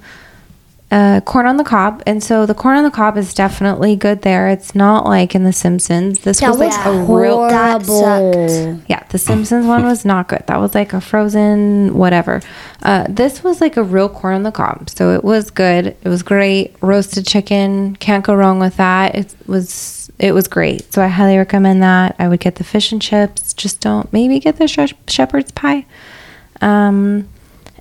uh, 0.91 1.21
corn 1.21 1.45
on 1.45 1.57
the 1.57 1.63
cob, 1.63 2.01
and 2.07 2.23
so 2.23 2.45
the 2.47 2.55
corn 2.55 2.77
on 2.77 2.83
the 2.83 2.89
cob 2.91 3.15
is 3.15 3.33
definitely 3.33 3.95
good 3.95 4.23
there. 4.23 4.49
It's 4.49 4.73
not 4.73 5.05
like 5.05 5.35
in 5.35 5.43
The 5.43 5.53
Simpsons. 5.53 6.19
This 6.21 6.41
was 6.41 6.57
like 6.57 6.85
a 6.85 6.91
real 7.03 7.47
That 7.47 7.85
Horrible. 7.85 8.81
yeah. 8.87 9.03
The 9.09 9.19
Simpsons 9.19 9.65
one 9.67 9.83
was 9.83 10.03
not 10.03 10.27
good. 10.29 10.43
That 10.47 10.59
was 10.59 10.73
like 10.73 10.93
a 10.93 10.99
frozen 11.01 11.93
whatever. 11.93 12.41
Uh, 12.81 13.05
this 13.07 13.43
was 13.43 13.61
like 13.61 13.77
a 13.77 13.83
real 13.83 14.09
corn 14.09 14.33
on 14.35 14.43
the 14.43 14.51
cob, 14.51 14.89
so 14.89 15.13
it 15.13 15.23
was 15.23 15.51
good. 15.51 15.87
It 16.01 16.09
was 16.09 16.23
great. 16.23 16.75
Roasted 16.81 17.27
chicken, 17.27 17.95
can't 17.97 18.25
go 18.25 18.33
wrong 18.33 18.59
with 18.59 18.77
that. 18.77 19.13
It 19.15 19.35
was 19.45 20.11
it 20.17 20.31
was 20.33 20.47
great. 20.47 20.91
So 20.91 21.03
I 21.03 21.07
highly 21.07 21.37
recommend 21.37 21.83
that. 21.83 22.15
I 22.17 22.27
would 22.27 22.39
get 22.39 22.55
the 22.55 22.63
fish 22.63 22.91
and 22.91 23.01
chips. 23.01 23.53
Just 23.53 23.79
don't 23.79 24.11
maybe 24.11 24.39
get 24.39 24.57
the 24.57 24.67
sh- 24.67 24.93
shepherd's 25.07 25.51
pie. 25.51 25.85
Um, 26.61 27.29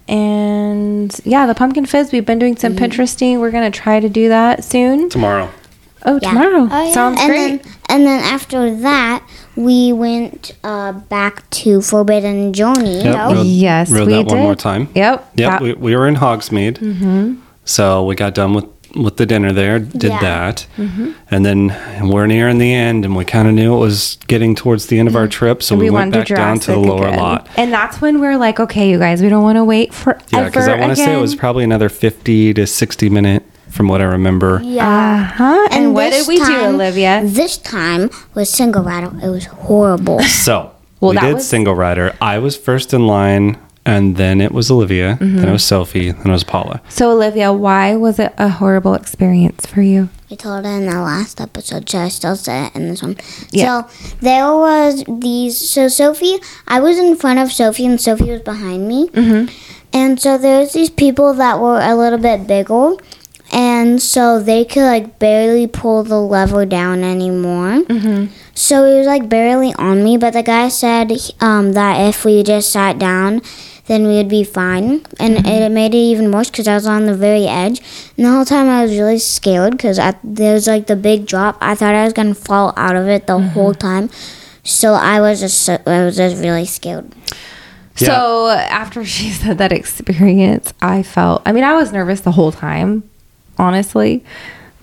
and 0.09 1.15
yeah, 1.25 1.47
the 1.47 1.55
pumpkin 1.55 1.87
fizz. 1.87 2.13
We've 2.13 2.27
been 2.27 2.39
doing 2.39 2.57
some 2.57 2.75
Pinteresting. 2.75 3.39
We're 3.41 3.51
gonna 3.51 3.71
try 3.71 4.01
to 4.01 4.09
do 4.09 4.29
that 4.29 4.65
soon. 4.65 5.09
Tomorrow. 5.09 5.51
Oh, 6.07 6.19
Yeah. 6.23 6.29
tomorrow 6.29 6.69
Oh, 6.71 6.85
yeah. 6.87 6.93
sounds 6.93 7.21
and 7.21 7.29
great. 7.29 7.63
then 7.63 7.73
and 7.89 8.07
then 8.07 8.21
after 8.23 8.75
that 8.77 9.27
we 9.57 9.93
went 9.93 10.53
uh, 10.63 10.93
back 10.93 11.49
to 11.51 11.81
Forbidden 11.83 12.53
Journey. 12.53 13.03
Yep, 13.03 13.17
rode- 13.35 13.47
yes, 13.47 13.91
rode 13.91 14.07
we 14.07 14.13
that 14.15 14.27
one 14.27 14.39
more 14.39 14.55
time. 14.55 14.89
Yep. 14.95 15.31
Yep, 15.35 15.51
that- 15.51 15.61
we, 15.63 15.73
we 15.75 15.97
were 15.97 16.07
in 16.07 16.15
Hogsmeade. 16.17 16.79
Mm-hmm. 16.79 17.35
So 17.65 18.05
we 18.07 18.15
got 18.15 18.35
done 18.35 18.55
with, 18.55 18.65
with 18.99 19.17
the 19.17 19.27
dinner 19.27 19.53
there, 19.53 19.79
did 19.79 20.11
Yeah. 20.11 20.21
that. 20.21 20.67
Mm-hmm. 20.77 21.13
And 21.31 21.45
then 21.47 22.09
we're 22.11 22.27
near 22.27 22.49
in 22.49 22.59
the 22.59 22.73
end, 22.75 23.05
and 23.05 23.15
we 23.17 23.25
kind 23.25 23.49
of 23.49 23.55
knew 23.55 23.75
it 23.77 23.79
was 23.81 24.19
getting 24.27 24.55
towards 24.55 24.87
the 24.87 24.99
end 24.99 25.09
of 25.09 25.17
our 25.17 25.29
trip. 25.29 25.63
So 25.63 25.77
we, 25.77 25.89
went 25.91 26.13
back 26.13 26.27
down 26.27 26.59
to 26.61 26.73
the 26.73 26.77
Mm-hmm. 26.79 26.89
Lower 26.89 27.07
again. 27.09 27.19
lot. 27.19 27.49
And 27.57 27.73
that's 27.73 28.01
when 28.01 28.21
we're 28.21 28.37
like, 28.37 28.61
okay, 28.61 28.91
you 28.91 28.99
guys, 28.99 29.23
we 29.23 29.29
don't 29.29 29.43
want 29.43 29.57
to 29.57 29.65
wait 29.65 29.95
forever. 29.95 30.23
Yeah, 30.33 30.45
because 30.45 30.69
I 30.69 30.79
want 30.79 30.91
to 30.91 30.97
say 30.97 31.15
it 31.17 31.21
was 31.21 31.35
probably 31.35 31.65
another 31.65 31.89
50 31.89 32.55
to 32.55 32.67
60 32.67 33.09
minute 33.11 33.45
from 33.71 33.87
what 33.89 34.01
I 34.01 34.05
remember. 34.05 34.61
Yeah. 34.65 35.31
Uh-huh. 35.33 35.69
And, 35.71 35.95
what 35.95 36.11
this 36.11 36.27
did 36.27 36.29
we 36.29 36.37
do, 36.39 36.45
time- 36.45 36.75
Olivia? 36.75 37.23
This 37.25 37.59
time 37.59 38.11
was 38.35 38.49
single 38.51 38.83
rattle. 38.83 39.19
It 39.23 39.29
was 39.29 39.45
horrible. 39.47 40.21
So 40.23 40.73
Well, 41.01 41.11
we 41.11 41.17
that 41.17 41.27
did 41.27 41.35
was- 41.35 41.49
single 41.49 41.75
rider. 41.75 42.15
I 42.21 42.39
was 42.39 42.57
first 42.57 42.93
in 42.95 43.07
line, 43.07 43.59
and 43.89 44.17
then 44.17 44.41
it 44.41 44.53
was 44.53 44.71
Olivia, 44.71 45.17
Mm-hmm. 45.21 45.37
then 45.37 45.49
it 45.49 45.53
was 45.53 45.65
Sophie, 45.65 46.11
then 46.13 46.27
it 46.27 46.37
was 46.41 46.45
Paula. 46.45 46.81
So, 46.89 47.11
Olivia, 47.11 47.53
why 47.53 47.97
was 47.97 48.19
it 48.19 48.33
a 48.39 48.49
horrible 48.49 48.95
experience 48.95 49.67
for 49.67 49.83
you? 49.83 50.09
we 50.31 50.37
told 50.37 50.67
it 50.67 50.69
in 50.69 50.85
the 50.85 51.01
last 51.01 51.41
episode, 51.41 51.89
so 51.89 51.99
I 52.01 52.09
still 52.09 52.37
say 52.37 52.67
it 52.67 52.77
in 52.77 52.91
this 52.91 53.03
one. 53.03 53.17
Yeah. 53.51 53.65
So 53.89 53.89
there 54.21 54.45
was 54.53 55.03
these. 55.09 55.57
So 55.71 55.89
Sophie, 55.89 56.37
I 56.67 56.81
was 56.81 56.99
in 56.99 57.17
front 57.17 57.39
of 57.39 57.51
Sophie, 57.51 57.87
and 57.87 57.99
Sophie 57.99 58.31
was 58.31 58.43
behind 58.43 58.87
me. 58.87 59.09
Mm-hmm. 59.09 59.49
And 59.95 60.21
so 60.21 60.37
there's 60.37 60.75
these 60.75 60.91
people 60.91 61.33
that 61.41 61.59
were 61.61 61.81
a 61.81 61.95
little 61.97 62.19
bit 62.19 62.47
bigger, 62.47 62.93
and 63.53 64.03
so 64.03 64.39
they 64.39 64.67
could 64.67 64.83
like 64.85 65.19
barely 65.19 65.67
pull 65.67 66.05
the 66.05 66.21
lever 66.21 66.67
down 66.67 67.03
anymore. 67.05 67.81
Mm-hmm. 67.89 68.27
So 68.53 68.85
it 68.85 68.99
was 68.99 69.07
like 69.07 69.31
barely 69.31 69.73
on 69.81 70.05
me, 70.05 70.19
but 70.19 70.35
the 70.35 70.43
guy 70.43 70.69
said 70.69 71.11
um, 71.41 71.73
that 71.73 71.97
if 72.07 72.27
we 72.27 72.43
just 72.43 72.71
sat 72.71 72.99
down, 72.99 73.41
then 73.89 74.07
we 74.07 74.17
would 74.17 74.29
be 74.29 74.45
fine. 74.45 75.05
And 75.19 75.37
mm-hmm. 75.37 75.47
it 75.47 75.73
made 75.73 75.95
it 75.95 75.99
even 75.99 76.31
worse 76.31 76.51
because 76.51 76.69
I 76.69 76.75
was 76.75 76.87
on 76.87 77.07
the 77.07 77.17
very 77.17 77.47
edge. 77.47 77.81
And 78.17 78.27
the 78.27 78.31
whole 78.31 78.45
time 78.45 78.69
I 78.69 78.85
was 78.85 78.93
really 78.93 79.19
scared 79.19 79.73
because 79.73 79.99
there 80.23 80.55
was 80.55 80.67
like 80.67 80.87
the 80.87 80.97
big 80.97 81.27
drop. 81.27 81.59
I 81.61 81.75
thought 81.75 81.95
I 81.95 82.05
was 82.05 82.13
going 82.13 82.29
to 82.29 82.41
fall 82.41 82.73
out 82.77 82.95
of 82.95 83.09
it 83.09 83.27
the 83.27 83.39
mm-hmm. 83.39 83.49
whole 83.49 83.75
time. 83.75 84.11
So 84.63 84.93
I 84.93 85.21
was 85.21 85.41
just 85.41 85.69
I 85.69 86.05
was 86.05 86.17
just 86.17 86.43
really 86.43 86.67
scared. 86.67 87.13
So 87.97 88.49
after 88.49 89.05
she 89.05 89.31
said 89.31 89.59
that 89.59 89.73
experience, 89.73 90.73
I 90.81 91.03
felt, 91.03 91.43
I 91.45 91.53
mean, 91.53 91.65
I 91.65 91.75
was 91.75 91.93
nervous 91.93 92.21
the 92.21 92.33
whole 92.33 92.53
time, 92.53 93.09
honestly. 93.57 94.25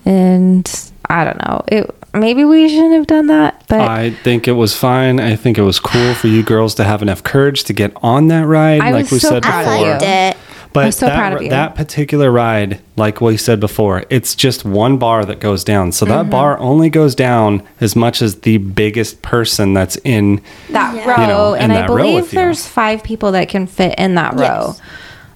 And 0.04 0.68
I 1.08 1.24
don't 1.24 1.38
know. 1.38 1.64
It 1.68 1.94
maybe 2.16 2.44
we 2.44 2.68
shouldn't 2.68 2.94
have 2.94 3.06
done 3.06 3.26
that, 3.28 3.62
but 3.68 3.80
I 3.80 4.10
think 4.10 4.48
it 4.48 4.52
was 4.52 4.76
fine. 4.76 5.20
I 5.20 5.36
think 5.36 5.58
it 5.58 5.62
was 5.62 5.78
cool 5.78 6.14
for 6.14 6.26
you 6.28 6.42
girls 6.42 6.74
to 6.76 6.84
have 6.84 7.02
enough 7.02 7.22
courage 7.22 7.64
to 7.64 7.72
get 7.72 7.92
on 8.02 8.28
that 8.28 8.46
ride, 8.46 8.80
I 8.80 8.90
like 8.90 9.04
was 9.04 9.12
we 9.12 9.18
so 9.20 9.28
said 9.30 9.42
proud 9.42 9.64
before. 9.64 9.76
you. 9.78 9.86
I 9.86 9.90
liked 9.92 10.02
it. 10.04 10.36
But 10.72 10.84
I'm 10.86 10.92
so 10.92 11.06
that, 11.06 11.16
proud 11.16 11.32
of 11.32 11.42
you. 11.42 11.48
that 11.50 11.74
particular 11.74 12.30
ride, 12.30 12.80
like 12.96 13.22
we 13.22 13.38
said 13.38 13.60
before, 13.60 14.04
it's 14.10 14.34
just 14.34 14.62
one 14.66 14.98
bar 14.98 15.24
that 15.24 15.40
goes 15.40 15.64
down. 15.64 15.90
So 15.92 16.04
Mm-hmm. 16.04 16.14
that 16.14 16.30
bar 16.30 16.58
only 16.58 16.90
goes 16.90 17.14
down 17.14 17.62
as 17.80 17.96
much 17.96 18.20
as 18.20 18.40
the 18.40 18.58
biggest 18.58 19.22
person 19.22 19.72
that's 19.72 19.96
in. 20.04 20.42
that 20.70 20.94
Yeah. 20.94 21.08
row, 21.08 21.20
You 21.22 21.26
know, 21.28 21.54
in 21.54 21.62
and 21.62 21.72
I 21.72 21.76
that 21.82 21.88
row 21.88 21.96
believe 21.96 22.22
with 22.24 22.30
there's 22.32 22.66
five 22.66 23.02
people 23.02 23.32
that 23.32 23.48
can 23.48 23.66
fit 23.66 23.94
in 23.98 24.16
that 24.16 24.34
row. 24.34 24.74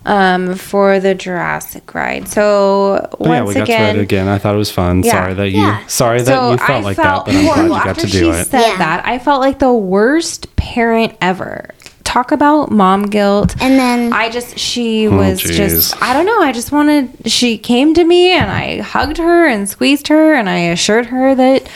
Yes. 0.04 0.12
Um, 0.12 0.54
for 0.54 0.98
the 0.98 1.14
Jurassic 1.14 1.94
ride. 1.94 2.26
So 2.28 3.06
Oh, 3.20 3.24
yeah, 3.32 3.42
once 3.42 3.48
we 3.48 3.54
got 3.60 3.66
to 3.66 3.72
ride 3.72 3.78
again, 3.80 3.96
it 3.98 4.02
again. 4.02 4.28
I 4.28 4.38
thought 4.38 4.54
it 4.54 4.58
was 4.58 4.70
fun. 4.70 5.02
Yeah. 5.02 5.12
Sorry 5.12 5.34
that 5.34 5.50
you. 5.50 5.60
Yeah. 5.60 5.86
Sorry 5.86 6.18
that 6.22 6.26
so 6.26 6.50
you 6.52 6.56
felt 6.58 6.70
I 6.70 6.80
like 6.80 6.96
felt 6.96 7.26
that, 7.26 7.32
but 7.32 7.38
I'm 7.38 7.44
glad 7.44 7.62
you 7.64 7.68
got 7.70 7.86
after 7.88 8.02
to 8.02 8.08
she 8.08 8.18
do 8.20 8.30
it. 8.32 8.46
said 8.46 8.60
Yeah. 8.62 8.76
that. 8.78 9.06
I 9.06 9.18
felt 9.18 9.40
like 9.40 9.58
the 9.58 9.72
worst 9.72 10.56
parent 10.56 11.16
ever. 11.20 11.68
Talk 12.04 12.32
about 12.32 12.70
mom 12.72 13.04
guilt. 13.06 13.54
And 13.60 13.78
then 13.78 14.12
I 14.12 14.30
just 14.30 14.58
she 14.58 15.06
Oh, 15.06 15.16
was 15.16 15.40
jeez. 15.40 15.56
just 15.56 16.02
I 16.02 16.12
don't 16.14 16.26
know. 16.26 16.40
I 16.40 16.52
just 16.52 16.72
wanted 16.72 17.10
she 17.26 17.58
came 17.58 17.92
to 17.94 18.02
me 18.02 18.32
and 18.32 18.50
I 18.50 18.78
hugged 18.80 19.18
her 19.18 19.46
and 19.46 19.68
squeezed 19.68 20.08
her 20.08 20.34
and 20.34 20.48
I 20.48 20.58
assured 20.60 21.06
her 21.06 21.34
that 21.34 21.70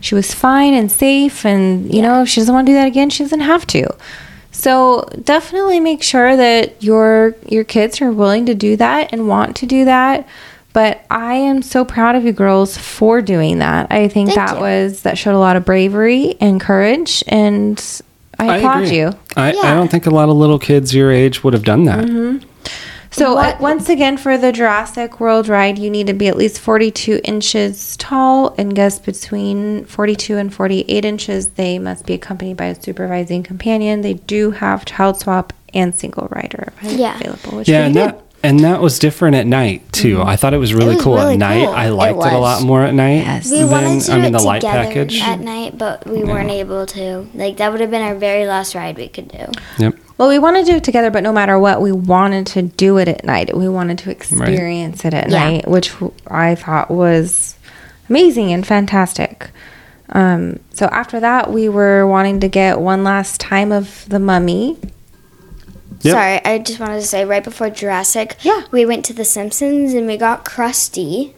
she 0.00 0.14
was 0.14 0.32
fine 0.34 0.74
and 0.74 0.92
safe 0.92 1.44
and 1.44 1.92
you 1.92 2.02
know 2.02 2.22
if 2.22 2.28
she 2.28 2.40
doesn't 2.40 2.54
want 2.54 2.66
to 2.66 2.72
do 2.72 2.76
that 2.76 2.86
again 2.88 3.08
she 3.10 3.24
doesn't 3.24 3.40
have 3.40 3.66
to. 3.68 3.88
So 4.60 5.08
definitely 5.24 5.80
make 5.80 6.02
sure 6.02 6.36
that 6.36 6.82
your 6.82 7.34
your 7.48 7.64
kids 7.64 8.02
are 8.02 8.12
willing 8.12 8.44
to 8.44 8.54
do 8.54 8.76
that 8.76 9.10
and 9.10 9.26
want 9.26 9.56
to 9.56 9.66
do 9.66 9.86
that. 9.86 10.28
But 10.74 11.02
I 11.10 11.34
am 11.34 11.62
so 11.62 11.82
proud 11.82 12.14
of 12.14 12.24
you 12.24 12.32
girls 12.32 12.76
for 12.76 13.22
doing 13.22 13.58
that. 13.60 13.90
I 13.90 14.06
think 14.08 14.28
Thank 14.28 14.36
that 14.36 14.56
you. 14.56 14.60
was 14.60 15.02
that 15.02 15.16
showed 15.16 15.34
a 15.34 15.38
lot 15.38 15.56
of 15.56 15.64
bravery 15.64 16.36
and 16.40 16.60
courage 16.60 17.24
and 17.26 17.82
I, 18.38 18.58
applaud 18.58 18.84
agree. 18.84 18.98
you. 18.98 19.12
I, 19.34 19.48
I 19.48 19.74
don't 19.74 19.90
think 19.90 20.04
a 20.04 20.10
lot 20.10 20.28
of 20.28 20.36
little 20.36 20.58
kids 20.58 20.94
your 20.94 21.10
age 21.10 21.42
would 21.42 21.54
have 21.54 21.64
done 21.64 21.84
that. 21.84 22.04
Mm-hmm. 22.04 22.46
So 23.12 23.36
uh, 23.38 23.56
once 23.60 23.88
again, 23.88 24.16
for 24.16 24.38
the 24.38 24.52
Jurassic 24.52 25.18
World 25.18 25.48
ride, 25.48 25.78
you 25.78 25.90
need 25.90 26.06
to 26.06 26.12
be 26.12 26.28
at 26.28 26.36
least 26.36 26.60
42 26.60 27.20
inches 27.24 27.96
tall 27.96 28.54
and 28.56 28.74
guests 28.74 29.00
between 29.00 29.84
42 29.86 30.36
and 30.36 30.54
48 30.54 31.04
inches. 31.04 31.48
They 31.50 31.78
must 31.78 32.06
be 32.06 32.14
accompanied 32.14 32.56
by 32.56 32.66
a 32.66 32.80
supervising 32.80 33.42
companion. 33.42 34.02
They 34.02 34.14
do 34.14 34.52
have 34.52 34.84
child 34.84 35.18
swap 35.20 35.52
and 35.74 35.94
single 35.94 36.28
rider 36.30 36.72
Yeah. 36.82 37.18
available. 37.18 37.58
Which 37.58 37.68
Yeah, 37.68 37.86
and 37.86 37.96
that 37.96 38.22
and 38.42 38.60
that 38.60 38.80
was 38.80 38.98
different 38.98 39.36
at 39.36 39.46
night 39.46 39.92
too. 39.92 40.16
Mm-hmm. 40.18 40.28
I 40.28 40.36
thought 40.36 40.54
it 40.54 40.58
was 40.58 40.72
really 40.72 40.94
was 40.94 41.04
cool 41.04 41.16
really 41.16 41.34
at 41.34 41.38
night. 41.40 41.64
cool. 41.66 41.74
I 41.74 41.88
liked 41.90 42.24
it, 42.24 42.32
a 42.32 42.38
lot 42.38 42.62
more 42.62 42.82
at 42.84 42.94
night 42.94 43.24
Yes. 43.24 43.50
We 43.50 43.58
than 43.58 43.70
wanted 43.70 44.00
to 44.02 44.12
I 44.12 44.16
do 44.16 44.22
mean 44.22 44.34
it 44.34 44.38
the 44.38 44.44
light 44.44 44.60
together 44.62 44.84
package. 44.84 45.20
at 45.20 45.40
night, 45.40 45.76
but 45.76 46.06
we 46.06 46.24
weren't 46.24 46.50
able 46.50 46.86
to. 46.86 47.26
Like 47.34 47.58
that 47.58 47.70
would 47.72 47.80
have 47.82 47.90
been 47.90 48.02
our 48.02 48.14
very 48.14 48.46
last 48.46 48.74
ride 48.74 48.96
we 48.96 49.08
could 49.08 49.28
do. 49.28 49.46
Yep. 49.78 49.94
Well, 50.20 50.28
we 50.28 50.38
wanted 50.38 50.66
to 50.66 50.72
do 50.72 50.76
it 50.76 50.84
together, 50.84 51.10
but 51.10 51.22
no 51.22 51.32
matter 51.32 51.58
what, 51.58 51.80
we 51.80 51.92
wanted 51.92 52.46
to 52.48 52.60
do 52.60 52.98
it 52.98 53.08
at 53.08 53.24
night. 53.24 53.56
We 53.56 53.70
wanted 53.70 53.96
to 54.00 54.10
experience 54.10 55.06
it 55.06 55.14
at 55.14 55.30
Yeah. 55.30 55.38
night, 55.48 55.66
which 55.66 55.94
I 56.26 56.56
thought 56.56 56.90
was 56.90 57.54
amazing 58.10 58.52
and 58.52 58.66
fantastic. 58.66 59.48
Um, 60.10 60.58
so 60.74 60.90
after 60.92 61.20
that, 61.20 61.50
we 61.50 61.70
were 61.70 62.06
wanting 62.06 62.38
to 62.40 62.48
get 62.48 62.78
one 62.80 63.02
last 63.02 63.40
time 63.40 63.72
of 63.72 64.04
the 64.10 64.18
mummy. 64.18 64.76
Yep. 66.02 66.12
Sorry, 66.12 66.44
I 66.44 66.58
just 66.58 66.80
wanted 66.80 67.00
to 67.00 67.06
say 67.06 67.24
right 67.24 67.42
before 67.42 67.70
Jurassic, 67.70 68.36
Yeah. 68.42 68.64
we 68.70 68.84
went 68.84 69.06
to 69.06 69.14
the 69.14 69.24
Simpsons 69.24 69.94
and 69.94 70.06
we 70.06 70.18
got 70.18 70.44
Krusty. 70.44 71.32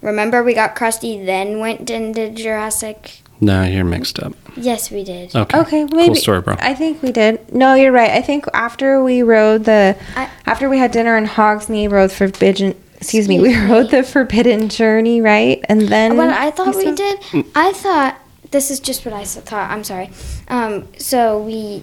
Remember, 0.00 0.42
we 0.42 0.54
got 0.54 0.74
Krusty, 0.74 1.22
then 1.22 1.58
went 1.60 1.90
into 1.90 2.30
Jurassic. 2.30 3.21
No, 3.42 3.64
you're 3.64 3.84
mixed 3.84 4.20
up. 4.20 4.34
Yes, 4.56 4.90
we 4.90 5.02
did. 5.02 5.34
Okay. 5.34 5.58
Okay, 5.58 5.84
maybe. 5.84 6.06
Cool 6.06 6.14
story, 6.14 6.40
bro. 6.42 6.54
I 6.60 6.74
think 6.74 7.02
we 7.02 7.10
did. 7.10 7.52
No, 7.52 7.74
you're 7.74 7.90
right. 7.90 8.10
I 8.12 8.22
think 8.22 8.46
after 8.54 9.02
we 9.02 9.22
rode 9.22 9.64
the, 9.64 9.96
I- 10.14 10.30
after 10.46 10.68
we 10.68 10.78
had 10.78 10.92
dinner 10.92 11.16
in 11.16 11.26
Hogsmeade, 11.26 11.90
rode 11.90 12.12
Forbidden. 12.12 12.76
Excuse 12.98 13.28
me, 13.28 13.40
we 13.40 13.56
rode 13.68 13.90
the 13.90 14.04
Forbidden 14.04 14.68
Journey, 14.68 15.20
right? 15.20 15.60
And 15.68 15.82
then 15.88 16.16
What 16.16 16.28
I 16.28 16.52
thought 16.52 16.76
we 16.76 16.84
saw- 16.84 16.94
did, 16.94 17.46
I 17.56 17.72
thought 17.72 18.16
this 18.52 18.70
is 18.70 18.78
just 18.78 19.04
what 19.04 19.12
I 19.12 19.24
thought. 19.24 19.70
I'm 19.72 19.82
sorry. 19.82 20.10
Um, 20.46 20.86
so 20.98 21.42
we 21.42 21.82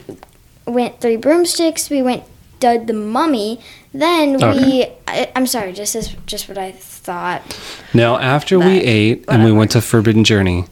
went 0.65 1.01
three 1.01 1.17
broomsticks. 1.17 1.89
We 1.89 2.01
went 2.01 2.23
did 2.61 2.87
the 2.87 2.93
mummy. 2.93 3.59
Then 3.93 4.33
we. 4.33 4.43
Okay. 4.43 4.97
I, 5.07 5.29
I'm 5.35 5.45
sorry. 5.47 5.73
This 5.73 5.93
is 5.95 6.15
just 6.25 6.47
what 6.47 6.57
I 6.57 6.71
thought. 6.71 7.41
Now, 7.93 8.17
after 8.17 8.57
we 8.59 8.65
But 8.79 8.85
ate 8.85 9.25
and 9.27 9.43
we 9.43 9.51
went 9.51 9.71
to 9.71 9.81
Forbidden 9.81 10.23
Journey, 10.23 10.65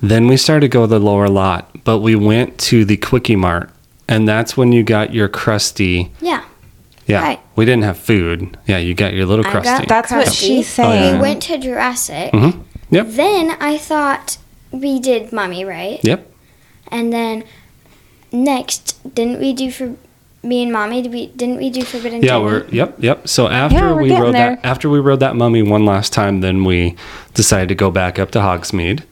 then 0.00 0.26
we 0.26 0.36
started 0.36 0.60
to 0.62 0.68
go 0.68 0.82
to 0.82 0.86
the 0.86 0.98
lower 0.98 1.28
lot, 1.28 1.70
but 1.84 1.98
we 1.98 2.14
went 2.14 2.58
to 2.58 2.84
the 2.84 2.96
Kwik-E-Mart, 2.96 3.70
and 4.08 4.28
that's 4.28 4.56
when 4.56 4.72
you 4.72 4.82
got 4.82 5.12
your 5.14 5.28
Krusty. 5.28 6.10
Yeah. 6.20 6.42
Yeah, 7.06 7.22
Right. 7.22 7.40
we 7.54 7.64
didn't 7.64 7.84
have 7.84 7.98
food. 7.98 8.56
Yeah, 8.66 8.78
you 8.78 8.92
got 8.94 9.12
your 9.14 9.26
little 9.26 9.46
I 9.46 9.50
Krusty. 9.50 9.62
got 9.64 9.88
That's 9.88 10.10
what 10.10 10.26
Krusty. 10.26 10.46
she's 10.46 10.78
Oh, 10.78 10.92
yeah. 10.92 11.12
We 11.14 11.18
went 11.20 11.42
to 11.44 11.56
Jurassic. 11.56 12.32
Mhm. 12.32 12.60
Yep. 12.90 13.06
Then 13.10 13.56
I 13.60 13.78
thought 13.78 14.38
we 14.72 14.98
did 14.98 15.32
mummy, 15.32 15.64
right? 15.64 16.00
Yep. 16.02 16.28
And 16.90 17.12
then 17.12 17.44
next, 18.32 18.96
didn't 19.14 19.40
we 19.40 19.52
do 19.52 19.70
for 19.70 19.94
me 20.42 20.62
and 20.64 20.72
mommy? 20.72 21.02
Did 21.02 21.12
we? 21.12 21.26
Didn't 21.28 21.56
we 21.58 21.70
do 21.70 21.82
Forbidden 21.82 22.22
Yeah, 22.22 22.30
Journey? 22.38 22.44
we're 22.44 22.64
yep, 22.70 22.94
yep. 22.98 23.28
So 23.28 23.48
after 23.48 23.76
Yeah, 23.78 23.92
we're 23.94 24.02
we 24.02 24.08
getting 24.08 24.22
rode 24.24 24.34
there. 24.34 24.56
that 24.56 24.64
after 24.66 24.88
we 24.90 24.98
rode 25.00 25.20
that 25.20 25.36
mummy 25.36 25.62
one 25.62 25.84
last 25.84 26.12
time, 26.12 26.40
then 26.40 26.64
we 26.64 26.94
decided 27.34 27.68
to 27.68 27.74
go 27.74 27.90
back 27.90 28.18
up 28.18 28.30
to 28.32 28.38
Hogsmeade 28.40 29.02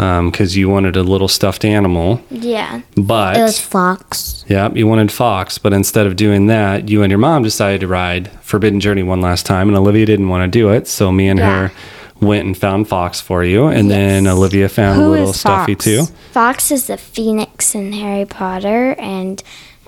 because 0.00 0.56
you 0.56 0.68
wanted 0.70 0.96
a 0.96 1.02
little 1.02 1.28
stuffed 1.28 1.64
animal, 1.64 2.22
Yeah. 2.30 2.80
but 2.96 3.36
it 3.36 3.42
was 3.42 3.58
Fawkes. 3.60 4.44
Yep, 4.48 4.76
you 4.76 4.86
wanted 4.86 5.12
Fawkes, 5.12 5.58
but 5.58 5.72
instead 5.74 6.06
of 6.06 6.16
doing 6.16 6.46
that, 6.46 6.88
you 6.88 7.02
and 7.02 7.10
your 7.10 7.18
mom 7.18 7.42
decided 7.42 7.80
to 7.82 7.86
ride 7.86 8.30
Forbidden 8.40 8.80
Journey 8.80 9.02
one 9.02 9.20
last 9.20 9.44
time, 9.44 9.68
and 9.68 9.76
Olivia 9.76 10.06
didn't 10.06 10.28
want 10.28 10.50
to 10.50 10.58
do 10.58 10.70
it, 10.70 10.88
so 10.88 11.12
me 11.12 11.28
and 11.28 11.38
Yeah. 11.38 11.68
her 11.68 11.72
went 12.20 12.46
and 12.46 12.56
found 12.56 12.88
Fawkes 12.88 13.20
for 13.20 13.44
you, 13.44 13.66
and 13.66 13.90
then 13.90 14.26
Olivia 14.26 14.68
found 14.70 14.96
Who 15.00 15.08
a 15.08 15.10
little 15.10 15.32
stuffy 15.34 15.74
Fawkes? 15.74 15.84
too. 15.84 16.06
Fawkes 16.32 16.70
is 16.70 16.86
the 16.86 16.96
phoenix 16.96 17.74
in 17.74 17.92
Harry 17.92 18.24
Potter, 18.24 18.94
and 18.98 19.42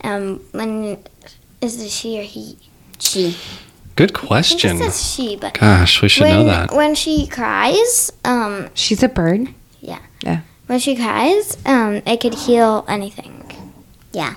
um, 0.04 0.40
when 0.52 0.98
is 1.62 1.80
it 1.82 1.90
she 1.90 2.18
or 2.20 2.22
he? 2.22 2.58
She. 2.98 3.36
Good 3.96 4.12
I 4.12 4.18
think 4.18 4.26
question. 4.28 4.76
it 4.76 4.90
says 4.90 5.12
she, 5.14 5.36
but 5.36 5.54
Gosh, 5.58 6.02
we 6.02 6.08
should 6.08 6.24
when 6.24 6.32
know 6.32 6.44
that. 6.44 6.72
when 6.74 6.94
she 6.94 7.26
cries, 7.26 8.10
um, 8.24 8.68
She's 8.74 9.02
a 9.02 9.08
bird. 9.08 9.48
Yeah, 9.82 9.98
Yeah. 10.24 10.40
when 10.68 10.78
she 10.78 10.96
cries, 10.96 11.58
um, 11.66 12.00
it 12.06 12.20
could 12.20 12.34
heal 12.34 12.84
anything. 12.88 13.44
Yeah. 14.12 14.34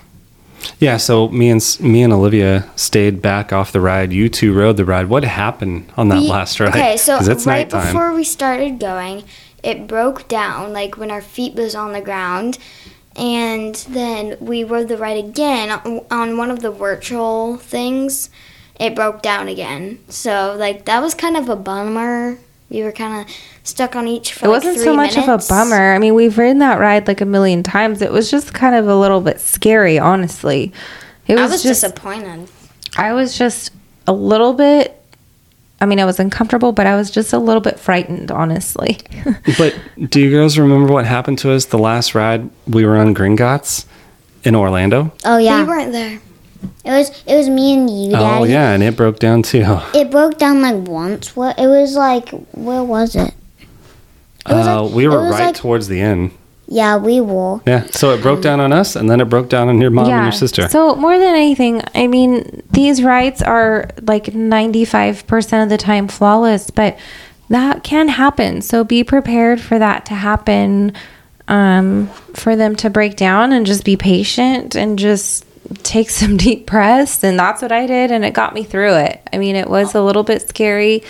Yeah, 0.79 0.97
so 0.97 1.29
me 1.29 1.49
and 1.49 1.61
me 1.79 2.01
and 2.03 2.11
Olivia 2.11 2.65
stayed 2.75 3.21
back 3.21 3.53
off 3.53 3.71
the 3.71 3.79
ride. 3.79 4.11
You 4.11 4.27
two 4.29 4.51
rode 4.53 4.77
the 4.77 4.83
ride. 4.85 5.07
What 5.07 5.23
happened 5.23 5.91
on 5.95 6.09
that 6.09 6.19
We- 6.21 6.27
last 6.27 6.59
ride? 6.59 6.69
Okay, 6.69 6.97
so 6.97 7.17
'Cause 7.17 7.27
it's 7.27 7.45
right 7.45 7.71
nighttime. 7.71 7.93
before 7.93 8.13
we 8.13 8.23
started 8.23 8.79
going, 8.79 9.23
it 9.63 9.87
broke 9.87 10.27
down 10.27 10.73
like 10.73 10.97
when 10.97 11.11
our 11.11 11.21
feet 11.21 11.55
was 11.55 11.75
on 11.75 11.93
the 11.93 12.01
ground, 12.01 12.57
and 13.15 13.75
then 13.89 14.35
we 14.39 14.63
rode 14.63 14.87
the 14.87 14.97
ride 14.97 15.17
again 15.23 15.69
on- 15.85 16.01
on 16.11 16.37
one 16.37 16.49
of 16.51 16.61
the 16.61 16.71
virtual 16.71 17.57
things. 17.57 18.29
It 18.79 18.95
broke 18.95 19.21
down 19.21 19.47
again, 19.47 19.99
so 20.09 20.55
like 20.57 20.85
that 20.85 21.01
was 21.01 21.13
kind 21.13 21.37
of 21.37 21.47
a 21.47 21.55
bummer. 21.55 22.37
We 22.69 22.81
were 22.83 22.91
kind 22.91 23.21
of 23.27 23.35
stuck 23.63 23.95
on 23.95 24.07
each 24.07 24.33
for 24.33 24.45
It 24.45 24.49
like 24.49 24.57
wasn't 24.57 24.75
three 24.77 24.85
so 24.85 24.95
much 24.95 25.15
minutes. 25.15 25.27
of 25.29 25.45
a 25.45 25.53
bummer. 25.53 25.93
I 25.93 25.99
mean, 25.99 26.15
we've 26.15 26.37
ridden 26.37 26.59
that 26.59 26.79
ride 26.79 27.07
like 27.07 27.21
a 27.21 27.25
million 27.25 27.61
times. 27.63 28.01
It 28.01 28.11
was 28.11 28.31
just 28.31 28.53
kind 28.53 28.75
of 28.75 28.87
a 28.87 28.95
little 28.95 29.21
bit 29.21 29.39
scary, 29.39 29.99
honestly. 29.99 30.73
It 31.27 31.37
I 31.37 31.43
was, 31.43 31.51
was 31.51 31.63
just 31.63 31.81
disappointed. 31.81 32.49
I 32.97 33.13
was 33.13 33.37
just 33.37 33.71
a 34.07 34.13
little 34.13 34.53
bit 34.53 34.99
I 35.81 35.85
mean, 35.85 35.99
I 35.99 36.05
was 36.05 36.19
uncomfortable, 36.21 36.71
but 36.71 36.87
I 36.87 36.95
was 36.95 37.11
just 37.11 37.33
a 37.33 37.37
little 37.37 37.61
bit 37.61 37.77
frightened, 37.79 38.31
honestly. 38.31 38.97
But 39.57 39.77
do 40.09 40.21
you 40.21 40.29
girls 40.31 40.57
remember 40.57 40.91
what 40.91 41.05
happened 41.05 41.37
to 41.39 41.51
us 41.51 41.65
the 41.65 41.77
last 41.77 42.15
ride 42.15 42.49
we 42.65 42.85
were 42.85 42.95
on 42.97 43.13
Gringotts 43.13 43.85
in 44.43 44.55
Orlando? 44.55 45.13
Oh 45.25 45.37
yeah, 45.37 45.61
We 45.61 45.67
weren't 45.67 45.91
there. 45.91 46.19
It 46.83 46.91
was 46.91 47.23
it 47.25 47.35
was 47.35 47.49
me 47.49 47.73
and 47.73 47.89
you, 47.89 48.11
Daddy. 48.11 48.23
Oh 48.41 48.43
yeah, 48.43 48.71
and 48.71 48.81
it 48.83 48.95
broke 48.95 49.19
down 49.19 49.41
too. 49.43 49.63
It 49.93 50.11
broke 50.11 50.37
down 50.37 50.61
like 50.61 50.87
once. 50.87 51.35
What? 51.35 51.57
It 51.59 51.67
was 51.67 51.95
like 51.95 52.29
where 52.51 52.83
was 52.83 53.15
it? 53.15 53.33
It 54.47 54.53
was 54.53 54.67
Uh, 54.67 54.83
like- 54.83 54.93
we 54.95 55.05
it 55.05 55.09
were 55.09 55.21
was 55.23 55.31
right 55.31 55.45
like- 55.47 55.55
towards 55.55 55.87
the 55.87 55.99
end. 56.01 56.31
Yeah, 56.67 56.97
we 56.97 57.21
were. 57.21 57.59
Yeah, 57.67 57.83
so 57.91 58.11
it 58.15 58.23
broke 58.23 58.41
down 58.41 58.59
on 58.59 58.73
us, 58.73 58.95
and 58.95 59.07
then 59.07 59.21
it 59.21 59.25
broke 59.29 59.49
down 59.49 59.69
on 59.69 59.79
your 59.79 59.91
mom 59.91 60.09
and 60.09 60.23
your 60.23 60.31
sister. 60.31 60.67
So 60.67 60.95
more 60.95 61.15
than 61.19 61.35
anything, 61.35 61.83
I 61.93 62.07
mean, 62.07 62.63
these 62.71 63.03
rides 63.03 63.43
are 63.43 63.89
like 64.01 64.25
95% 64.33 65.61
of 65.61 65.69
the 65.69 65.77
time 65.77 66.07
flawless, 66.07 66.71
but 66.71 66.97
that 67.49 67.83
can 67.83 68.07
happen. 68.07 68.63
So 68.63 68.83
be 68.83 69.03
prepared 69.03 69.61
for 69.61 69.77
that 69.77 70.07
to 70.07 70.15
happen, 70.15 70.93
um, 71.47 72.07
for 72.33 72.55
them 72.55 72.75
to 72.77 72.89
break 72.89 73.15
down 73.15 73.53
and 73.53 73.63
just 73.67 73.83
be 73.85 73.95
patient 73.95 74.73
and 74.73 74.97
just 74.97 75.45
take 75.83 76.09
some 76.09 76.37
deep 76.45 76.65
breaths. 76.65 77.23
And 77.23 77.39
that's 77.39 77.61
what 77.61 77.71
I 77.71 77.87
did. 77.87 78.11
And 78.11 78.25
it 78.25 78.33
got 78.33 78.53
me 78.53 78.63
through 78.63 78.95
it. 78.95 79.21
I 79.31 79.37
mean, 79.37 79.55
it 79.55 79.69
was 79.69 79.95
a 79.95 80.01
little 80.01 80.23
bit 80.23 80.47
scary. 80.47 81.03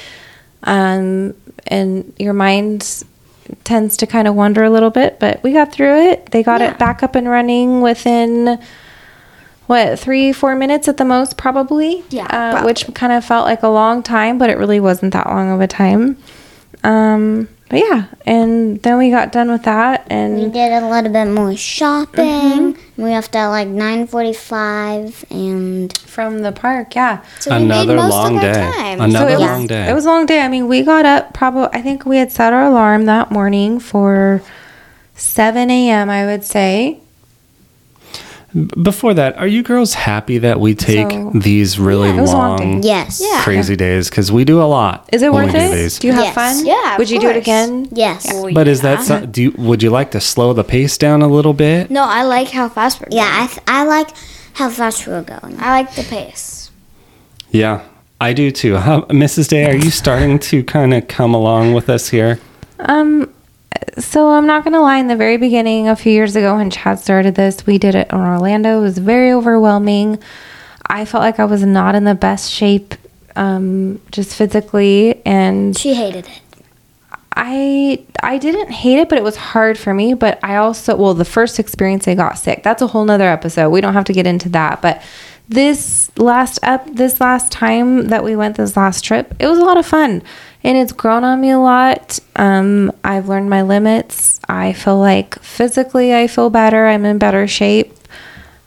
Um, 0.63 1.33
and 1.67 2.13
your 2.17 2.33
mind 2.33 3.03
tends 3.63 3.97
to 3.97 4.07
kind 4.07 4.27
of 4.27 4.35
wander 4.35 4.63
a 4.63 4.69
little 4.69 4.89
bit, 4.89 5.19
but 5.19 5.41
we 5.43 5.53
got 5.53 5.71
through 5.71 6.09
it. 6.09 6.27
They 6.27 6.43
got 6.43 6.61
it 6.61 6.77
back 6.79 7.03
up 7.03 7.15
and 7.15 7.29
running 7.29 7.81
within 7.81 8.59
what 9.67 9.99
three, 9.99 10.31
four 10.31 10.55
minutes 10.55 10.87
at 10.87 10.97
the 10.97 11.05
most, 11.05 11.37
probably. 11.37 12.03
Yeah, 12.09 12.25
uh, 12.25 12.51
probably. 12.51 12.65
which 12.65 12.93
kind 12.93 13.13
of 13.13 13.25
felt 13.25 13.45
like 13.45 13.63
a 13.63 13.67
long 13.67 14.03
time, 14.03 14.37
but 14.37 14.49
it 14.49 14.57
really 14.57 14.79
wasn't 14.79 15.13
that 15.13 15.27
long 15.27 15.51
of 15.51 15.61
a 15.61 15.67
time. 15.67 16.17
Um, 16.83 17.47
but 17.69 17.79
yeah, 17.79 18.05
and 18.25 18.81
then 18.83 18.97
we 18.97 19.09
got 19.09 19.31
done 19.31 19.49
with 19.51 19.63
that, 19.63 20.05
and 20.09 20.35
We 20.35 20.49
did 20.49 20.71
a 20.71 20.87
little 20.89 21.11
bit 21.11 21.25
more 21.25 21.55
shopping. 21.55 22.73
Mm-hmm. 22.75 23.01
We 23.01 23.09
left 23.09 23.35
at 23.35 23.47
like 23.47 23.67
nine 23.67 24.05
forty-five, 24.07 25.25
and 25.31 25.97
from 25.97 26.39
the 26.39 26.51
park, 26.51 26.95
yeah. 26.95 27.23
So 27.39 27.51
we 27.57 27.63
Another 27.63 27.95
made 27.95 28.01
most 28.03 28.11
long 28.11 28.37
of 28.37 28.43
our 28.43 28.53
day. 28.53 28.71
time. 28.71 29.01
Another 29.01 29.29
it 29.33 29.39
was, 29.39 29.41
long 29.41 29.67
day. 29.67 29.89
It 29.89 29.93
was 29.93 30.05
a 30.05 30.09
long 30.09 30.25
day. 30.25 30.41
I 30.41 30.47
mean, 30.47 30.67
we 30.67 30.83
got 30.83 31.05
up 31.05 31.33
probably. 31.33 31.69
I 31.73 31.81
think 31.81 32.05
we 32.05 32.17
had 32.17 32.31
set 32.31 32.53
our 32.53 32.65
alarm 32.65 33.05
that 33.05 33.31
morning 33.31 33.79
for 33.79 34.41
seven 35.15 35.69
a.m. 35.71 36.09
I 36.09 36.25
would 36.25 36.43
say. 36.43 37.01
Before 38.81 39.13
that, 39.13 39.37
are 39.37 39.47
you 39.47 39.63
girls 39.63 39.93
happy 39.93 40.37
that 40.37 40.61
we 40.61 40.75
take 40.75 41.11
So- 41.11 41.31
these 41.35 41.77
really 41.77 42.07
Yeah, 42.09 42.17
it 42.17 42.21
was 42.21 42.31
a 42.31 42.37
long 42.37 42.57
long, 42.57 42.83
yes, 42.83 43.21
Yeah. 43.21 43.41
crazy 43.43 43.75
days? 43.75 44.09
Because 44.09 44.31
we 44.31 44.45
do 44.45 44.61
a 44.61 44.63
lot. 44.63 45.09
Is 45.11 45.21
it 45.21 45.33
worth 45.33 45.47
we 45.47 45.59
do 45.59 45.65
it? 45.65 45.71
these. 45.75 45.99
Do 45.99 46.07
you 46.07 46.13
have 46.13 46.23
Yes. 46.23 46.35
fun? 46.35 46.65
Yeah, 46.65 46.93
of 46.93 46.99
Would 46.99 47.09
you 47.09 47.19
do 47.19 47.27
it. 47.29 47.35
Again? 47.35 47.87
yes, 47.91 48.25
Oh, 48.33 48.49
But 48.53 48.69
is 48.69 48.79
that 48.81 48.99
yeah. 48.99 49.03
some, 49.03 49.25
do 49.31 49.41
you, 49.43 49.53
would 49.57 49.83
you 49.83 49.89
like 49.89 50.11
to 50.11 50.21
slow 50.21 50.53
the 50.53 50.63
pace 50.63 50.97
down 50.97 51.21
a 51.21 51.27
little 51.27 51.51
bit? 51.53 51.91
No, 51.91 52.05
I 52.05 52.23
like 52.23 52.51
how 52.51 52.69
fast 52.69 53.01
we're 53.01 53.07
yeah. 53.11 53.25
going. 53.29 53.43
I 53.43 53.47
th- 53.47 53.59
I 53.67 53.83
like 53.83 54.07
how 54.53 54.69
fast 54.69 55.05
we're 55.05 55.21
going. 55.21 55.57
I 55.59 55.71
like 55.71 55.93
the 55.95 56.03
pace. 56.03 56.69
Yeah, 57.51 57.81
I 58.21 58.31
do 58.31 58.51
too. 58.51 58.77
How, 58.87 59.01
Mrs. 59.09 59.49
Day, 59.49 59.65
are 59.69 59.75
you 59.75 59.91
starting 59.91 60.39
to 60.39 60.63
kind 60.63 60.93
of 60.93 61.07
come 61.09 61.33
along 61.33 61.73
with 61.73 61.89
us 61.89 62.07
here? 62.09 62.39
Um, 62.79 63.29
so 63.97 64.29
I'm 64.29 64.45
not 64.45 64.63
gonna 64.63 64.81
lie. 64.81 64.97
In 64.97 65.07
the 65.07 65.15
very 65.15 65.37
beginning, 65.37 65.87
a 65.87 65.95
few 65.95 66.11
years 66.11 66.35
ago, 66.35 66.55
when 66.57 66.69
Chad 66.69 66.99
started 66.99 67.35
this, 67.35 67.65
we 67.65 67.77
did 67.77 67.95
it 67.95 68.11
in 68.11 68.19
Orlando. 68.19 68.79
It 68.79 68.81
was 68.81 68.97
very 68.97 69.31
overwhelming. 69.31 70.19
I 70.87 71.05
felt 71.05 71.21
like 71.21 71.39
I 71.39 71.45
was 71.45 71.63
not 71.63 71.95
in 71.95 72.03
the 72.03 72.15
best 72.15 72.51
shape, 72.51 72.95
um, 73.35 74.01
just 74.11 74.35
physically, 74.35 75.21
and 75.25 75.77
She 75.77 75.93
hated 75.93 76.27
it. 76.27 76.41
I 77.35 78.03
I 78.23 78.37
didn't 78.37 78.71
hate 78.71 78.99
it, 78.99 79.09
but 79.09 79.17
it 79.17 79.23
was 79.23 79.35
hard 79.35 79.77
for 79.77 79.93
me. 79.93 80.13
But 80.13 80.39
I 80.41 80.55
also 80.55 80.95
well, 80.95 81.13
the 81.13 81.25
first 81.25 81.59
experience 81.59 82.07
I 82.07 82.15
got 82.15 82.37
sick. 82.37 82.63
That's 82.63 82.81
a 82.81 82.87
whole 82.87 83.05
nother 83.05 83.27
episode. 83.27 83.69
We 83.69 83.81
don't 83.81 83.93
have 83.93 84.05
to 84.05 84.13
get 84.13 84.25
into 84.25 84.49
that. 84.49 84.81
But 84.81 85.01
this 85.49 86.09
last 86.17 86.59
up 86.63 86.87
this 86.95 87.19
last 87.19 87.51
time 87.51 88.07
that 88.07 88.23
we 88.23 88.35
went 88.35 88.55
this 88.57 88.77
last 88.77 89.03
trip, 89.03 89.33
it 89.39 89.47
was 89.47 89.59
a 89.59 89.63
lot 89.63 89.77
of 89.77 89.85
fun. 89.85 90.23
And 90.65 90.79
it's 90.79 90.93
grown 90.93 91.23
on 91.23 91.39
me 91.41 91.51
a 91.51 91.59
lot. 91.59 92.19
Um, 92.35 92.91
I've 93.03 93.29
learned 93.29 93.51
my 93.51 93.61
limits. 93.61 94.39
I 94.49 94.73
feel 94.73 94.97
like 94.97 95.39
physically 95.43 96.11
I 96.11 96.25
feel 96.25 96.49
better. 96.49 96.87
I'm 96.87 97.05
in 97.05 97.19
better 97.19 97.47
shape. 97.47 97.93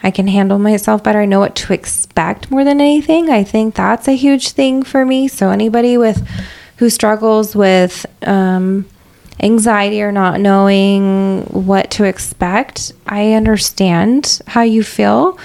I 0.00 0.12
can 0.12 0.28
handle 0.28 0.60
myself 0.60 1.02
better. 1.02 1.18
I 1.20 1.24
know 1.24 1.40
what 1.40 1.56
to 1.56 1.72
expect 1.72 2.52
more 2.52 2.62
than 2.62 2.80
anything. 2.80 3.30
I 3.30 3.42
think 3.42 3.74
that's 3.74 4.06
a 4.06 4.12
huge 4.12 4.50
thing 4.50 4.84
for 4.84 5.04
me. 5.04 5.26
So 5.26 5.50
anybody 5.50 5.98
with 5.98 6.24
who 6.76 6.88
struggles 6.88 7.56
with 7.56 8.06
um, 8.22 8.86
anxiety 9.40 10.00
or 10.00 10.12
not 10.12 10.38
knowing 10.38 11.46
what 11.46 11.90
to 11.90 12.04
expect, 12.04 12.92
I 13.08 13.32
understand 13.32 14.40
how 14.46 14.62
you 14.62 14.84
feel 14.84 15.36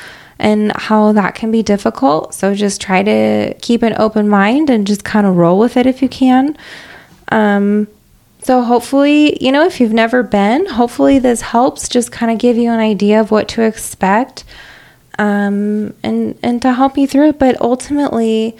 and 0.43 0.73
how 0.75 1.13
that 1.13 1.33
can 1.35 1.49
be 1.51 1.63
difficult. 1.63 2.33
So 2.33 2.53
just 2.53 2.81
try 2.81 3.01
to 3.01 3.55
keep 3.61 3.81
an 3.81 3.95
open 3.97 4.27
mind 4.27 4.69
and 4.69 4.85
just 4.85 5.05
kind 5.05 5.25
of 5.25 5.37
roll 5.37 5.57
with 5.57 5.77
it 5.77 5.87
if 5.87 6.01
you 6.01 6.09
can. 6.09 6.57
Um, 7.29 7.87
so 8.41 8.61
hopefully, 8.61 9.41
you 9.41 9.53
know, 9.53 9.65
if 9.65 9.79
you've 9.79 9.93
never 9.93 10.21
been, 10.21 10.65
hopefully 10.65 11.17
this 11.17 11.39
helps 11.39 11.87
just 11.87 12.11
kind 12.11 12.29
of 12.29 12.39
give 12.39 12.57
you 12.57 12.69
an 12.71 12.81
idea 12.81 13.21
of 13.21 13.31
what 13.31 13.47
to 13.49 13.61
expect 13.61 14.43
um, 15.17 15.93
and 16.03 16.37
and 16.43 16.61
to 16.61 16.73
help 16.73 16.97
you 16.97 17.07
through 17.07 17.29
it. 17.29 17.39
But 17.39 17.59
ultimately, 17.61 18.57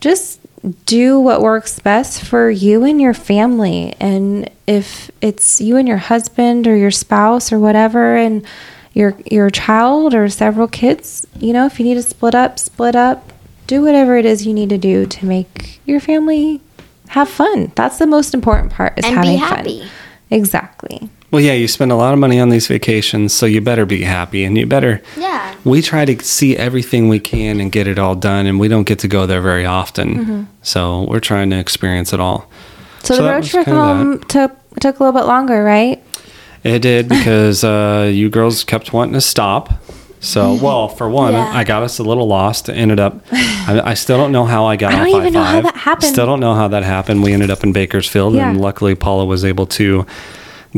just 0.00 0.40
do 0.84 1.18
what 1.18 1.40
works 1.40 1.78
best 1.78 2.22
for 2.22 2.50
you 2.50 2.84
and 2.84 3.00
your 3.00 3.14
family. 3.14 3.94
And 3.98 4.50
if 4.66 5.10
it's 5.22 5.58
you 5.58 5.78
and 5.78 5.88
your 5.88 5.96
husband 5.96 6.66
or 6.66 6.76
your 6.76 6.90
spouse 6.90 7.50
or 7.50 7.58
whatever, 7.58 8.14
and 8.14 8.44
your 8.94 9.14
your 9.30 9.50
child 9.50 10.14
or 10.14 10.28
several 10.28 10.66
kids, 10.68 11.26
you 11.38 11.52
know, 11.52 11.66
if 11.66 11.78
you 11.78 11.84
need 11.84 11.94
to 11.94 12.02
split 12.02 12.34
up, 12.34 12.58
split 12.58 12.96
up. 12.96 13.32
Do 13.66 13.82
whatever 13.82 14.16
it 14.18 14.26
is 14.26 14.46
you 14.46 14.52
need 14.52 14.68
to 14.70 14.78
do 14.78 15.06
to 15.06 15.24
make 15.26 15.80
your 15.86 15.98
family 15.98 16.60
have 17.08 17.28
fun. 17.30 17.72
That's 17.74 17.96
the 17.98 18.06
most 18.06 18.34
important 18.34 18.72
part 18.72 18.98
is 18.98 19.04
And 19.06 19.14
be 19.22 19.36
having 19.36 19.38
happy. 19.38 19.78
fun. 19.80 19.88
Exactly. 20.30 21.08
Well, 21.30 21.40
yeah, 21.42 21.54
you 21.54 21.66
spend 21.66 21.90
a 21.90 21.96
lot 21.96 22.12
of 22.12 22.20
money 22.20 22.38
on 22.38 22.50
these 22.50 22.66
vacations, 22.68 23.32
so 23.32 23.46
you 23.46 23.60
better 23.60 23.86
be 23.86 24.02
happy 24.02 24.44
and 24.44 24.56
you 24.56 24.66
better. 24.66 25.00
Yeah. 25.16 25.54
We 25.64 25.80
try 25.82 26.04
to 26.04 26.22
see 26.22 26.56
everything 26.56 27.08
we 27.08 27.18
can 27.18 27.58
and 27.60 27.72
get 27.72 27.88
it 27.88 27.98
all 27.98 28.14
done, 28.14 28.46
and 28.46 28.60
we 28.60 28.68
don't 28.68 28.84
get 28.84 28.98
to 29.00 29.08
go 29.08 29.26
there 29.26 29.40
very 29.40 29.64
often. 29.64 30.14
Mm-hmm. 30.14 30.42
So 30.62 31.06
we're 31.08 31.20
trying 31.20 31.50
to 31.50 31.58
experience 31.58 32.12
it 32.12 32.20
all. 32.20 32.48
So, 33.02 33.14
So 33.14 33.22
the 33.22 33.30
road 33.30 33.44
trip 33.44 33.66
home 33.66 34.20
took 34.24 34.52
took 34.80 35.00
a 35.00 35.02
little 35.02 35.18
bit 35.18 35.26
longer, 35.26 35.64
right? 35.64 36.03
It 36.64 36.80
did 36.80 37.08
because 37.16 37.62
uh, 37.62 38.10
you 38.12 38.28
girls 38.30 38.64
kept 38.64 38.92
wanting 38.92 39.14
to 39.14 39.20
stop. 39.20 39.72
So, 40.20 40.54
well, 40.62 40.88
for 40.88 41.08
one, 41.08 41.32
Yeah. 41.34 41.50
I 41.54 41.64
got 41.64 41.82
us 41.82 41.98
a 41.98 42.02
little 42.02 42.26
lost. 42.26 42.68
Ended 42.70 42.98
up, 42.98 43.22
I, 43.30 43.80
I 43.84 43.94
still 43.94 44.16
don't 44.16 44.32
know 44.32 44.44
how 44.46 44.64
I 44.64 44.76
got 44.76 44.92
I 44.94 45.00
off 45.00 45.06
don't 45.08 45.20
even 45.20 45.32
know 45.34 45.42
how 45.42 45.58
I-5. 45.58 45.62
that 45.64 45.76
happened. 45.76 46.12
Still 46.12 46.26
don't 46.26 46.40
know 46.40 46.54
how 46.54 46.68
that 46.68 46.82
happened. 46.82 47.22
We 47.22 47.32
ended 47.34 47.50
up 47.50 47.62
in 47.62 47.72
Bakersfield, 47.72 48.34
and 48.36 48.58
luckily 48.60 48.94
Paula 48.94 49.26
was 49.26 49.44
able 49.44 49.66
to 49.66 50.06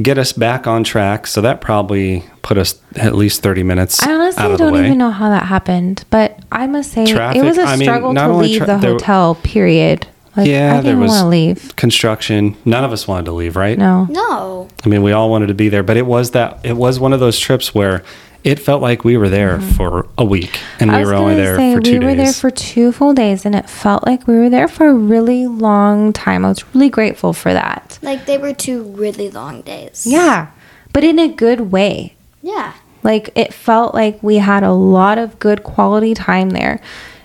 get 0.02 0.18
us 0.18 0.32
back 0.32 0.66
on 0.66 0.82
track. 0.84 1.26
So 1.28 1.40
that 1.42 1.60
probably 1.60 2.24
put 2.42 2.58
us 2.58 2.78
at 2.96 3.14
least 3.14 3.42
30 3.42 3.62
minutes 3.62 4.02
I 4.02 4.12
honestly 4.12 4.42
out 4.44 4.50
of 4.52 4.58
don't 4.58 4.72
way. 4.72 4.84
even 4.86 4.98
know 4.98 5.10
how 5.10 5.30
that 5.30 5.46
happened, 5.46 6.04
but 6.10 6.38
I 6.52 6.66
must 6.66 6.90
say 6.92 7.06
Traffic, 7.06 7.40
it 7.40 7.44
was 7.44 7.56
a 7.58 7.64
mean, 7.76 7.82
struggle 7.86 8.12
not 8.12 8.26
to 8.28 8.34
leave 8.34 8.58
tra- 8.58 8.66
the 8.66 8.78
hotel. 8.78 9.36
Period. 9.36 10.06
Like, 10.36 10.46
Yeah, 10.48 10.70
I 10.70 10.80
there 10.80 10.82
didn't 10.92 11.00
was- 11.00 11.10
want 11.10 11.22
to 11.22 11.28
leave. 11.28 11.76
Construction. 11.76 12.56
None 12.64 12.84
of 12.84 12.92
us 12.92 13.08
wanted 13.08 13.24
to 13.26 13.32
leave, 13.32 13.56
right? 13.56 13.78
No. 13.78 14.06
No. 14.10 14.68
I 14.84 14.88
mean, 14.88 15.02
we 15.02 15.12
all 15.12 15.30
wanted 15.30 15.46
to 15.48 15.54
be 15.54 15.68
there, 15.68 15.82
but 15.82 15.96
it 15.96 16.06
was 16.06 16.32
that 16.32 16.58
it 16.62 16.76
was 16.76 17.00
one 17.00 17.12
of 17.12 17.20
those 17.20 17.38
trips 17.38 17.74
where 17.74 18.02
it 18.44 18.60
felt 18.60 18.80
like 18.80 19.02
we 19.02 19.16
were 19.16 19.28
there 19.28 19.60
for 19.60 20.06
a 20.16 20.24
week 20.24 20.60
and 20.78 20.88
Mm-hmm. 20.90 20.96
I 20.96 21.00
we 21.00 21.06
were 21.06 21.14
only 21.14 21.34
there 21.34 21.56
say 21.56 21.74
for 21.74 21.80
two 21.80 21.98
we 21.98 22.04
were 22.06 22.14
days. 22.14 22.16
there 22.18 22.32
for 22.32 22.50
two 22.50 22.92
full 22.92 23.12
days, 23.14 23.44
and 23.44 23.54
it 23.54 23.68
felt 23.68 24.06
like 24.06 24.26
we 24.28 24.36
were 24.36 24.48
there 24.50 24.68
for 24.68 24.86
a 24.86 24.94
really 24.94 25.46
long 25.48 26.12
time. 26.12 26.44
I 26.44 26.48
was 26.50 26.64
really 26.74 26.88
grateful 26.90 27.32
for 27.32 27.52
that. 27.52 27.98
Like 28.02 28.26
they 28.26 28.38
were 28.38 28.52
two 28.52 28.82
really 28.84 29.30
long 29.30 29.62
days. 29.62 30.06
Yeah, 30.06 30.48
but 30.92 31.02
in 31.02 31.18
a 31.18 31.26
good 31.28 31.72
way. 31.72 32.14
Yeah. 32.42 32.74
Like 33.02 33.30
it 33.34 33.52
felt 33.52 33.94
like 33.94 34.22
we 34.22 34.36
had 34.36 34.62
a 34.62 34.72
lot 34.72 35.18
of 35.18 35.38
good 35.40 35.64
quality 35.64 36.14
time 36.14 36.50
there. 36.50 36.80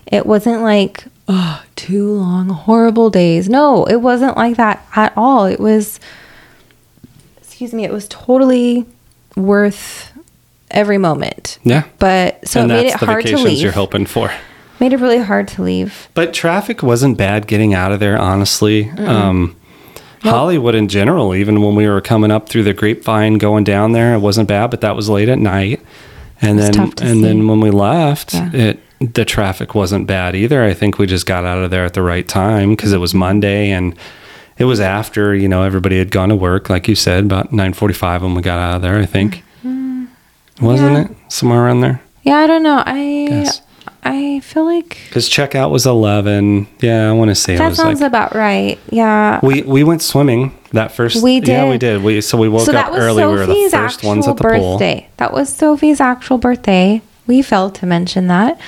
It 0.08 0.26
wasn't 0.26 0.62
like, 0.64 1.06
oh, 1.28 1.64
two 1.76 2.12
long, 2.14 2.50
horrible 2.50 3.10
days. 3.10 3.50
No, 3.50 3.86
it 3.86 3.98
wasn't 3.98 4.38
like 4.38 4.58
that 4.58 4.86
at 4.96 5.14
all. 5.16 5.46
It 5.46 5.60
was, 5.60 6.00
excuse 7.38 7.74
me, 7.74 7.84
it 7.86 7.92
was 7.92 8.08
totally 8.08 8.86
worth 9.36 10.12
every 10.70 10.98
moment. 10.98 11.60
yeah. 11.64 11.84
But 12.00 12.48
so 12.48 12.62
and 12.62 12.72
it 12.72 12.76
made 12.76 12.88
it 12.88 13.00
the 13.00 13.06
hard 13.06 13.26
to 13.26 13.38
leave. 13.38 13.60
you're 13.62 13.72
hoping 13.72 14.06
for. 14.06 14.32
Made 14.80 14.94
it 14.94 14.98
really 15.00 15.20
hard 15.20 15.48
to 15.50 15.62
leave. 15.62 16.10
But 16.14 16.34
traffic 16.34 16.82
wasn't 16.82 17.18
bad 17.18 17.46
getting 17.48 17.74
out 17.74 17.92
of 17.92 18.00
there, 18.00 18.18
honestly. 18.18 18.90
Um, 18.90 19.56
Hollywood 20.22 20.76
in 20.76 20.88
general, 20.88 21.36
even 21.36 21.62
when 21.62 21.76
we 21.76 21.88
were 21.88 22.02
coming 22.02 22.32
up 22.32 22.50
through 22.50 22.64
the 22.64 22.74
grapevine 22.74 23.38
going 23.38 23.64
down 23.64 23.92
there, 23.92 24.14
it 24.16 24.20
wasn't 24.20 24.48
bad, 24.48 24.72
but 24.72 24.82
that 24.82 24.96
was 24.96 25.08
late 25.10 25.30
at 25.30 25.38
night. 25.40 25.82
And 26.42 26.58
then 26.58 26.80
and 26.80 27.00
see. 27.00 27.22
then 27.22 27.48
when 27.48 27.60
we 27.60 27.70
left, 27.70 28.34
Yeah. 28.34 28.50
it 28.54 28.80
the 29.02 29.26
traffic 29.26 29.74
wasn't 29.76 30.08
bad 30.08 30.36
either. 30.36 30.64
I 30.64 30.74
think 30.74 30.98
we 30.98 31.08
just 31.08 31.26
got 31.26 31.44
out 31.46 31.58
of 31.64 31.72
there 31.72 31.86
at 31.86 31.94
the 31.94 32.02
right 32.02 32.28
time 32.28 32.72
because 32.72 32.94
it 32.94 32.98
was 33.00 33.14
Monday 33.14 33.72
and 33.72 33.96
it 34.58 34.66
was 34.66 34.80
after 34.80 35.34
you 35.36 35.48
know 35.48 35.64
everybody 35.64 35.98
had 35.98 36.12
gone 36.12 36.30
to 36.30 36.36
work, 36.36 36.70
like 36.70 36.88
you 36.88 36.96
said, 36.96 37.24
about 37.26 37.52
nine 37.52 37.74
forty-five 37.74 38.22
when 38.22 38.36
we 38.36 38.42
got 38.42 38.60
out 38.60 38.76
of 38.76 38.82
there. 38.82 38.98
I 39.00 39.06
think 39.06 39.44
wasn't 39.64 39.96
Mm-hmm. 40.62 40.96
Yeah. 40.96 41.02
it 41.06 41.32
somewhere 41.34 41.64
around 41.66 41.82
there? 41.82 42.02
Yeah, 42.24 42.36
I 42.38 42.48
don't 42.48 42.64
know. 42.64 42.84
I 42.86 42.98
Yes. 43.30 43.62
I 44.04 44.40
feel 44.42 44.66
like 44.66 44.98
Because 45.10 45.30
checkout 45.30 45.70
was 45.72 45.86
eleven. 45.86 46.68
Yeah, 46.80 47.10
I 47.10 47.14
want 47.14 47.30
to 47.30 47.36
say 47.36 47.56
it 47.56 47.58
that 47.60 47.76
sounds 47.76 48.02
like 48.02 48.08
about 48.08 48.36
right. 48.36 48.78
Yeah. 48.92 49.40
we 49.44 49.62
we 49.64 49.84
went 49.84 50.02
swimming 50.04 50.56
that 50.74 50.92
first. 50.92 51.24
We 51.24 51.40
did. 51.40 51.50
Yeah, 51.50 51.70
we 51.70 51.78
did. 51.78 52.04
We 52.04 52.22
so 52.22 52.38
we 52.38 52.50
woke 52.50 52.66
so 52.66 52.76
up 52.78 52.92
early. 52.94 53.24
we 53.26 53.32
were 53.32 53.40
the 53.40 53.46
Sophie's 53.48 53.72
first 53.72 53.96
actual 53.98 54.10
ones 54.10 54.28
at 54.28 54.38
the 54.38 54.44
pool. 54.44 54.78
birthday. 54.78 55.08
That 55.18 55.34
was 55.34 55.50
Sophie's 55.54 56.00
actual 56.02 56.38
birthday. 56.38 57.02
We 57.28 57.42
failed 57.42 57.76
to 57.76 57.86
mention 57.86 58.28
that. 58.28 58.60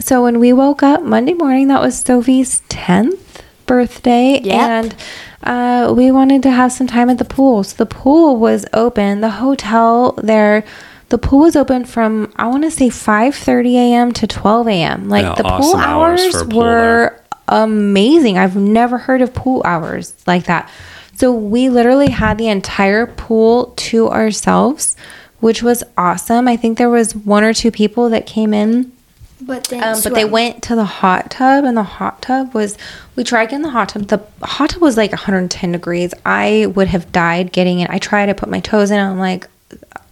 So 0.00 0.22
when 0.22 0.38
we 0.40 0.52
woke 0.52 0.82
up 0.82 1.02
Monday 1.02 1.34
morning, 1.34 1.68
that 1.68 1.80
was 1.80 1.98
Sophie's 1.98 2.60
tenth 2.68 3.42
birthday, 3.66 4.40
Yep. 4.42 4.54
and 4.54 4.94
uh, 5.42 5.92
we 5.92 6.10
wanted 6.10 6.42
to 6.44 6.50
have 6.50 6.70
some 6.72 6.86
time 6.86 7.08
at 7.10 7.18
the 7.18 7.24
pool. 7.24 7.64
So 7.64 7.76
the 7.76 7.86
pool 7.86 8.36
was 8.36 8.64
open. 8.72 9.20
The 9.20 9.30
hotel 9.30 10.12
there. 10.22 10.64
The 11.08 11.18
pool 11.18 11.40
was 11.40 11.54
open 11.56 11.84
from 11.84 12.32
I 12.36 12.48
want 12.48 12.64
to 12.64 12.70
say 12.70 12.88
5:30 12.88 13.74
a.m. 13.74 14.12
to 14.12 14.26
12 14.26 14.68
a.m. 14.68 15.08
Like 15.08 15.22
Yeah, 15.24 15.34
the 15.36 15.42
pool 15.44 15.52
awesome 15.52 15.80
hours 15.80 16.20
hours 16.34 16.42
pool 16.44 16.60
were 16.62 17.20
amazing. 17.48 18.38
I've 18.38 18.56
never 18.56 18.98
heard 18.98 19.22
of 19.22 19.32
pool 19.32 19.62
hours 19.64 20.14
like 20.26 20.44
that. 20.46 20.68
So 21.14 21.32
we 21.32 21.70
literally 21.70 22.10
had 22.10 22.38
the 22.38 22.48
entire 22.48 23.06
pool 23.06 23.72
to 23.76 24.10
ourselves, 24.10 24.96
which 25.40 25.62
was 25.62 25.82
awesome. 25.96 26.48
I 26.48 26.56
think 26.56 26.76
there 26.76 26.90
was 26.90 27.14
one 27.14 27.44
or 27.44 27.54
two 27.54 27.70
people 27.70 28.10
that 28.10 28.26
came 28.26 28.52
in 28.52 28.92
But 29.40 29.64
then 29.64 29.84
um, 29.84 30.00
but 30.02 30.14
they 30.14 30.24
went 30.24 30.62
to 30.64 30.74
the 30.74 30.84
hot 30.84 31.30
tub, 31.30 31.64
and 31.64 31.76
the 31.76 31.82
hot 31.82 32.22
tub 32.22 32.54
was. 32.54 32.78
We 33.16 33.24
tried 33.24 33.46
getting 33.46 33.62
the 33.62 33.70
hot 33.70 33.90
tub. 33.90 34.08
The 34.08 34.22
hot 34.42 34.70
tub 34.70 34.82
was 34.82 34.96
like 34.96 35.10
110 35.10 35.72
degrees. 35.72 36.12
I 36.24 36.66
would 36.74 36.88
have 36.88 37.12
died 37.12 37.52
getting 37.52 37.80
it. 37.80 37.90
I 37.90 37.98
tried 37.98 38.26
to 38.26 38.34
put 38.34 38.48
my 38.48 38.60
toes 38.60 38.90
in. 38.90 38.98
I'm 38.98 39.18
like, 39.18 39.46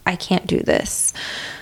I 0.05 0.15
can't 0.15 0.45
do 0.47 0.59
this. 0.59 1.13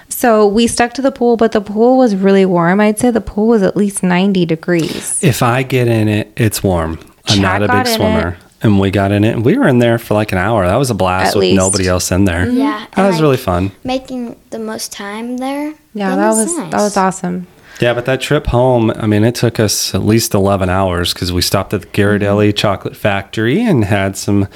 So 0.10 0.48
we 0.48 0.68
stuck 0.68 0.94
to 0.96 1.02
the 1.02 1.12
pool, 1.12 1.38
but 1.38 1.52
the 1.54 1.62
pool 1.62 1.98
was 1.98 2.16
really 2.16 2.46
warm. 2.46 2.80
I'd 2.80 3.00
say 3.00 3.12
the 3.12 3.20
pool 3.22 3.48
was 3.48 3.64
at 3.64 3.76
least 3.76 4.04
90 4.04 4.46
degrees. 4.46 5.22
If 5.24 5.42
I 5.42 5.64
get 5.64 5.88
in 5.88 6.08
it, 6.08 6.32
it's 6.38 6.62
warm. 6.64 7.00
I'm 7.28 7.40
Chad 7.40 7.42
not 7.42 7.64
a 7.64 7.68
big 7.84 7.88
swimmer. 7.88 8.38
And 8.62 8.80
we 8.80 8.92
got 8.92 9.12
in 9.12 9.26
it 9.26 9.34
and 9.36 9.44
we 9.44 9.58
were 9.58 9.68
in 9.68 9.80
there 9.80 9.98
for 9.98 10.14
like 10.14 10.32
an 10.32 10.38
hour. 10.38 10.66
That 10.66 10.78
was 10.78 10.90
a 10.90 10.94
blast 10.94 11.32
At 11.32 11.36
with 11.36 11.42
least. 11.42 11.58
nobody 11.58 11.88
else 11.88 12.12
in 12.14 12.24
there. 12.24 12.48
Yeah, 12.48 12.86
That 12.96 13.06
was 13.08 13.16
like, 13.16 13.22
really 13.22 13.38
fun. 13.38 13.72
making 13.84 14.38
the 14.52 14.60
most 14.60 14.94
time 14.94 15.36
there. 15.38 15.74
Yeah, 15.94 16.16
that 16.16 16.30
was 16.30 16.56
nice. 16.56 16.72
that 16.72 16.78
was 16.82 16.96
awesome. 16.96 17.48
Yeah, 17.82 17.94
but 17.94 18.06
that 18.06 18.22
trip 18.22 18.48
home, 18.48 18.92
I 18.92 19.08
mean, 19.08 19.24
it 19.24 19.36
took 19.36 19.60
us 19.60 19.94
at 19.96 20.04
least 20.04 20.34
11 20.34 20.70
hours 20.70 21.14
because 21.14 21.32
we 21.34 21.42
stopped 21.42 21.74
at 21.74 21.82
the 21.82 21.88
Ghirardelli 21.88 22.56
Chocolate 22.56 22.96
Factory 22.96 23.62
and 23.64 23.84
had 23.86 24.16
some 24.16 24.48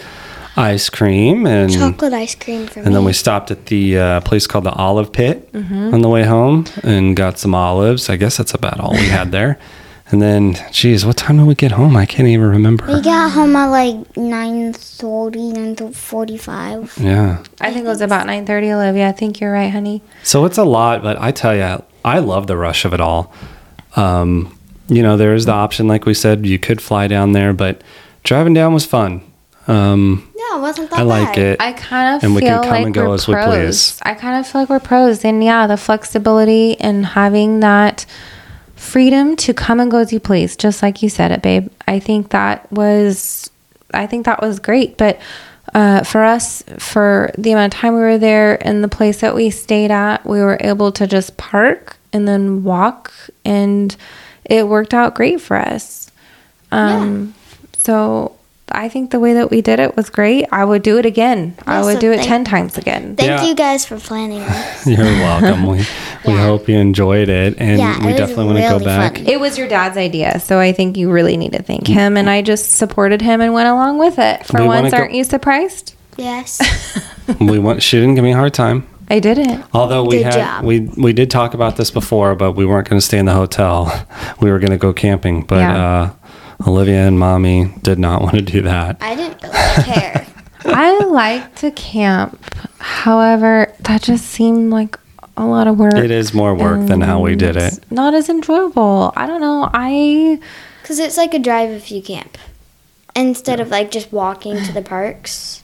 ice 0.56 0.90
cream. 0.90 1.46
And, 1.46 1.72
Chocolate 1.74 2.14
ice 2.14 2.36
cream 2.36 2.68
for 2.68 2.80
me. 2.80 2.86
and 2.86 2.96
then 2.96 3.04
we 3.04 3.14
stopped 3.14 3.52
at 3.52 3.66
the 3.68 3.98
uh, 3.98 4.22
place 4.22 4.48
called 4.48 4.64
the 4.66 4.72
Olive 4.72 5.12
Pit 5.12 5.52
Mm-hmm. 5.52 5.94
on 5.94 6.02
the 6.02 6.10
way 6.10 6.24
home 6.24 6.66
and 6.84 7.16
got 7.16 7.38
some 7.40 7.54
olives. 7.56 8.10
I 8.10 8.16
guess 8.18 8.38
that's 8.38 8.54
about 8.54 8.80
all 8.80 8.92
we 8.92 9.08
had 9.18 9.32
there. 9.32 9.58
And 10.10 10.22
then, 10.22 10.56
geez, 10.72 11.06
what 11.06 11.18
time 11.18 11.38
did 11.38 11.48
we 11.48 11.56
get 11.56 11.74
home? 11.74 11.98
I 11.98 12.06
can't 12.06 12.30
even 12.30 12.48
remember. 12.48 12.86
We 12.88 13.02
got 13.02 13.32
home 13.32 13.56
at 13.58 13.66
like 13.68 13.96
9.30, 14.14 15.76
9.45. 15.76 17.04
Yeah. 17.04 17.44
I 17.60 17.74
think 17.74 17.86
it 17.86 17.90
was 17.90 18.02
about 18.02 18.26
9:30, 18.28 18.74
Olivia. 18.76 19.10
I 19.10 19.12
think 19.12 19.40
you're 19.42 19.52
right, 19.52 19.70
honey. 19.72 20.02
So 20.24 20.46
it's 20.46 20.58
a 20.58 20.64
lot, 20.64 21.04
but 21.04 21.20
I 21.20 21.32
tell 21.32 21.56
you, 21.56 21.84
I 22.08 22.20
love 22.20 22.48
the 22.48 22.58
rush 22.58 22.86
of 22.86 22.94
it 22.94 23.02
all. 23.02 23.34
Um, 23.96 24.58
you 24.88 25.04
know, 25.04 25.18
there 25.18 25.34
is 25.34 25.46
the 25.46 25.52
option, 25.52 25.88
like 25.88 26.06
we 26.06 26.14
said, 26.14 26.46
you 26.46 26.58
could 26.58 26.82
fly 26.82 27.08
down 27.08 27.34
there, 27.34 27.54
but 27.54 27.82
driving 28.24 28.54
down 28.54 28.74
was 28.74 28.86
fun. 28.86 29.22
Um, 29.68 30.32
yeah, 30.38 30.58
it 30.58 30.62
wasn't 30.62 30.90
that 30.92 31.00
I 31.00 31.04
like 31.04 31.36
bad. 31.36 31.38
it. 31.40 31.62
I 31.62 31.74
kind 31.74 32.16
of 32.16 32.24
And 32.24 32.34
we 32.34 32.42
feel 32.42 32.62
can 32.62 32.64
come 32.64 32.72
like 32.72 32.86
and 32.86 32.94
go 32.96 33.10
we're 33.10 33.16
as 33.16 33.28
we 33.28 33.34
pros. 33.34 33.48
please. 33.48 34.00
I 34.04 34.14
kind 34.14 34.40
of 34.40 34.48
feel 34.48 34.62
like 34.62 34.70
we're 34.70 34.80
pros, 34.80 35.26
and 35.26 35.44
yeah, 35.44 35.68
the 35.68 35.76
flexibility 35.78 36.80
and 36.80 37.06
having 37.06 37.60
that 37.60 38.06
freedom 38.76 39.36
to 39.36 39.54
come 39.54 39.82
and 39.82 39.92
go 39.92 39.98
as 39.98 40.14
you 40.14 40.20
please, 40.22 40.56
just 40.56 40.82
like 40.82 41.04
you 41.04 41.10
said 41.10 41.32
it, 41.32 41.42
babe. 41.42 41.68
I 41.88 42.00
think 42.00 42.30
that 42.30 42.72
was, 42.72 43.50
I 43.94 44.08
think 44.08 44.26
that 44.26 44.42
was 44.42 44.60
great. 44.60 44.98
But 44.98 45.20
uh, 45.74 46.04
for 46.04 46.24
us, 46.24 46.64
for 46.78 47.32
the 47.38 47.52
amount 47.52 47.74
of 47.74 47.80
time 47.80 47.94
we 47.94 48.00
were 48.00 48.18
there 48.18 48.66
and 48.66 48.82
the 48.82 48.88
place 48.88 49.20
that 49.20 49.36
we 49.36 49.50
stayed 49.50 49.92
at, 49.92 50.26
we 50.26 50.40
were 50.40 50.58
able 50.62 50.94
to 50.94 51.06
just 51.08 51.36
park 51.36 51.97
and 52.14 52.28
then 52.28 52.64
walk, 52.64 53.12
and 53.46 53.96
it 54.46 54.68
worked 54.68 54.94
out 54.94 55.16
great 55.16 55.42
for 55.42 55.58
us. 55.58 56.12
Um, 56.72 57.34
So 57.80 58.34
I 58.70 58.90
think 58.90 59.12
the 59.12 59.20
way 59.20 59.34
that 59.36 59.50
we 59.50 59.62
did 59.62 59.80
it 59.80 59.96
was 59.96 60.10
great. 60.10 60.46
I 60.52 60.66
would 60.66 60.84
do 60.84 60.98
it 60.98 61.06
again. 61.06 61.56
I 61.66 61.82
would 61.84 61.94
so 61.96 62.00
do 62.02 62.12
it 62.12 62.18
thank- 62.18 62.28
10 62.28 62.44
times 62.44 62.78
again. 62.78 63.16
Thank 63.16 63.30
Yeah. 63.30 63.46
you 63.48 63.56
guys 63.56 63.86
for 63.86 63.98
planning 63.98 64.40
this. 64.42 64.86
you're 64.98 65.06
welcome. 65.06 65.66
we 65.66 65.86
we 66.26 66.34
hope 66.34 66.68
you 66.68 66.76
enjoyed 66.78 67.30
it, 67.30 67.56
and 67.60 67.80
Yeah, 67.80 67.98
we 68.00 68.08
it 68.08 68.12
was 68.12 68.18
definitely 68.18 68.46
want 68.46 68.58
to 68.58 68.80
go 68.80 68.86
back. 68.86 69.16
fun. 69.18 69.26
It 69.28 69.40
was 69.40 69.58
your 69.58 69.70
dad's 69.70 69.96
idea, 69.96 70.42
so 70.42 70.60
I 70.60 70.74
think 70.74 70.98
you 70.98 71.10
really 71.10 71.38
need 71.38 71.54
to 71.54 71.62
thank 71.64 71.88
him. 71.88 72.18
And 72.18 72.30
I 72.30 72.42
just 72.42 72.72
supported 72.74 73.22
him 73.22 73.40
and 73.40 73.54
went 73.54 73.70
along 73.70 74.00
with 74.00 74.20
it. 74.20 74.46
For 74.46 74.60
We 74.62 74.68
once, 74.68 74.92
aren't 74.94 75.14
you 75.14 75.24
surprised? 75.24 75.94
yes. 76.18 76.60
we 77.40 77.60
want. 77.60 77.82
She 77.82 77.98
didn't 77.98 78.16
give 78.16 78.24
me 78.26 78.34
a 78.34 78.36
hard 78.36 78.54
time. 78.54 78.86
I 79.10 79.20
didn't. 79.20 79.64
Although 79.74 80.04
we 80.04 80.18
Good 80.18 80.26
had 80.26 80.34
job. 80.34 80.66
we 80.66 80.82
we 80.82 81.14
did 81.14 81.32
talk 81.32 81.54
about 81.54 81.78
this 81.78 81.92
before, 81.92 82.36
but 82.36 82.54
we 82.54 82.66
weren't 82.66 82.90
going 82.90 83.00
to 83.00 83.06
stay 83.06 83.18
in 83.18 83.26
the 83.26 83.34
hotel. 83.34 83.92
We 84.42 84.52
were 84.52 84.60
going 84.60 84.72
to 84.72 84.78
go 84.78 84.94
camping, 84.94 85.44
but 85.44 85.58
Yeah. 85.60 85.86
uh, 85.86 86.68
Olivia 86.68 87.08
and 87.08 87.18
Mommy 87.20 87.74
did 87.82 87.98
not 88.00 88.22
want 88.26 88.36
to 88.36 88.42
do 88.42 88.62
that. 88.64 88.98
I 89.02 89.16
didn't 89.16 89.42
really 89.42 89.84
care. 89.84 90.28
I 90.66 90.98
like 91.06 91.56
to 91.58 91.72
camp. 91.72 92.54
However, 92.80 93.74
that 93.82 94.02
just 94.04 94.26
seemed 94.26 94.72
like 94.72 94.98
a 95.38 95.46
lot 95.46 95.68
of 95.68 95.78
work. 95.80 95.94
It 95.94 96.12
is 96.12 96.34
more 96.34 96.54
work 96.56 96.88
than 96.88 97.02
how 97.02 97.20
we 97.22 97.36
did 97.36 97.56
and 97.58 97.74
it. 97.78 97.92
Not 97.92 98.14
as 98.14 98.28
enjoyable. 98.30 99.14
I 99.16 99.28
don't 99.28 99.40
know. 99.42 99.70
I 99.74 100.40
Because 100.82 101.00
it's 101.00 101.16
like 101.18 101.34
a 101.34 101.40
drive 101.40 101.70
if 101.70 101.92
you 101.92 102.02
camp. 102.02 102.38
Instead 103.16 103.60
of 103.60 103.70
like 103.70 103.90
just 103.92 104.12
walking 104.12 104.62
to 104.64 104.72
the 104.74 104.82
parks. 104.82 105.64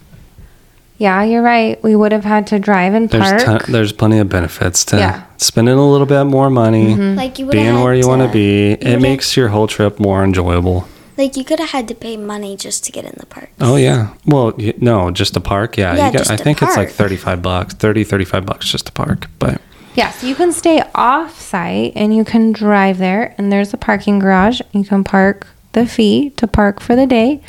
Yeah, 0.98 1.24
you're 1.24 1.42
right. 1.42 1.82
We 1.84 1.96
would 1.96 2.12
have 2.12 2.24
had 2.24 2.48
to 2.48 2.60
drive 2.60 2.94
and 2.94 3.10
There's 3.10 3.44
park. 3.44 3.64
ton, 3.64 3.72
there's 3.72 3.92
plenty 3.92 4.20
of 4.20 4.30
benefits 4.30 4.86
to 4.86 4.98
Yeah. 4.98 5.24
spending 5.38 5.76
a 5.78 5.90
little 5.92 6.06
bit 6.08 6.24
more 6.26 6.50
money, 6.50 6.94
mm-hmm. 6.96 7.16
Like 7.16 7.40
you 7.40 7.46
would 7.48 7.52
being 7.54 7.82
where 7.82 7.94
you 7.94 8.08
want 8.08 8.22
to 8.22 8.28
be. 8.30 8.72
It 8.74 8.84
would've- 8.84 9.02
makes 9.02 9.36
your 9.36 9.50
whole 9.50 9.68
trip 9.68 10.00
more 10.00 10.24
enjoyable. 10.24 10.88
Like 11.18 11.38
you 11.38 11.44
could 11.44 11.60
have 11.60 11.70
had 11.70 11.88
to 11.90 11.96
pay 11.96 12.18
money 12.18 12.58
just 12.58 12.84
to 12.86 12.92
get 12.92 13.06
in 13.06 13.14
the 13.18 13.26
park. 13.28 13.50
Oh 13.62 13.76
yeah. 13.76 14.10
Well, 14.26 14.54
y- 14.58 14.74
no, 14.80 15.12
just 15.12 15.36
a 15.38 15.40
park. 15.42 15.78
Yeah, 15.78 15.96
Yeah, 15.96 16.08
you 16.08 16.12
got, 16.14 16.18
just 16.20 16.32
I 16.32 16.36
a 16.36 16.38
think 16.38 16.62
it's 16.62 16.76
like 16.76 16.88
park. 16.88 17.10
35 17.12 17.42
bucks, 17.44 17.74
30 17.76 18.04
35 18.04 18.46
bucks 18.46 18.68
just 18.68 18.90
a 18.90 18.92
park, 18.92 19.28
but 19.40 19.62
Yeah, 19.96 20.10
so 20.10 20.26
you 20.26 20.34
can 20.34 20.52
stay 20.52 20.82
off 20.96 21.40
site 21.40 21.94
and 21.96 22.16
you 22.16 22.24
can 22.24 22.52
drive 22.52 22.98
there, 22.98 23.36
and 23.38 23.52
there's 23.52 23.74
a 23.76 23.78
parking 23.78 24.18
garage. 24.18 24.60
You 24.72 24.84
can 24.84 25.04
park 25.04 25.46
the 25.74 25.86
fee 25.86 26.32
to 26.38 26.48
park 26.48 26.80
for 26.80 26.96
the 26.96 27.06
day, 27.06 27.42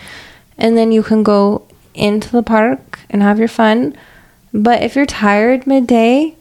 and 0.59 0.76
then 0.76 0.92
you 0.92 1.03
can 1.03 1.22
go 1.22 1.62
into 1.95 2.28
the 2.30 2.42
park 2.42 2.93
and 3.15 3.23
have 3.23 3.39
your 3.39 3.49
fun. 3.49 3.97
But 4.53 4.83
if 4.83 4.95
you're 4.97 5.07
tired 5.07 5.67
midday, 5.67 6.35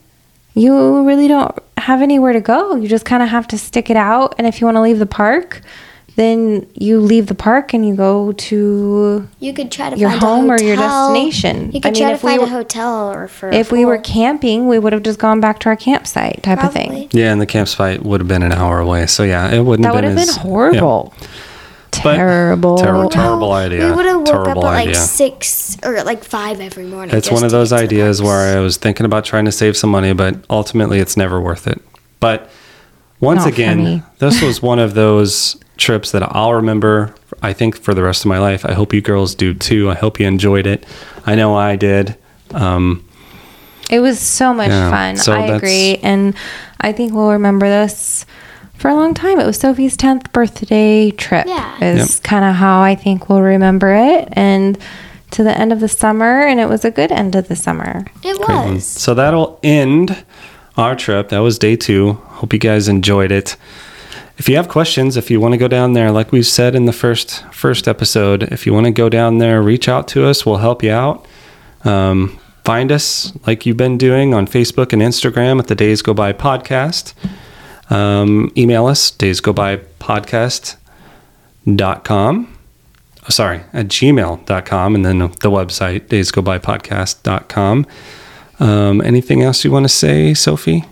you 0.55 1.03
really 1.07 1.27
don't 1.29 1.57
have 1.77 2.01
anywhere 2.01 2.33
to 2.33 2.41
go. 2.41 2.75
You 2.75 2.87
just 2.89 3.05
kind 3.05 3.23
of 3.23 3.29
have 3.29 3.47
to 3.49 3.57
stick 3.57 3.89
it 3.89 3.95
out. 3.97 4.35
And 4.37 4.45
if 4.47 4.59
you 4.59 4.65
want 4.65 4.75
to 4.75 4.81
leave 4.81 4.99
the 4.99 5.05
park, 5.05 5.61
then 6.15 6.67
you 6.75 6.99
leave 6.99 7.25
the 7.27 7.35
park 7.35 7.73
and 7.73 7.87
you 7.87 7.95
go 7.95 8.33
to 8.33 9.27
You 9.39 9.53
could 9.53 9.71
try 9.71 9.89
to 9.91 9.97
Your 9.97 10.09
find 10.11 10.21
home 10.21 10.49
a 10.49 10.53
or 10.53 10.61
your 10.61 10.75
destination. 10.75 11.71
You 11.71 11.79
I 11.79 11.81
could 11.81 11.93
mean, 11.93 12.01
try 12.01 12.09
to 12.09 12.15
if 12.15 12.23
we 12.23 12.29
find 12.31 12.41
were- 12.41 12.47
a 12.47 12.49
hotel 12.49 13.09
or 13.11 13.27
for 13.27 13.49
a 13.49 13.55
if 13.55 13.71
we 13.71 13.85
were 13.85 13.97
camping, 13.97 14.67
we 14.67 14.77
would 14.79 14.93
have 14.93 15.03
just 15.03 15.17
gone 15.19 15.39
back 15.39 15.59
to 15.61 15.69
our 15.69 15.75
campsite 15.75 16.41
type 16.43 16.63
of 16.63 16.71
thing. 16.73 17.07
Yeah, 17.11 17.31
and 17.31 17.39
the 17.41 17.47
campsite 17.47 18.03
would 18.03 18.19
have 18.21 18.27
been 18.27 18.43
an 18.43 18.51
hour 18.51 18.79
away. 18.79 19.05
So 19.07 19.23
yeah, 19.23 19.51
it 19.51 19.61
wouldn't 19.61 19.83
That 19.83 19.93
would 19.95 20.03
have 20.03 20.13
have 20.13 20.19
been 20.19 20.27
been 20.27 20.35
as- 20.35 20.41
horrible. 20.41 21.13
But- 22.03 22.15
Terrible. 22.17 22.77
Terrible, 22.77 23.09
terrible 23.09 23.51
idea. 23.53 23.87
We 23.89 23.95
would 23.95 24.05
have 24.05 24.17
woke 24.21 24.47
up 24.47 24.47
at 24.47 24.57
like 24.57 24.95
six 24.95 25.77
or 25.83 26.03
like 26.03 26.23
five 26.23 26.59
every 26.59 26.85
morning. 26.85 27.15
It's 27.15 27.31
one 27.31 27.43
of 27.43 27.51
those 27.51 27.69
get 27.71 27.77
to 27.81 27.87
the 27.87 27.95
ideas 27.95 28.21
where 28.21 28.57
I 28.57 28.59
was 28.59 28.77
thinking 28.77 29.05
about 29.05 29.25
trying 29.25 29.45
to 29.45 29.51
save 29.51 29.77
some 29.77 29.89
money, 29.89 30.13
but 30.13 30.35
ultimately 30.49 30.99
it's 30.99 31.15
never 31.17 31.39
worth 31.41 31.65
it. 31.67 31.81
But 32.19 32.49
once 33.19 33.39
Not 33.45 33.53
again, 33.53 34.03
this 34.19 34.41
was 34.41 34.61
one 34.61 34.79
of 34.79 34.93
those 35.03 35.55
trips 35.77 36.11
that 36.11 36.23
I'll 36.35 36.53
remember, 36.53 37.15
I 37.41 37.53
think, 37.53 37.77
for 37.77 37.93
the 37.93 38.03
rest 38.03 38.23
of 38.25 38.29
my 38.29 38.37
life. 38.39 38.65
I 38.65 38.73
hope 38.73 38.93
you 38.93 39.01
girls 39.01 39.33
do 39.35 39.53
too. 39.53 39.89
I 39.89 39.95
hope 39.95 40.19
you 40.19 40.27
enjoyed 40.27 40.67
it. 40.67 40.85
I 41.25 41.35
know 41.35 41.55
I 41.55 41.75
did. 41.77 42.15
Um, 42.51 43.03
It 43.89 43.99
was 43.99 44.19
so 44.19 44.53
much 44.53 44.69
Yeah, 44.69 44.89
fun. 44.91 45.17
so 45.17 45.33
I 45.33 45.55
agree. 45.55 45.97
And 46.03 46.35
I 46.79 46.91
think 46.91 47.13
we'll 47.13 47.31
remember 47.31 47.67
this 47.67 48.25
for 48.83 48.89
a 48.89 48.95
long 48.95 49.13
time. 49.13 49.39
It 49.39 49.45
was 49.45 49.57
Sophie's 49.57 49.95
10th 49.95 50.33
birthday 50.33 51.09
trip, 51.09 51.45
Yeah. 51.47 51.81
is 51.81 52.19
kind 52.19 52.43
of 52.43 52.53
how 52.55 52.81
I 52.81 52.95
think 52.95 53.29
we'll 53.29 53.41
remember 53.41 53.93
it. 53.93 54.27
And 54.33 54.77
to 55.31 55.41
the 55.41 55.57
end 55.57 55.71
of 55.71 55.79
the 55.79 55.87
summer, 55.87 56.41
and 56.45 56.59
it 56.59 56.67
was 56.67 56.83
a 56.83 56.91
good 56.91 57.09
end 57.09 57.33
of 57.35 57.47
the 57.47 57.55
summer. 57.55 58.05
It 58.23 58.35
great 58.41 58.73
was. 58.73 58.85
So 58.85 59.13
that'll 59.13 59.57
end 59.63 60.25
our 60.75 60.97
trip. 60.97 61.29
That 61.29 61.39
was 61.39 61.57
day 61.57 61.77
two. 61.77 62.13
Hope 62.39 62.51
you 62.51 62.59
guys 62.59 62.89
enjoyed 62.89 63.31
it. 63.31 63.55
if 64.37 64.49
you 64.49 64.57
have 64.57 64.67
questions, 64.67 65.15
if 65.15 65.31
you 65.31 65.39
want 65.39 65.53
to 65.53 65.57
go 65.57 65.69
down 65.69 65.93
there, 65.93 66.11
like 66.11 66.33
we 66.33 66.43
said 66.43 66.75
in 66.75 66.85
the 66.85 66.91
first 66.91 67.41
first 67.53 67.87
episode, 67.87 68.43
if 68.51 68.65
you 68.65 68.73
want 68.73 68.85
to 68.85 68.91
go 68.91 69.07
down 69.07 69.37
there, 69.37 69.61
reach 69.61 69.87
out 69.87 70.09
to 70.09 70.25
us. 70.25 70.45
We'll 70.45 70.57
help 70.57 70.83
you 70.83 70.91
out. 70.91 71.25
Um, 71.85 72.37
find 72.65 72.91
us 72.91 73.31
like 73.47 73.65
you've 73.65 73.77
been 73.77 73.97
doing 73.97 74.33
on 74.33 74.45
Facebook 74.45 74.91
and 74.91 75.01
Instagram 75.01 75.57
at 75.59 75.67
the 75.67 75.75
Days 75.75 76.01
Go 76.01 76.13
By 76.13 76.33
podcast. 76.33 77.13
Um, 77.93 78.51
email 78.57 78.87
us 78.87 79.11
days 79.11 79.39
go 79.39 79.53
by 79.53 79.77
podcast.com. 79.99 80.77
Oh, 83.25 83.29
sorry, 83.29 83.61
at 83.71 83.87
gmail.com 83.87 84.95
and 84.95 85.05
then 85.05 85.19
the 85.19 85.49
website 85.49 86.09
days 86.09 86.31
go 86.31 86.41
by 86.41 86.59
podcast.com. 86.59 87.85
Um, 88.59 89.01
anything 89.01 89.41
else 89.43 89.63
you 89.63 89.71
want 89.71 89.85
to 89.85 89.89
say, 89.89 90.33
Sophie? 90.33 90.83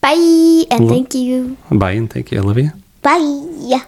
Bye 0.00 0.64
and 0.70 0.88
thank 0.88 1.14
you. 1.14 1.56
Bye 1.70 1.92
and 1.92 2.10
thank 2.12 2.30
you, 2.32 2.40
Olivia. 2.40 2.74
Bye. 3.02 3.80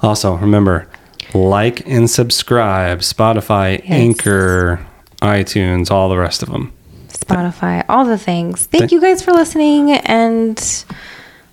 Also, 0.00 0.34
remember 0.36 0.88
like 1.34 1.86
and 1.86 2.08
subscribe 2.10 3.00
Spotify, 3.00 3.82
Anchor, 3.88 4.84
iTunes, 5.20 5.90
all 5.90 6.08
the 6.08 6.16
rest 6.18 6.42
of 6.42 6.50
them. 6.50 6.72
Spotify, 7.08 7.84
all 7.88 8.04
the 8.04 8.18
things. 8.18 8.66
Thank 8.66 8.82
Thank- 8.82 8.92
you 8.92 9.00
guys 9.00 9.22
for 9.22 9.32
listening, 9.32 9.92
and 9.92 10.84